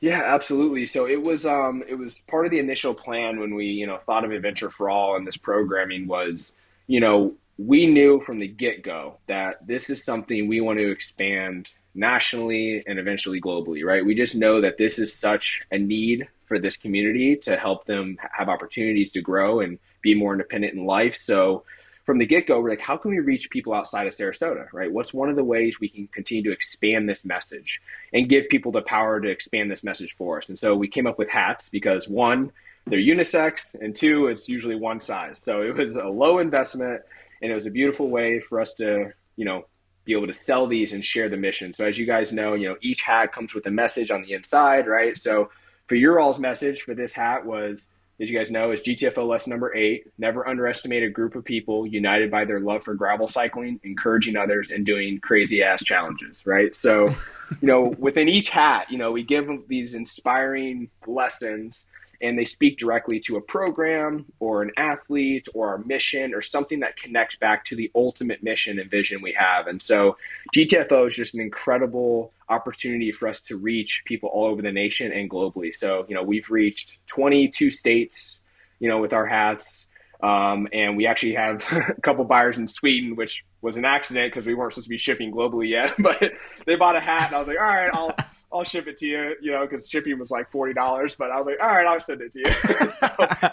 Yeah, 0.00 0.22
absolutely. 0.24 0.86
So 0.86 1.06
it 1.06 1.22
was 1.22 1.46
um 1.46 1.82
it 1.88 1.94
was 1.96 2.20
part 2.28 2.44
of 2.46 2.52
the 2.52 2.58
initial 2.58 2.94
plan 2.94 3.40
when 3.40 3.54
we, 3.54 3.64
you 3.66 3.86
know, 3.86 3.98
thought 4.06 4.24
of 4.24 4.30
Adventure 4.30 4.70
for 4.70 4.88
All 4.90 5.16
and 5.16 5.26
this 5.26 5.36
programming 5.36 6.06
was, 6.06 6.52
you 6.86 7.00
know, 7.00 7.34
we 7.58 7.86
knew 7.86 8.20
from 8.24 8.38
the 8.38 8.48
get-go 8.48 9.18
that 9.28 9.66
this 9.66 9.88
is 9.88 10.04
something 10.04 10.46
we 10.46 10.60
want 10.60 10.78
to 10.78 10.90
expand 10.90 11.70
nationally 11.94 12.84
and 12.86 12.98
eventually 12.98 13.40
globally, 13.40 13.84
right? 13.84 14.04
We 14.04 14.14
just 14.14 14.34
know 14.34 14.60
that 14.60 14.76
this 14.76 14.98
is 14.98 15.14
such 15.14 15.62
a 15.70 15.78
need 15.78 16.28
for 16.46 16.58
this 16.58 16.76
community 16.76 17.36
to 17.36 17.56
help 17.56 17.86
them 17.86 18.18
have 18.32 18.48
opportunities 18.48 19.12
to 19.12 19.22
grow 19.22 19.60
and 19.60 19.78
be 20.02 20.14
more 20.14 20.32
independent 20.32 20.74
in 20.74 20.84
life. 20.84 21.18
So 21.24 21.64
from 22.04 22.18
the 22.18 22.26
get 22.26 22.46
go, 22.46 22.60
we're 22.60 22.70
like, 22.70 22.80
how 22.80 22.98
can 22.98 23.10
we 23.10 23.18
reach 23.18 23.48
people 23.50 23.74
outside 23.74 24.06
of 24.06 24.14
Sarasota, 24.14 24.72
right? 24.72 24.92
What's 24.92 25.12
one 25.12 25.30
of 25.30 25.36
the 25.36 25.42
ways 25.42 25.80
we 25.80 25.88
can 25.88 26.06
continue 26.08 26.44
to 26.44 26.52
expand 26.52 27.08
this 27.08 27.24
message 27.24 27.80
and 28.12 28.28
give 28.28 28.48
people 28.48 28.70
the 28.70 28.82
power 28.82 29.20
to 29.20 29.28
expand 29.28 29.70
this 29.70 29.82
message 29.82 30.14
for 30.16 30.38
us? 30.38 30.48
And 30.48 30.58
so 30.58 30.76
we 30.76 30.88
came 30.88 31.06
up 31.06 31.18
with 31.18 31.30
hats 31.30 31.68
because 31.68 32.06
one, 32.06 32.52
they're 32.86 33.00
unisex, 33.00 33.74
and 33.74 33.96
two, 33.96 34.28
it's 34.28 34.48
usually 34.48 34.76
one 34.76 35.00
size. 35.00 35.36
So 35.42 35.62
it 35.62 35.74
was 35.74 35.96
a 35.96 36.08
low 36.08 36.38
investment, 36.38 37.02
and 37.42 37.50
it 37.50 37.54
was 37.54 37.66
a 37.66 37.70
beautiful 37.70 38.10
way 38.10 38.40
for 38.40 38.60
us 38.60 38.72
to, 38.74 39.12
you 39.36 39.44
know, 39.44 39.66
be 40.04 40.12
able 40.12 40.26
to 40.26 40.34
sell 40.34 40.66
these 40.66 40.92
and 40.92 41.04
share 41.04 41.28
the 41.28 41.36
mission. 41.36 41.74
So 41.74 41.84
as 41.84 41.98
you 41.98 42.06
guys 42.06 42.32
know, 42.32 42.54
you 42.54 42.68
know, 42.68 42.76
each 42.80 43.00
hat 43.00 43.32
comes 43.32 43.54
with 43.54 43.66
a 43.66 43.70
message 43.70 44.10
on 44.10 44.22
the 44.22 44.32
inside, 44.32 44.86
right? 44.86 45.16
So 45.18 45.50
for 45.88 45.96
your 45.96 46.20
all's 46.20 46.38
message 46.38 46.82
for 46.82 46.94
this 46.94 47.12
hat 47.12 47.44
was 47.44 47.80
as 48.18 48.30
you 48.30 48.38
guys 48.38 48.50
know, 48.50 48.72
is 48.72 48.80
GTFO 48.80 49.28
lesson 49.28 49.50
number 49.50 49.74
eight. 49.76 50.06
Never 50.16 50.48
underestimate 50.48 51.02
a 51.02 51.10
group 51.10 51.34
of 51.34 51.44
people 51.44 51.86
united 51.86 52.30
by 52.30 52.46
their 52.46 52.60
love 52.60 52.82
for 52.82 52.94
gravel 52.94 53.28
cycling, 53.28 53.78
encouraging 53.84 54.36
others, 54.36 54.70
and 54.70 54.86
doing 54.86 55.20
crazy 55.20 55.62
ass 55.62 55.84
challenges, 55.84 56.46
right? 56.46 56.74
So, 56.74 57.08
you 57.60 57.68
know, 57.68 57.94
within 57.98 58.28
each 58.28 58.48
hat, 58.48 58.86
you 58.90 58.96
know, 58.96 59.12
we 59.12 59.22
give 59.22 59.46
them 59.46 59.64
these 59.68 59.92
inspiring 59.92 60.88
lessons 61.06 61.84
and 62.20 62.38
they 62.38 62.44
speak 62.44 62.78
directly 62.78 63.20
to 63.20 63.36
a 63.36 63.40
program 63.40 64.26
or 64.40 64.62
an 64.62 64.70
athlete 64.76 65.46
or 65.54 65.68
our 65.68 65.78
mission 65.78 66.34
or 66.34 66.42
something 66.42 66.80
that 66.80 66.96
connects 66.96 67.36
back 67.36 67.64
to 67.66 67.76
the 67.76 67.90
ultimate 67.94 68.42
mission 68.42 68.78
and 68.78 68.90
vision 68.90 69.22
we 69.22 69.36
have. 69.38 69.66
And 69.66 69.82
so 69.82 70.16
GTFO 70.54 71.08
is 71.08 71.14
just 71.14 71.34
an 71.34 71.40
incredible 71.40 72.32
opportunity 72.48 73.12
for 73.12 73.28
us 73.28 73.40
to 73.40 73.56
reach 73.56 74.02
people 74.04 74.28
all 74.28 74.46
over 74.46 74.62
the 74.62 74.72
nation 74.72 75.12
and 75.12 75.30
globally. 75.30 75.74
So, 75.74 76.06
you 76.08 76.14
know, 76.14 76.22
we've 76.22 76.48
reached 76.48 76.98
22 77.08 77.70
states, 77.70 78.38
you 78.78 78.88
know, 78.88 78.98
with 78.98 79.12
our 79.12 79.26
hats. 79.26 79.86
Um, 80.22 80.66
and 80.72 80.96
we 80.96 81.06
actually 81.06 81.34
have 81.34 81.60
a 81.70 82.00
couple 82.02 82.24
buyers 82.24 82.56
in 82.56 82.68
Sweden, 82.68 83.16
which 83.16 83.44
was 83.60 83.76
an 83.76 83.84
accident 83.84 84.32
because 84.32 84.46
we 84.46 84.54
weren't 84.54 84.72
supposed 84.74 84.86
to 84.86 84.90
be 84.90 84.98
shipping 84.98 85.32
globally 85.32 85.68
yet. 85.68 85.94
But 86.02 86.32
they 86.66 86.76
bought 86.76 86.96
a 86.96 87.00
hat, 87.00 87.26
and 87.26 87.34
I 87.34 87.38
was 87.38 87.48
like, 87.48 87.58
all 87.58 87.64
right, 87.64 87.90
I'll 87.92 88.14
I'll 88.52 88.64
ship 88.64 88.86
it 88.86 88.98
to 88.98 89.06
you, 89.06 89.34
you 89.40 89.52
know, 89.52 89.66
because 89.66 89.88
shipping 89.88 90.18
was 90.18 90.30
like 90.30 90.50
forty 90.50 90.72
dollars. 90.72 91.12
But 91.18 91.30
I 91.30 91.38
was 91.38 91.46
like, 91.46 91.56
all 91.60 91.74
right, 91.74 91.86
I'll 91.86 92.04
send 92.06 92.20
it 92.22 92.32
to 92.32 92.38
you. 92.38 92.90
so, 93.00 93.48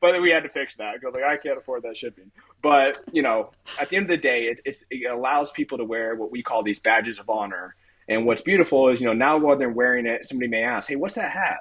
but 0.00 0.20
we 0.22 0.30
had 0.30 0.44
to 0.44 0.48
fix 0.48 0.74
that 0.78 0.94
because 0.94 1.14
like 1.14 1.24
I 1.24 1.36
can't 1.36 1.58
afford 1.58 1.82
that 1.82 1.96
shipping. 1.96 2.30
But 2.62 3.04
you 3.12 3.22
know, 3.22 3.50
at 3.80 3.90
the 3.90 3.96
end 3.96 4.04
of 4.04 4.10
the 4.10 4.16
day, 4.22 4.56
it, 4.64 4.82
it 4.90 5.10
allows 5.10 5.50
people 5.50 5.78
to 5.78 5.84
wear 5.84 6.14
what 6.14 6.30
we 6.30 6.42
call 6.42 6.62
these 6.62 6.78
badges 6.78 7.18
of 7.18 7.28
honor. 7.28 7.74
And 8.08 8.24
what's 8.24 8.42
beautiful 8.42 8.88
is, 8.90 9.00
you 9.00 9.06
know, 9.06 9.14
now 9.14 9.38
while 9.38 9.58
they're 9.58 9.68
wearing 9.68 10.06
it, 10.06 10.28
somebody 10.28 10.48
may 10.48 10.62
ask, 10.62 10.88
hey, 10.88 10.94
what's 10.94 11.16
that 11.16 11.32
hat? 11.32 11.58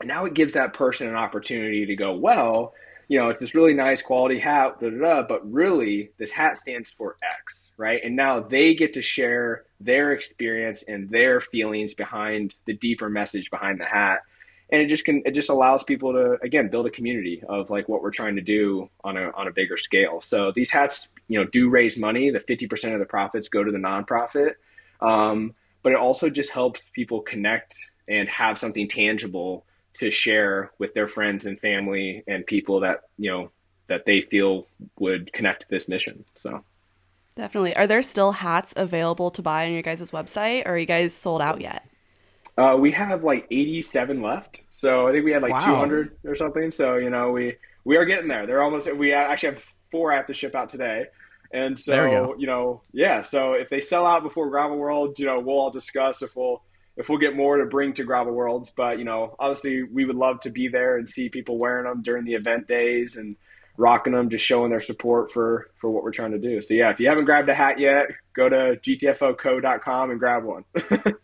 And 0.00 0.08
now 0.08 0.24
it 0.24 0.34
gives 0.34 0.54
that 0.54 0.74
person 0.74 1.06
an 1.06 1.14
opportunity 1.14 1.86
to 1.86 1.96
go, 1.96 2.16
well, 2.16 2.74
you 3.08 3.18
know, 3.18 3.30
it's 3.30 3.40
this 3.40 3.54
really 3.54 3.72
nice 3.72 4.02
quality 4.02 4.38
hat, 4.38 4.76
but 4.80 5.50
really 5.50 6.10
this 6.18 6.30
hat 6.30 6.58
stands 6.58 6.90
for 6.96 7.16
X, 7.22 7.70
right? 7.78 8.00
And 8.04 8.14
now 8.14 8.40
they 8.40 8.74
get 8.74 8.94
to 8.94 9.02
share 9.02 9.64
their 9.80 10.12
experience 10.12 10.84
and 10.86 11.08
their 11.08 11.40
feelings 11.40 11.94
behind 11.94 12.54
the 12.66 12.74
deeper 12.74 13.08
message 13.08 13.50
behind 13.50 13.80
the 13.80 13.86
hat. 13.86 14.18
And 14.70 14.82
it 14.82 14.88
just 14.88 15.06
can, 15.06 15.22
it 15.24 15.34
just 15.34 15.48
allows 15.48 15.82
people 15.82 16.12
to, 16.12 16.36
again, 16.44 16.68
build 16.68 16.86
a 16.86 16.90
community 16.90 17.42
of 17.48 17.70
like 17.70 17.88
what 17.88 18.02
we're 18.02 18.10
trying 18.10 18.36
to 18.36 18.42
do 18.42 18.90
on 19.02 19.16
a, 19.16 19.30
on 19.30 19.48
a 19.48 19.52
bigger 19.52 19.78
scale. 19.78 20.22
So 20.22 20.52
these 20.54 20.70
hats, 20.70 21.08
you 21.28 21.40
know, 21.40 21.46
do 21.50 21.70
raise 21.70 21.96
money. 21.96 22.30
The 22.30 22.40
50% 22.40 22.92
of 22.92 23.00
the 23.00 23.06
profits 23.06 23.48
go 23.48 23.64
to 23.64 23.72
the 23.72 23.78
nonprofit. 23.78 24.56
Um, 25.00 25.54
but 25.82 25.92
it 25.92 25.98
also 25.98 26.28
just 26.28 26.50
helps 26.50 26.82
people 26.92 27.22
connect 27.22 27.74
and 28.06 28.28
have 28.28 28.58
something 28.58 28.90
tangible 28.90 29.64
to 29.98 30.10
share 30.10 30.70
with 30.78 30.94
their 30.94 31.08
friends 31.08 31.44
and 31.46 31.58
family 31.60 32.22
and 32.26 32.46
people 32.46 32.80
that 32.80 33.02
you 33.18 33.30
know 33.30 33.50
that 33.88 34.04
they 34.06 34.22
feel 34.22 34.66
would 34.98 35.32
connect 35.32 35.62
to 35.62 35.66
this 35.70 35.88
mission 35.88 36.24
so 36.42 36.62
Definitely. 37.36 37.76
Are 37.76 37.86
there 37.86 38.02
still 38.02 38.32
hats 38.32 38.74
available 38.76 39.30
to 39.30 39.42
buy 39.42 39.66
on 39.66 39.72
your 39.72 39.82
guys' 39.82 40.10
website 40.10 40.66
or 40.66 40.70
are 40.72 40.78
you 40.78 40.86
guys 40.86 41.14
sold 41.14 41.40
out 41.40 41.60
yet? 41.60 41.84
uh, 42.56 42.76
we 42.76 42.90
have 42.90 43.22
like 43.22 43.46
87 43.50 44.20
left 44.22 44.62
so 44.70 45.06
i 45.08 45.12
think 45.12 45.24
we 45.24 45.30
had 45.32 45.42
like 45.42 45.52
Wow. 45.52 45.60
200 45.60 46.16
or 46.24 46.36
something 46.36 46.72
so 46.72 46.96
you 46.96 47.10
know 47.10 47.30
we 47.30 47.56
we 47.84 47.96
are 47.96 48.04
getting 48.04 48.28
there 48.28 48.46
they're 48.46 48.62
almost 48.62 48.92
we 48.96 49.12
actually 49.12 49.50
have 49.54 49.62
four 49.92 50.12
I 50.12 50.16
have 50.16 50.26
to 50.26 50.34
ship 50.34 50.54
out 50.54 50.70
today 50.70 51.04
and 51.52 51.78
so 51.80 51.92
There 51.92 52.04
we 52.04 52.10
go. 52.10 52.34
you 52.38 52.46
know 52.46 52.82
yeah 52.92 53.24
so 53.24 53.52
if 53.52 53.68
they 53.70 53.80
sell 53.80 54.04
out 54.06 54.22
before 54.22 54.50
gravel 54.50 54.76
world 54.76 55.14
you 55.18 55.26
know 55.26 55.38
we'll 55.40 55.56
all 55.58 55.70
discuss 55.70 56.20
if 56.22 56.34
we'll 56.34 56.62
if 56.98 57.08
we'll 57.08 57.18
get 57.18 57.34
more 57.34 57.56
to 57.56 57.64
bring 57.64 57.94
to 57.94 58.04
gravel 58.04 58.32
worlds 58.32 58.70
but 58.76 58.98
you 58.98 59.04
know 59.04 59.34
obviously 59.38 59.82
we 59.84 60.04
would 60.04 60.16
love 60.16 60.40
to 60.40 60.50
be 60.50 60.68
there 60.68 60.98
and 60.98 61.08
see 61.08 61.28
people 61.28 61.56
wearing 61.58 61.84
them 61.84 62.02
during 62.02 62.24
the 62.24 62.34
event 62.34 62.68
days 62.68 63.16
and 63.16 63.36
rocking 63.76 64.12
them 64.12 64.28
just 64.28 64.44
showing 64.44 64.70
their 64.70 64.82
support 64.82 65.32
for 65.32 65.70
for 65.80 65.90
what 65.90 66.02
we're 66.02 66.12
trying 66.12 66.32
to 66.32 66.38
do 66.38 66.60
so 66.60 66.74
yeah 66.74 66.90
if 66.90 67.00
you 67.00 67.08
haven't 67.08 67.24
grabbed 67.24 67.48
a 67.48 67.54
hat 67.54 67.78
yet 67.78 68.06
go 68.34 68.48
to 68.48 68.78
gtfoco.com 68.84 70.10
and 70.10 70.18
grab 70.18 70.44
one 70.44 70.64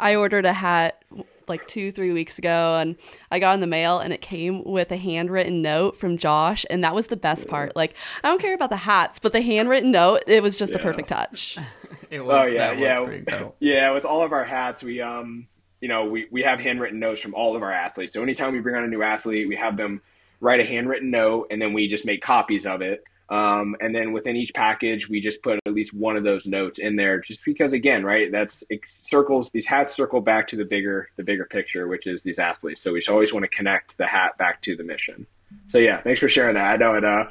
I 0.00 0.14
ordered 0.14 0.46
a 0.46 0.54
hat 0.54 1.04
like 1.50 1.66
two, 1.66 1.92
three 1.92 2.12
weeks 2.12 2.38
ago 2.38 2.78
and 2.80 2.96
I 3.30 3.38
got 3.38 3.52
in 3.54 3.60
the 3.60 3.66
mail 3.66 3.98
and 3.98 4.12
it 4.14 4.22
came 4.22 4.64
with 4.64 4.90
a 4.90 4.96
handwritten 4.96 5.60
note 5.60 5.96
from 5.96 6.16
Josh. 6.16 6.64
And 6.70 6.82
that 6.82 6.94
was 6.94 7.08
the 7.08 7.16
best 7.16 7.48
part. 7.48 7.76
Like, 7.76 7.94
I 8.24 8.28
don't 8.28 8.40
care 8.40 8.54
about 8.54 8.70
the 8.70 8.76
hats, 8.76 9.18
but 9.18 9.32
the 9.32 9.42
handwritten 9.42 9.90
note, 9.90 10.22
it 10.26 10.42
was 10.42 10.56
just 10.56 10.72
the 10.72 10.78
perfect 10.78 11.08
touch. 11.08 11.58
It 12.20 12.20
Oh 12.20 12.44
yeah, 12.44 12.72
was 12.72 12.80
yeah, 12.80 13.48
yeah. 13.60 13.92
With 13.92 14.04
all 14.04 14.24
of 14.24 14.32
our 14.32 14.44
hats, 14.44 14.82
we 14.82 15.00
um, 15.00 15.46
you 15.80 15.88
know, 15.88 16.06
we 16.06 16.26
we 16.30 16.42
have 16.42 16.58
handwritten 16.58 16.98
notes 16.98 17.20
from 17.20 17.34
all 17.34 17.56
of 17.56 17.62
our 17.62 17.72
athletes. 17.72 18.14
So 18.14 18.22
anytime 18.22 18.52
we 18.52 18.60
bring 18.60 18.74
on 18.74 18.84
a 18.84 18.88
new 18.88 19.02
athlete, 19.02 19.48
we 19.48 19.56
have 19.56 19.76
them 19.76 20.02
write 20.40 20.60
a 20.60 20.64
handwritten 20.64 21.10
note, 21.10 21.48
and 21.50 21.62
then 21.62 21.72
we 21.72 21.88
just 21.88 22.04
make 22.04 22.20
copies 22.22 22.66
of 22.66 22.82
it. 22.82 23.04
Um, 23.28 23.76
and 23.78 23.94
then 23.94 24.12
within 24.12 24.34
each 24.34 24.52
package, 24.54 25.08
we 25.08 25.20
just 25.20 25.40
put 25.42 25.60
at 25.64 25.72
least 25.72 25.94
one 25.94 26.16
of 26.16 26.24
those 26.24 26.46
notes 26.46 26.80
in 26.80 26.96
there, 26.96 27.20
just 27.20 27.44
because 27.44 27.72
again, 27.72 28.04
right? 28.04 28.30
That's 28.32 28.64
it 28.68 28.80
circles. 29.04 29.50
These 29.52 29.66
hats 29.66 29.94
circle 29.94 30.20
back 30.20 30.48
to 30.48 30.56
the 30.56 30.64
bigger 30.64 31.08
the 31.16 31.22
bigger 31.22 31.44
picture, 31.44 31.86
which 31.86 32.08
is 32.08 32.22
these 32.22 32.40
athletes. 32.40 32.82
So 32.82 32.92
we 32.92 33.00
should 33.00 33.12
always 33.12 33.32
want 33.32 33.44
to 33.44 33.56
connect 33.56 33.96
the 33.98 34.06
hat 34.06 34.36
back 34.36 34.62
to 34.62 34.74
the 34.74 34.82
mission. 34.82 35.26
So 35.68 35.78
yeah, 35.78 36.02
thanks 36.02 36.18
for 36.18 36.28
sharing 36.28 36.54
that. 36.56 36.64
I 36.64 36.76
know 36.76 36.94
it. 36.94 37.04
Uh, 37.04 37.24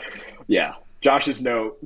yeah, 0.47 0.75
Josh's 1.01 1.41
note 1.41 1.77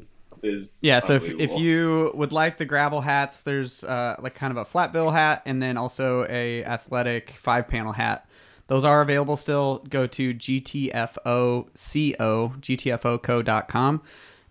is 0.43 0.67
Yeah, 0.81 0.99
so 0.99 1.15
if, 1.15 1.29
if 1.29 1.57
you 1.57 2.11
would 2.13 2.31
like 2.31 2.57
the 2.57 2.65
gravel 2.65 3.01
hats, 3.01 3.41
there's 3.41 3.83
uh, 3.83 4.15
like 4.19 4.35
kind 4.35 4.51
of 4.51 4.57
a 4.57 4.65
flat 4.65 4.93
bill 4.93 5.11
hat 5.11 5.41
and 5.45 5.61
then 5.61 5.77
also 5.77 6.25
a 6.29 6.63
athletic 6.63 7.31
five 7.31 7.67
panel 7.67 7.93
hat. 7.93 8.27
Those 8.67 8.85
are 8.85 9.01
available 9.01 9.35
still. 9.35 9.85
Go 9.89 10.07
to 10.07 10.33
GTFOCO, 10.33 11.69
GTFOCO.com, 12.17 14.01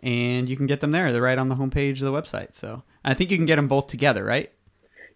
and 0.01 0.49
you 0.49 0.57
can 0.57 0.67
get 0.67 0.81
them 0.81 0.93
there. 0.93 1.13
They're 1.13 1.23
right 1.23 1.39
on 1.39 1.49
the 1.49 1.57
homepage 1.57 1.93
of 1.93 2.01
the 2.01 2.13
website. 2.13 2.55
So 2.55 2.83
I 3.05 3.15
think 3.15 3.31
you 3.31 3.37
can 3.37 3.47
get 3.47 3.57
them 3.57 3.69
both 3.69 3.87
together, 3.87 4.25
right? 4.25 4.53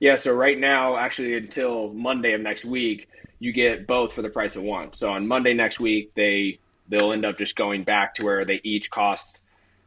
Yeah, 0.01 0.17
so 0.17 0.33
right 0.33 0.59
now, 0.59 0.97
actually, 0.97 1.37
until 1.37 1.93
Monday 1.93 2.33
of 2.33 2.41
next 2.41 2.65
week, 2.65 3.09
you 3.39 3.53
get 3.53 3.87
both 3.87 4.13
for 4.13 4.23
the 4.23 4.29
price 4.29 4.57
of 4.57 4.63
one. 4.63 4.93
So 4.95 5.09
on 5.09 5.27
Monday 5.27 5.55
next 5.55 5.81
week, 5.81 6.13
they 6.15 6.59
they'll 6.89 7.13
end 7.13 7.25
up 7.25 7.39
just 7.39 7.57
going 7.57 7.85
back 7.85 8.15
to 8.17 8.25
where 8.25 8.45
they 8.45 8.61
each 8.63 8.91
cost 8.91 9.36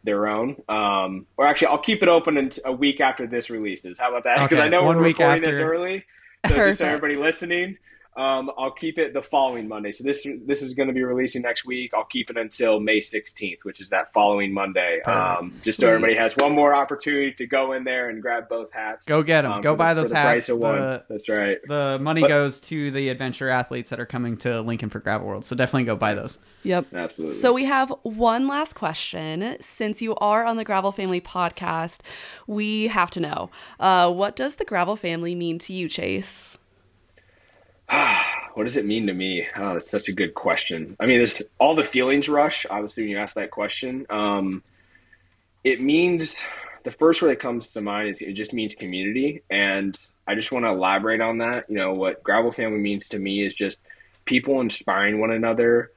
their 0.04 0.28
own. 0.28 0.62
Um, 0.70 1.26
or 1.38 1.48
actually, 1.48 1.68
I'll 1.68 1.82
keep 1.82 2.02
it 2.02 2.08
open 2.10 2.38
until 2.38 2.64
a 2.66 2.72
week 2.72 3.00
after 3.02 3.28
this 3.28 3.50
releases. 3.50 3.98
How 3.98 4.10
about 4.10 4.24
that? 4.24 4.36
Because 4.36 4.58
Okay, 4.58 4.66
I 4.66 4.70
know 4.70 4.84
one 4.84 4.98
we're 4.98 5.04
week 5.06 5.20
recording 5.20 5.44
after. 5.44 5.56
this 5.56 5.62
early. 5.78 6.06
So 6.46 6.50
just 6.50 6.56
Perfect. 6.58 6.78
so 6.80 6.86
everybody 6.86 7.16
listening, 7.16 7.78
um, 8.18 8.52
I'll 8.58 8.72
keep 8.72 8.98
it 8.98 9.14
the 9.14 9.22
following 9.22 9.68
Monday. 9.68 9.92
So 9.92 10.04
this 10.04 10.26
this 10.46 10.62
is 10.62 10.74
going 10.74 10.88
to 10.88 10.94
be 10.94 11.04
releasing 11.04 11.42
next 11.44 11.66
week. 11.66 11.92
I'll 11.94 12.06
keep 12.06 12.30
it 12.30 12.38
until 12.38 12.80
May 12.80 13.00
16th, 13.00 13.60
which 13.64 13.80
is 13.80 13.88
that 13.90 14.12
following 14.14 14.54
Monday. 14.54 15.02
Um, 15.04 15.52
just 15.52 15.80
so 15.80 15.88
everybody 15.88 16.16
has 16.16 16.34
one 16.38 16.54
more 16.54 16.74
opportunity 16.76 17.32
to 17.34 17.46
go 17.46 17.74
in 17.74 17.84
there 17.84 18.10
and 18.10 18.22
grab 18.22 18.50
both 18.50 18.72
hats. 18.74 19.06
Go 19.06 19.24
get 19.24 19.46
'em. 19.46 19.52
um, 19.54 19.62
Go 19.62 19.70
for 19.70 19.74
the- 19.74 19.78
buy 19.78 19.94
those 19.94 20.12
hats. 20.12 20.50
of 20.50 20.58
one. 20.58 20.76
The- 20.76 21.04
That's 21.10 21.30
right. 21.30 21.58
The 21.68 21.98
money 22.02 22.22
But- 22.22 22.28
goes 22.30 22.60
to 22.62 22.92
the 22.92 23.10
adventure 23.10 23.50
athletes 23.50 23.90
that 23.90 24.00
are 24.00 24.06
coming 24.06 24.38
to 24.38 24.62
Lincoln 24.62 24.90
for 24.90 25.00
Gravel 25.00 25.28
World. 25.28 25.46
So 25.46 25.56
definitely 25.56 25.86
go 25.86 25.96
buy 25.96 26.14
those. 26.14 26.40
Yep. 26.64 26.88
Absolutely. 26.94 27.36
So 27.36 27.54
we 27.54 27.66
have 27.66 27.94
one 28.04 28.48
last 28.48 28.74
question. 28.74 29.56
Since 29.62 30.02
you 30.02 30.16
are 30.16 30.46
on 30.46 30.58
the 30.58 30.66
Gravel 30.66 30.92
Family 30.92 31.22
podcast, 31.22 32.02
we 32.48 32.88
have 32.88 33.10
to 33.12 33.20
know 33.22 33.50
uh, 33.80 34.12
what 34.12 34.36
does 34.36 34.56
the 34.56 34.66
Gravel 34.66 34.96
Family 34.98 35.36
mean 35.36 35.58
to 35.60 35.74
you, 35.74 35.88
Chase? 35.88 36.58
what 38.54 38.66
does 38.66 38.78
it 38.78 38.86
mean 38.86 39.08
to 39.08 39.14
me? 39.14 39.48
Oh, 39.56 39.76
that's 39.76 39.90
such 39.90 40.08
a 40.08 40.14
good 40.14 40.34
question. 40.34 40.96
I 41.00 41.06
mean, 41.06 41.18
there's 41.18 41.42
all 41.60 41.76
the 41.76 41.84
feelings 41.84 42.28
rush, 42.28 42.66
obviously, 42.70 43.04
when 43.04 43.12
you 43.12 43.18
ask 43.18 43.36
that 43.36 43.52
question. 43.52 44.06
Um, 44.10 44.64
it 45.64 45.82
means 45.82 46.40
the 46.84 46.92
first 46.92 47.22
word 47.22 47.32
that 47.32 47.42
comes 47.42 47.70
to 47.72 47.82
mind 47.82 48.10
is 48.10 48.22
it 48.22 48.34
just 48.34 48.54
means 48.54 48.76
community. 48.76 49.44
And 49.50 49.98
I 50.28 50.36
just 50.36 50.52
want 50.52 50.66
to 50.66 50.70
elaborate 50.70 51.22
on 51.22 51.40
that. 51.40 51.66
You 51.70 51.78
know, 51.78 51.94
what 51.94 52.24
Gravel 52.24 52.52
Family 52.52 52.80
means 52.80 53.08
to 53.10 53.20
me 53.20 53.46
is 53.46 53.56
just 53.56 53.78
people 54.26 54.62
inspiring 54.62 55.20
one 55.20 55.32
another 55.32 55.92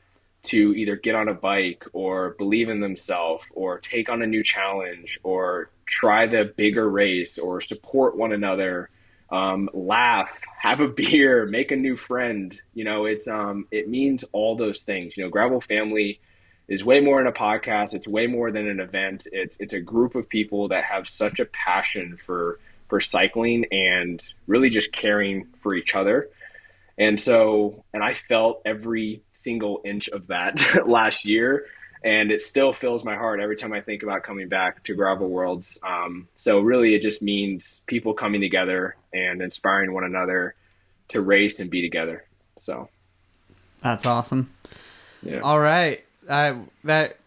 to 0.45 0.75
either 0.75 0.97
get 0.97 1.15
on 1.15 1.29
a 1.29 1.35
bike 1.35 1.85
or 1.93 2.31
believe 2.31 2.69
in 2.69 2.81
themselves 2.81 3.45
or 3.53 3.79
take 3.79 4.09
on 4.09 4.23
a 4.23 4.27
new 4.27 4.43
challenge 4.43 5.21
or 5.23 5.71
try 5.87 6.27
the 6.27 6.53
bigger 6.57 6.89
race 6.89 7.39
or 7.39 7.61
support 7.61 8.17
one 8.17 8.33
another 8.33 8.91
um, 9.33 9.69
laugh, 9.73 10.29
have 10.61 10.81
a 10.81 10.89
beer, 10.97 11.47
make 11.47 11.73
a 11.73 11.77
new 11.77 11.97
friend. 11.97 12.57
You 12.75 12.85
know, 12.85 13.07
it's 13.07 13.27
um, 13.27 13.67
it 13.71 13.89
means 13.89 14.25
all 14.33 14.57
those 14.57 14.83
things. 14.83 15.17
You 15.17 15.25
know, 15.25 15.31
Gravel 15.31 15.61
Family 15.61 16.21
is 16.69 16.85
way 16.85 17.01
more 17.01 17.19
than 17.19 17.27
a 17.27 17.33
podcast. 17.33 17.95
It's 17.95 18.07
way 18.07 18.27
more 18.27 18.53
than 18.53 18.69
an 18.69 18.79
event. 18.79 19.27
It's 19.33 19.57
it's 19.59 19.75
a 19.75 19.81
group 19.81 20.15
of 20.15 20.29
people 20.29 20.69
that 20.69 20.85
have 20.85 21.09
such 21.09 21.41
a 21.41 21.47
passion 21.47 22.19
for 22.25 22.61
for 22.89 23.01
cycling 23.01 23.65
and 23.73 24.23
really 24.47 24.69
just 24.69 24.93
caring 24.93 25.49
for 25.63 25.75
each 25.75 25.95
other. 25.95 26.29
And 26.99 27.21
so, 27.21 27.85
and 27.95 28.03
I 28.03 28.19
felt 28.29 28.61
every 28.67 29.23
single 29.43 29.81
inch 29.85 30.09
of 30.09 30.27
that 30.27 30.61
last 30.87 31.25
year. 31.25 31.67
And 32.05 32.33
it 32.33 32.45
still 32.47 32.73
fills 32.73 33.05
my 33.05 33.17
heart 33.17 33.41
every 33.41 33.57
time 33.57 33.73
I 33.73 33.81
think 33.81 34.03
about 34.03 34.25
coming 34.25 34.49
back 34.49 34.83
to 34.85 34.95
Gravel 34.95 35.29
Worlds. 35.29 35.79
Um, 35.85 36.29
so, 36.37 36.59
really, 36.59 36.95
it 36.95 37.03
just 37.03 37.23
means 37.23 37.81
people 37.87 38.15
coming 38.15 38.41
together 38.41 38.97
and 39.13 39.41
inspiring 39.41 39.93
one 39.93 40.05
another 40.05 40.55
to 41.11 41.21
race 41.21 41.61
and 41.61 41.71
be 41.71 41.81
together. 41.83 42.25
So, 42.61 42.89
That's 43.83 44.07
awesome. 44.07 44.53
yeah. 45.23 45.41
All 45.41 45.61
right. 45.61 46.05
I 46.29 46.57
that 46.85 47.19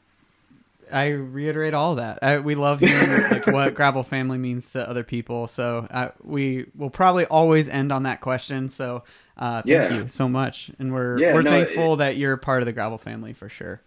I 0.92 1.08
reiterate 1.10 1.74
all 1.74 1.96
that. 1.96 2.20
I, 2.22 2.40
we 2.40 2.56
love 2.56 2.80
hearing 2.80 3.24
like 3.30 3.48
what 3.48 3.74
gravel 3.76 4.04
family 4.04 4.38
means 4.38 4.72
to 4.72 4.88
other 4.88 5.04
people. 5.04 5.48
So 5.48 5.88
uh, 5.90 6.10
we 6.24 6.68
will 6.76 6.90
probably 6.90 7.26
always 7.26 7.68
end 7.70 7.92
on 7.92 8.04
that 8.04 8.22
question. 8.22 8.70
So 8.70 9.04
uh, 9.38 9.64
thank 9.64 9.70
Yeah. 9.70 9.94
you 9.94 10.08
so 10.08 10.30
much, 10.30 10.72
and 10.80 10.94
we're 10.94 11.18
Yeah, 11.20 11.34
we're 11.34 11.42
no, 11.42 11.50
thankful 11.50 11.96
that 11.98 12.18
you're 12.18 12.38
part 12.38 12.62
of 12.62 12.66
the 12.68 12.74
gravel 12.74 12.98
family 12.98 13.34
for 13.34 13.50
sure. 13.50 13.82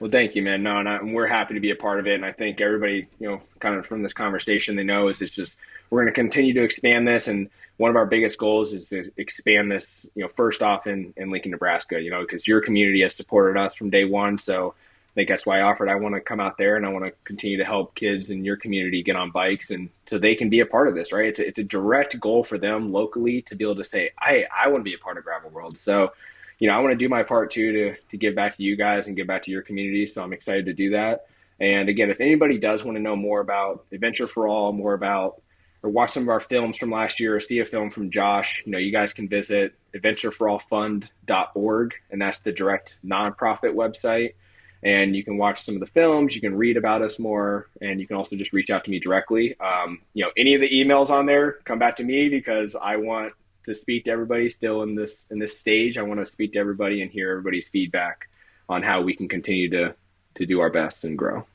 Well, 0.00 0.10
thank 0.10 0.36
you, 0.36 0.42
man. 0.42 0.62
No, 0.62 0.78
and, 0.78 0.88
I, 0.88 1.02
we're 1.02 1.26
happy 1.26 1.54
to 1.54 1.60
be 1.60 1.72
a 1.72 1.76
part 1.76 1.98
of 1.98 2.06
it. 2.06 2.14
And 2.14 2.24
I 2.24 2.32
think 2.32 2.60
everybody, 2.60 3.08
you 3.18 3.28
know, 3.28 3.42
kind 3.60 3.74
of 3.74 3.86
from 3.86 4.02
this 4.02 4.12
conversation, 4.12 4.76
they 4.76 4.84
know 4.84 5.08
is 5.08 5.20
it's 5.20 5.34
just 5.34 5.56
we're 5.90 6.02
going 6.02 6.12
to 6.12 6.20
continue 6.20 6.54
to 6.54 6.62
expand 6.62 7.08
this. 7.08 7.26
And 7.26 7.50
one 7.78 7.90
of 7.90 7.96
our 7.96 8.06
biggest 8.06 8.38
goals 8.38 8.72
is 8.72 8.88
to 8.90 9.10
expand 9.16 9.72
this, 9.72 10.06
you 10.14 10.22
know, 10.22 10.30
first 10.36 10.62
off 10.62 10.86
in, 10.86 11.12
in 11.16 11.30
Lincoln, 11.30 11.50
Nebraska, 11.50 12.00
you 12.00 12.10
know, 12.10 12.20
because 12.20 12.46
your 12.46 12.60
community 12.60 13.02
has 13.02 13.14
supported 13.14 13.58
us 13.58 13.74
from 13.74 13.90
day 13.90 14.04
one. 14.04 14.38
So 14.38 14.74
I 14.76 15.14
think 15.14 15.28
that's 15.28 15.44
why 15.44 15.58
I 15.58 15.62
offered 15.62 15.88
I 15.88 15.96
want 15.96 16.14
to 16.14 16.20
come 16.20 16.38
out 16.38 16.58
there 16.58 16.76
and 16.76 16.86
I 16.86 16.90
want 16.90 17.04
to 17.04 17.12
continue 17.24 17.58
to 17.58 17.64
help 17.64 17.96
kids 17.96 18.30
in 18.30 18.44
your 18.44 18.56
community 18.56 19.02
get 19.02 19.16
on 19.16 19.32
bikes 19.32 19.70
and 19.70 19.90
so 20.06 20.16
they 20.16 20.36
can 20.36 20.48
be 20.48 20.60
a 20.60 20.66
part 20.66 20.86
of 20.86 20.94
this, 20.94 21.10
right? 21.10 21.26
It's 21.26 21.40
a, 21.40 21.48
it's 21.48 21.58
a 21.58 21.64
direct 21.64 22.20
goal 22.20 22.44
for 22.44 22.56
them 22.56 22.92
locally 22.92 23.42
to 23.42 23.56
be 23.56 23.64
able 23.64 23.76
to 23.76 23.84
say, 23.84 24.10
I, 24.16 24.44
I 24.56 24.68
want 24.68 24.82
to 24.82 24.84
be 24.84 24.94
a 24.94 24.98
part 24.98 25.18
of 25.18 25.24
Gravel 25.24 25.50
World. 25.50 25.76
So, 25.76 26.12
you 26.58 26.68
know, 26.68 26.74
I 26.74 26.80
want 26.80 26.92
to 26.92 26.96
do 26.96 27.08
my 27.08 27.22
part 27.22 27.52
too 27.52 27.72
to, 27.72 27.94
to 28.10 28.16
give 28.16 28.34
back 28.34 28.56
to 28.56 28.62
you 28.62 28.76
guys 28.76 29.06
and 29.06 29.16
give 29.16 29.26
back 29.26 29.44
to 29.44 29.50
your 29.50 29.62
community. 29.62 30.06
So 30.06 30.22
I'm 30.22 30.32
excited 30.32 30.66
to 30.66 30.72
do 30.72 30.90
that. 30.90 31.26
And 31.60 31.88
again, 31.88 32.10
if 32.10 32.20
anybody 32.20 32.58
does 32.58 32.84
want 32.84 32.96
to 32.96 33.02
know 33.02 33.16
more 33.16 33.40
about 33.40 33.84
Adventure 33.92 34.28
for 34.28 34.48
All, 34.48 34.72
more 34.72 34.94
about 34.94 35.42
or 35.82 35.90
watch 35.90 36.12
some 36.12 36.24
of 36.24 36.28
our 36.28 36.40
films 36.40 36.76
from 36.76 36.90
last 36.90 37.20
year 37.20 37.36
or 37.36 37.40
see 37.40 37.60
a 37.60 37.64
film 37.64 37.90
from 37.90 38.10
Josh, 38.10 38.62
you 38.64 38.72
know, 38.72 38.78
you 38.78 38.90
guys 38.90 39.12
can 39.12 39.28
visit 39.28 39.74
adventureforallfund.org 39.94 41.94
and 42.10 42.20
that's 42.20 42.40
the 42.40 42.52
direct 42.52 42.96
nonprofit 43.04 43.74
website. 43.74 44.34
And 44.82 45.14
you 45.16 45.24
can 45.24 45.38
watch 45.38 45.64
some 45.64 45.74
of 45.74 45.80
the 45.80 45.86
films, 45.86 46.36
you 46.36 46.40
can 46.40 46.56
read 46.56 46.76
about 46.76 47.02
us 47.02 47.18
more, 47.18 47.68
and 47.80 47.98
you 47.98 48.06
can 48.06 48.16
also 48.16 48.36
just 48.36 48.52
reach 48.52 48.70
out 48.70 48.84
to 48.84 48.92
me 48.92 49.00
directly. 49.00 49.56
Um, 49.58 50.02
you 50.14 50.24
know, 50.24 50.30
any 50.36 50.54
of 50.54 50.60
the 50.60 50.70
emails 50.70 51.10
on 51.10 51.26
there, 51.26 51.58
come 51.64 51.80
back 51.80 51.96
to 51.96 52.04
me 52.04 52.28
because 52.28 52.76
I 52.80 52.96
want 52.96 53.32
to 53.68 53.74
speak 53.74 54.04
to 54.04 54.10
everybody 54.10 54.50
still 54.50 54.82
in 54.82 54.94
this 54.94 55.26
in 55.30 55.38
this 55.38 55.58
stage. 55.58 55.96
I 55.96 56.02
want 56.02 56.20
to 56.20 56.30
speak 56.30 56.52
to 56.54 56.58
everybody 56.58 57.02
and 57.02 57.10
hear 57.10 57.30
everybody's 57.30 57.68
feedback 57.68 58.28
on 58.68 58.82
how 58.82 59.02
we 59.02 59.14
can 59.14 59.28
continue 59.28 59.70
to 59.70 59.94
to 60.34 60.46
do 60.46 60.60
our 60.60 60.70
best 60.70 61.04
and 61.04 61.16
grow. 61.16 61.46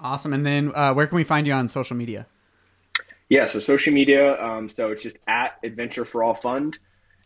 Awesome. 0.00 0.32
And 0.32 0.46
then 0.46 0.72
uh, 0.74 0.94
where 0.94 1.06
can 1.06 1.16
we 1.16 1.24
find 1.24 1.46
you 1.46 1.52
on 1.52 1.68
social 1.68 1.96
media? 1.96 2.26
Yeah, 3.28 3.46
so 3.46 3.60
social 3.60 3.92
media, 3.92 4.40
um, 4.42 4.70
so 4.70 4.90
it's 4.90 5.02
just 5.02 5.16
at 5.26 5.58
Adventure 5.62 6.06
for 6.06 6.22
All 6.22 6.34
Fund, 6.34 6.78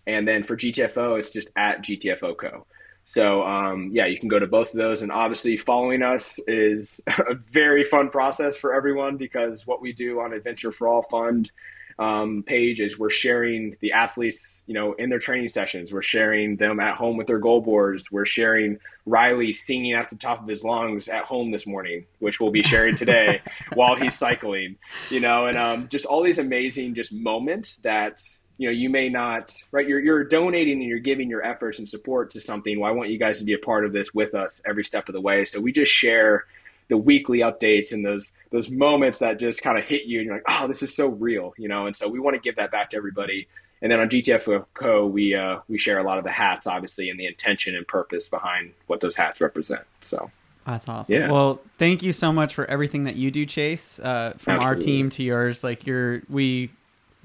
and 0.05 0.27
then 0.27 0.43
for 0.43 0.57
GTFO, 0.57 1.21
it's 1.21 1.31
just 1.31 1.49
at 1.55 1.83
GTFO 1.83 2.37
Co. 2.37 2.67
So 3.05 3.43
um, 3.43 3.91
yeah, 3.93 4.07
you 4.07 4.19
can 4.19 4.29
go 4.29 4.39
to 4.39 4.49
both 4.49 4.69
of 4.69 4.77
those, 4.77 5.03
and 5.03 5.13
obviously 5.13 5.57
following 5.57 6.03
us 6.03 6.41
is 6.49 7.01
a 7.07 7.35
very 7.53 7.85
fun 7.89 8.11
process 8.11 8.57
for 8.57 8.75
everyone 8.75 9.17
because 9.17 9.65
what 9.67 9.81
we 9.81 9.93
do 9.93 10.21
on 10.21 10.33
Adventure 10.33 10.73
for 10.73 10.89
All 10.89 11.03
Fund 11.09 11.51
um, 11.99 12.43
page 12.47 12.81
is 12.81 12.99
we're 12.99 13.11
sharing 13.11 13.77
the 13.81 13.93
athletes, 13.93 14.63
you 14.67 14.75
know, 14.75 14.93
in 14.95 15.11
their 15.11 15.19
training 15.19 15.51
sessions. 15.51 15.93
We're 15.93 16.03
sharing 16.03 16.57
them 16.57 16.81
at 16.81 16.97
home 16.97 17.17
with 17.17 17.27
their 17.27 17.39
goal 17.39 17.61
boards. 17.61 18.11
We're 18.11 18.27
sharing 18.27 18.79
Riley 19.07 19.53
singing 19.53 19.95
at 19.95 20.11
the 20.11 20.17
top 20.17 20.43
of 20.43 20.49
his 20.49 20.63
lungs 20.63 21.09
at 21.09 21.25
home 21.25 21.51
this 21.51 21.67
morning, 21.67 22.07
which 22.19 22.41
we'll 22.41 22.51
be 22.51 22.63
sharing 22.63 22.97
today 22.97 23.41
while 23.75 23.97
he's 23.97 24.17
cycling. 24.17 24.77
You 25.11 25.21
know, 25.21 25.47
and 25.47 25.57
um, 25.57 25.89
just 25.89 26.07
all 26.07 26.23
these 26.23 26.39
amazing 26.39 26.95
just 26.95 27.13
moments 27.13 27.77
that 27.83 28.21
you 28.59 28.69
know 28.69 28.73
you 28.73 28.91
may 28.91 29.09
not 29.09 29.53
right. 29.71 29.87
You're 29.87 30.01
you're 30.01 30.25
donating 30.25 30.81
and 30.81 30.89
you're 30.89 30.99
giving 30.99 31.29
your 31.29 31.45
efforts 31.45 31.79
and 31.79 31.89
support 31.89 32.33
to 32.33 32.41
something. 32.41 32.79
Well, 32.79 32.91
I 32.91 32.95
want 32.95 33.11
you 33.11 33.19
guys 33.19 33.39
to 33.39 33.45
be 33.45 33.55
a 33.55 33.59
part 33.59 33.85
of 33.85 33.93
this 33.93 34.13
with 34.15 34.35
us 34.35 34.61
every 34.65 34.85
step 34.85 35.09
of 35.09 35.15
the 35.15 35.21
way. 35.21 35.45
So 35.45 35.61
we 35.61 35.73
just 35.73 35.93
share 35.93 36.45
the 36.89 36.97
weekly 36.97 37.39
updates 37.39 37.93
and 37.93 38.05
those 38.05 38.31
those 38.51 38.69
moments 38.69 39.19
that 39.19 39.39
just 39.39 39.63
kind 39.63 39.79
of 39.79 39.85
hit 39.85 40.03
you 40.05 40.19
and 40.19 40.27
you're 40.27 40.37
like, 40.37 40.45
oh, 40.49 40.69
this 40.69 40.83
is 40.83 40.95
so 40.95 41.07
real, 41.07 41.55
you 41.57 41.69
know. 41.69 41.87
And 41.87 41.97
so 41.97 42.09
we 42.09 42.19
want 42.21 42.35
to 42.35 42.41
give 42.41 42.57
that 42.57 42.71
back 42.71 42.91
to 42.91 42.97
everybody. 42.97 43.49
And 43.81 43.91
then 43.91 44.01
on 44.01 44.09
GTF 44.09 44.67
Co, 44.75 45.07
we 45.07 45.35
uh, 45.35 45.59
we 45.69 45.79
share 45.79 45.99
a 45.99 46.05
lot 46.05 46.19
of 46.19 46.25
the 46.25 46.31
hats, 46.31 46.67
obviously, 46.67 47.11
and 47.11 47.19
the 47.19 47.27
intention 47.27 47.75
and 47.75 47.87
purpose 47.87 48.29
behind 48.29 48.73
what 48.87 49.01
those 49.01 49.17
hats 49.17 49.41
represent. 49.41 49.83
So 50.03 50.31
That's 50.67 50.89
awesome. 50.89 51.15
Yeah. 51.15 51.31
Well, 51.31 51.61
thank 51.79 52.03
you 52.03 52.13
so 52.13 52.33
much 52.33 52.55
for 52.55 52.65
everything 52.67 53.05
that 53.05 53.17
you 53.17 53.31
do, 53.31 53.45
Chase. 53.47 53.99
Uh, 53.99 54.35
from 54.39 54.61
our 54.61 54.77
team 54.77 55.11
to 55.11 55.23
yours, 55.23 55.65
like 55.65 55.87
you're, 55.87 56.23
we 56.29 56.71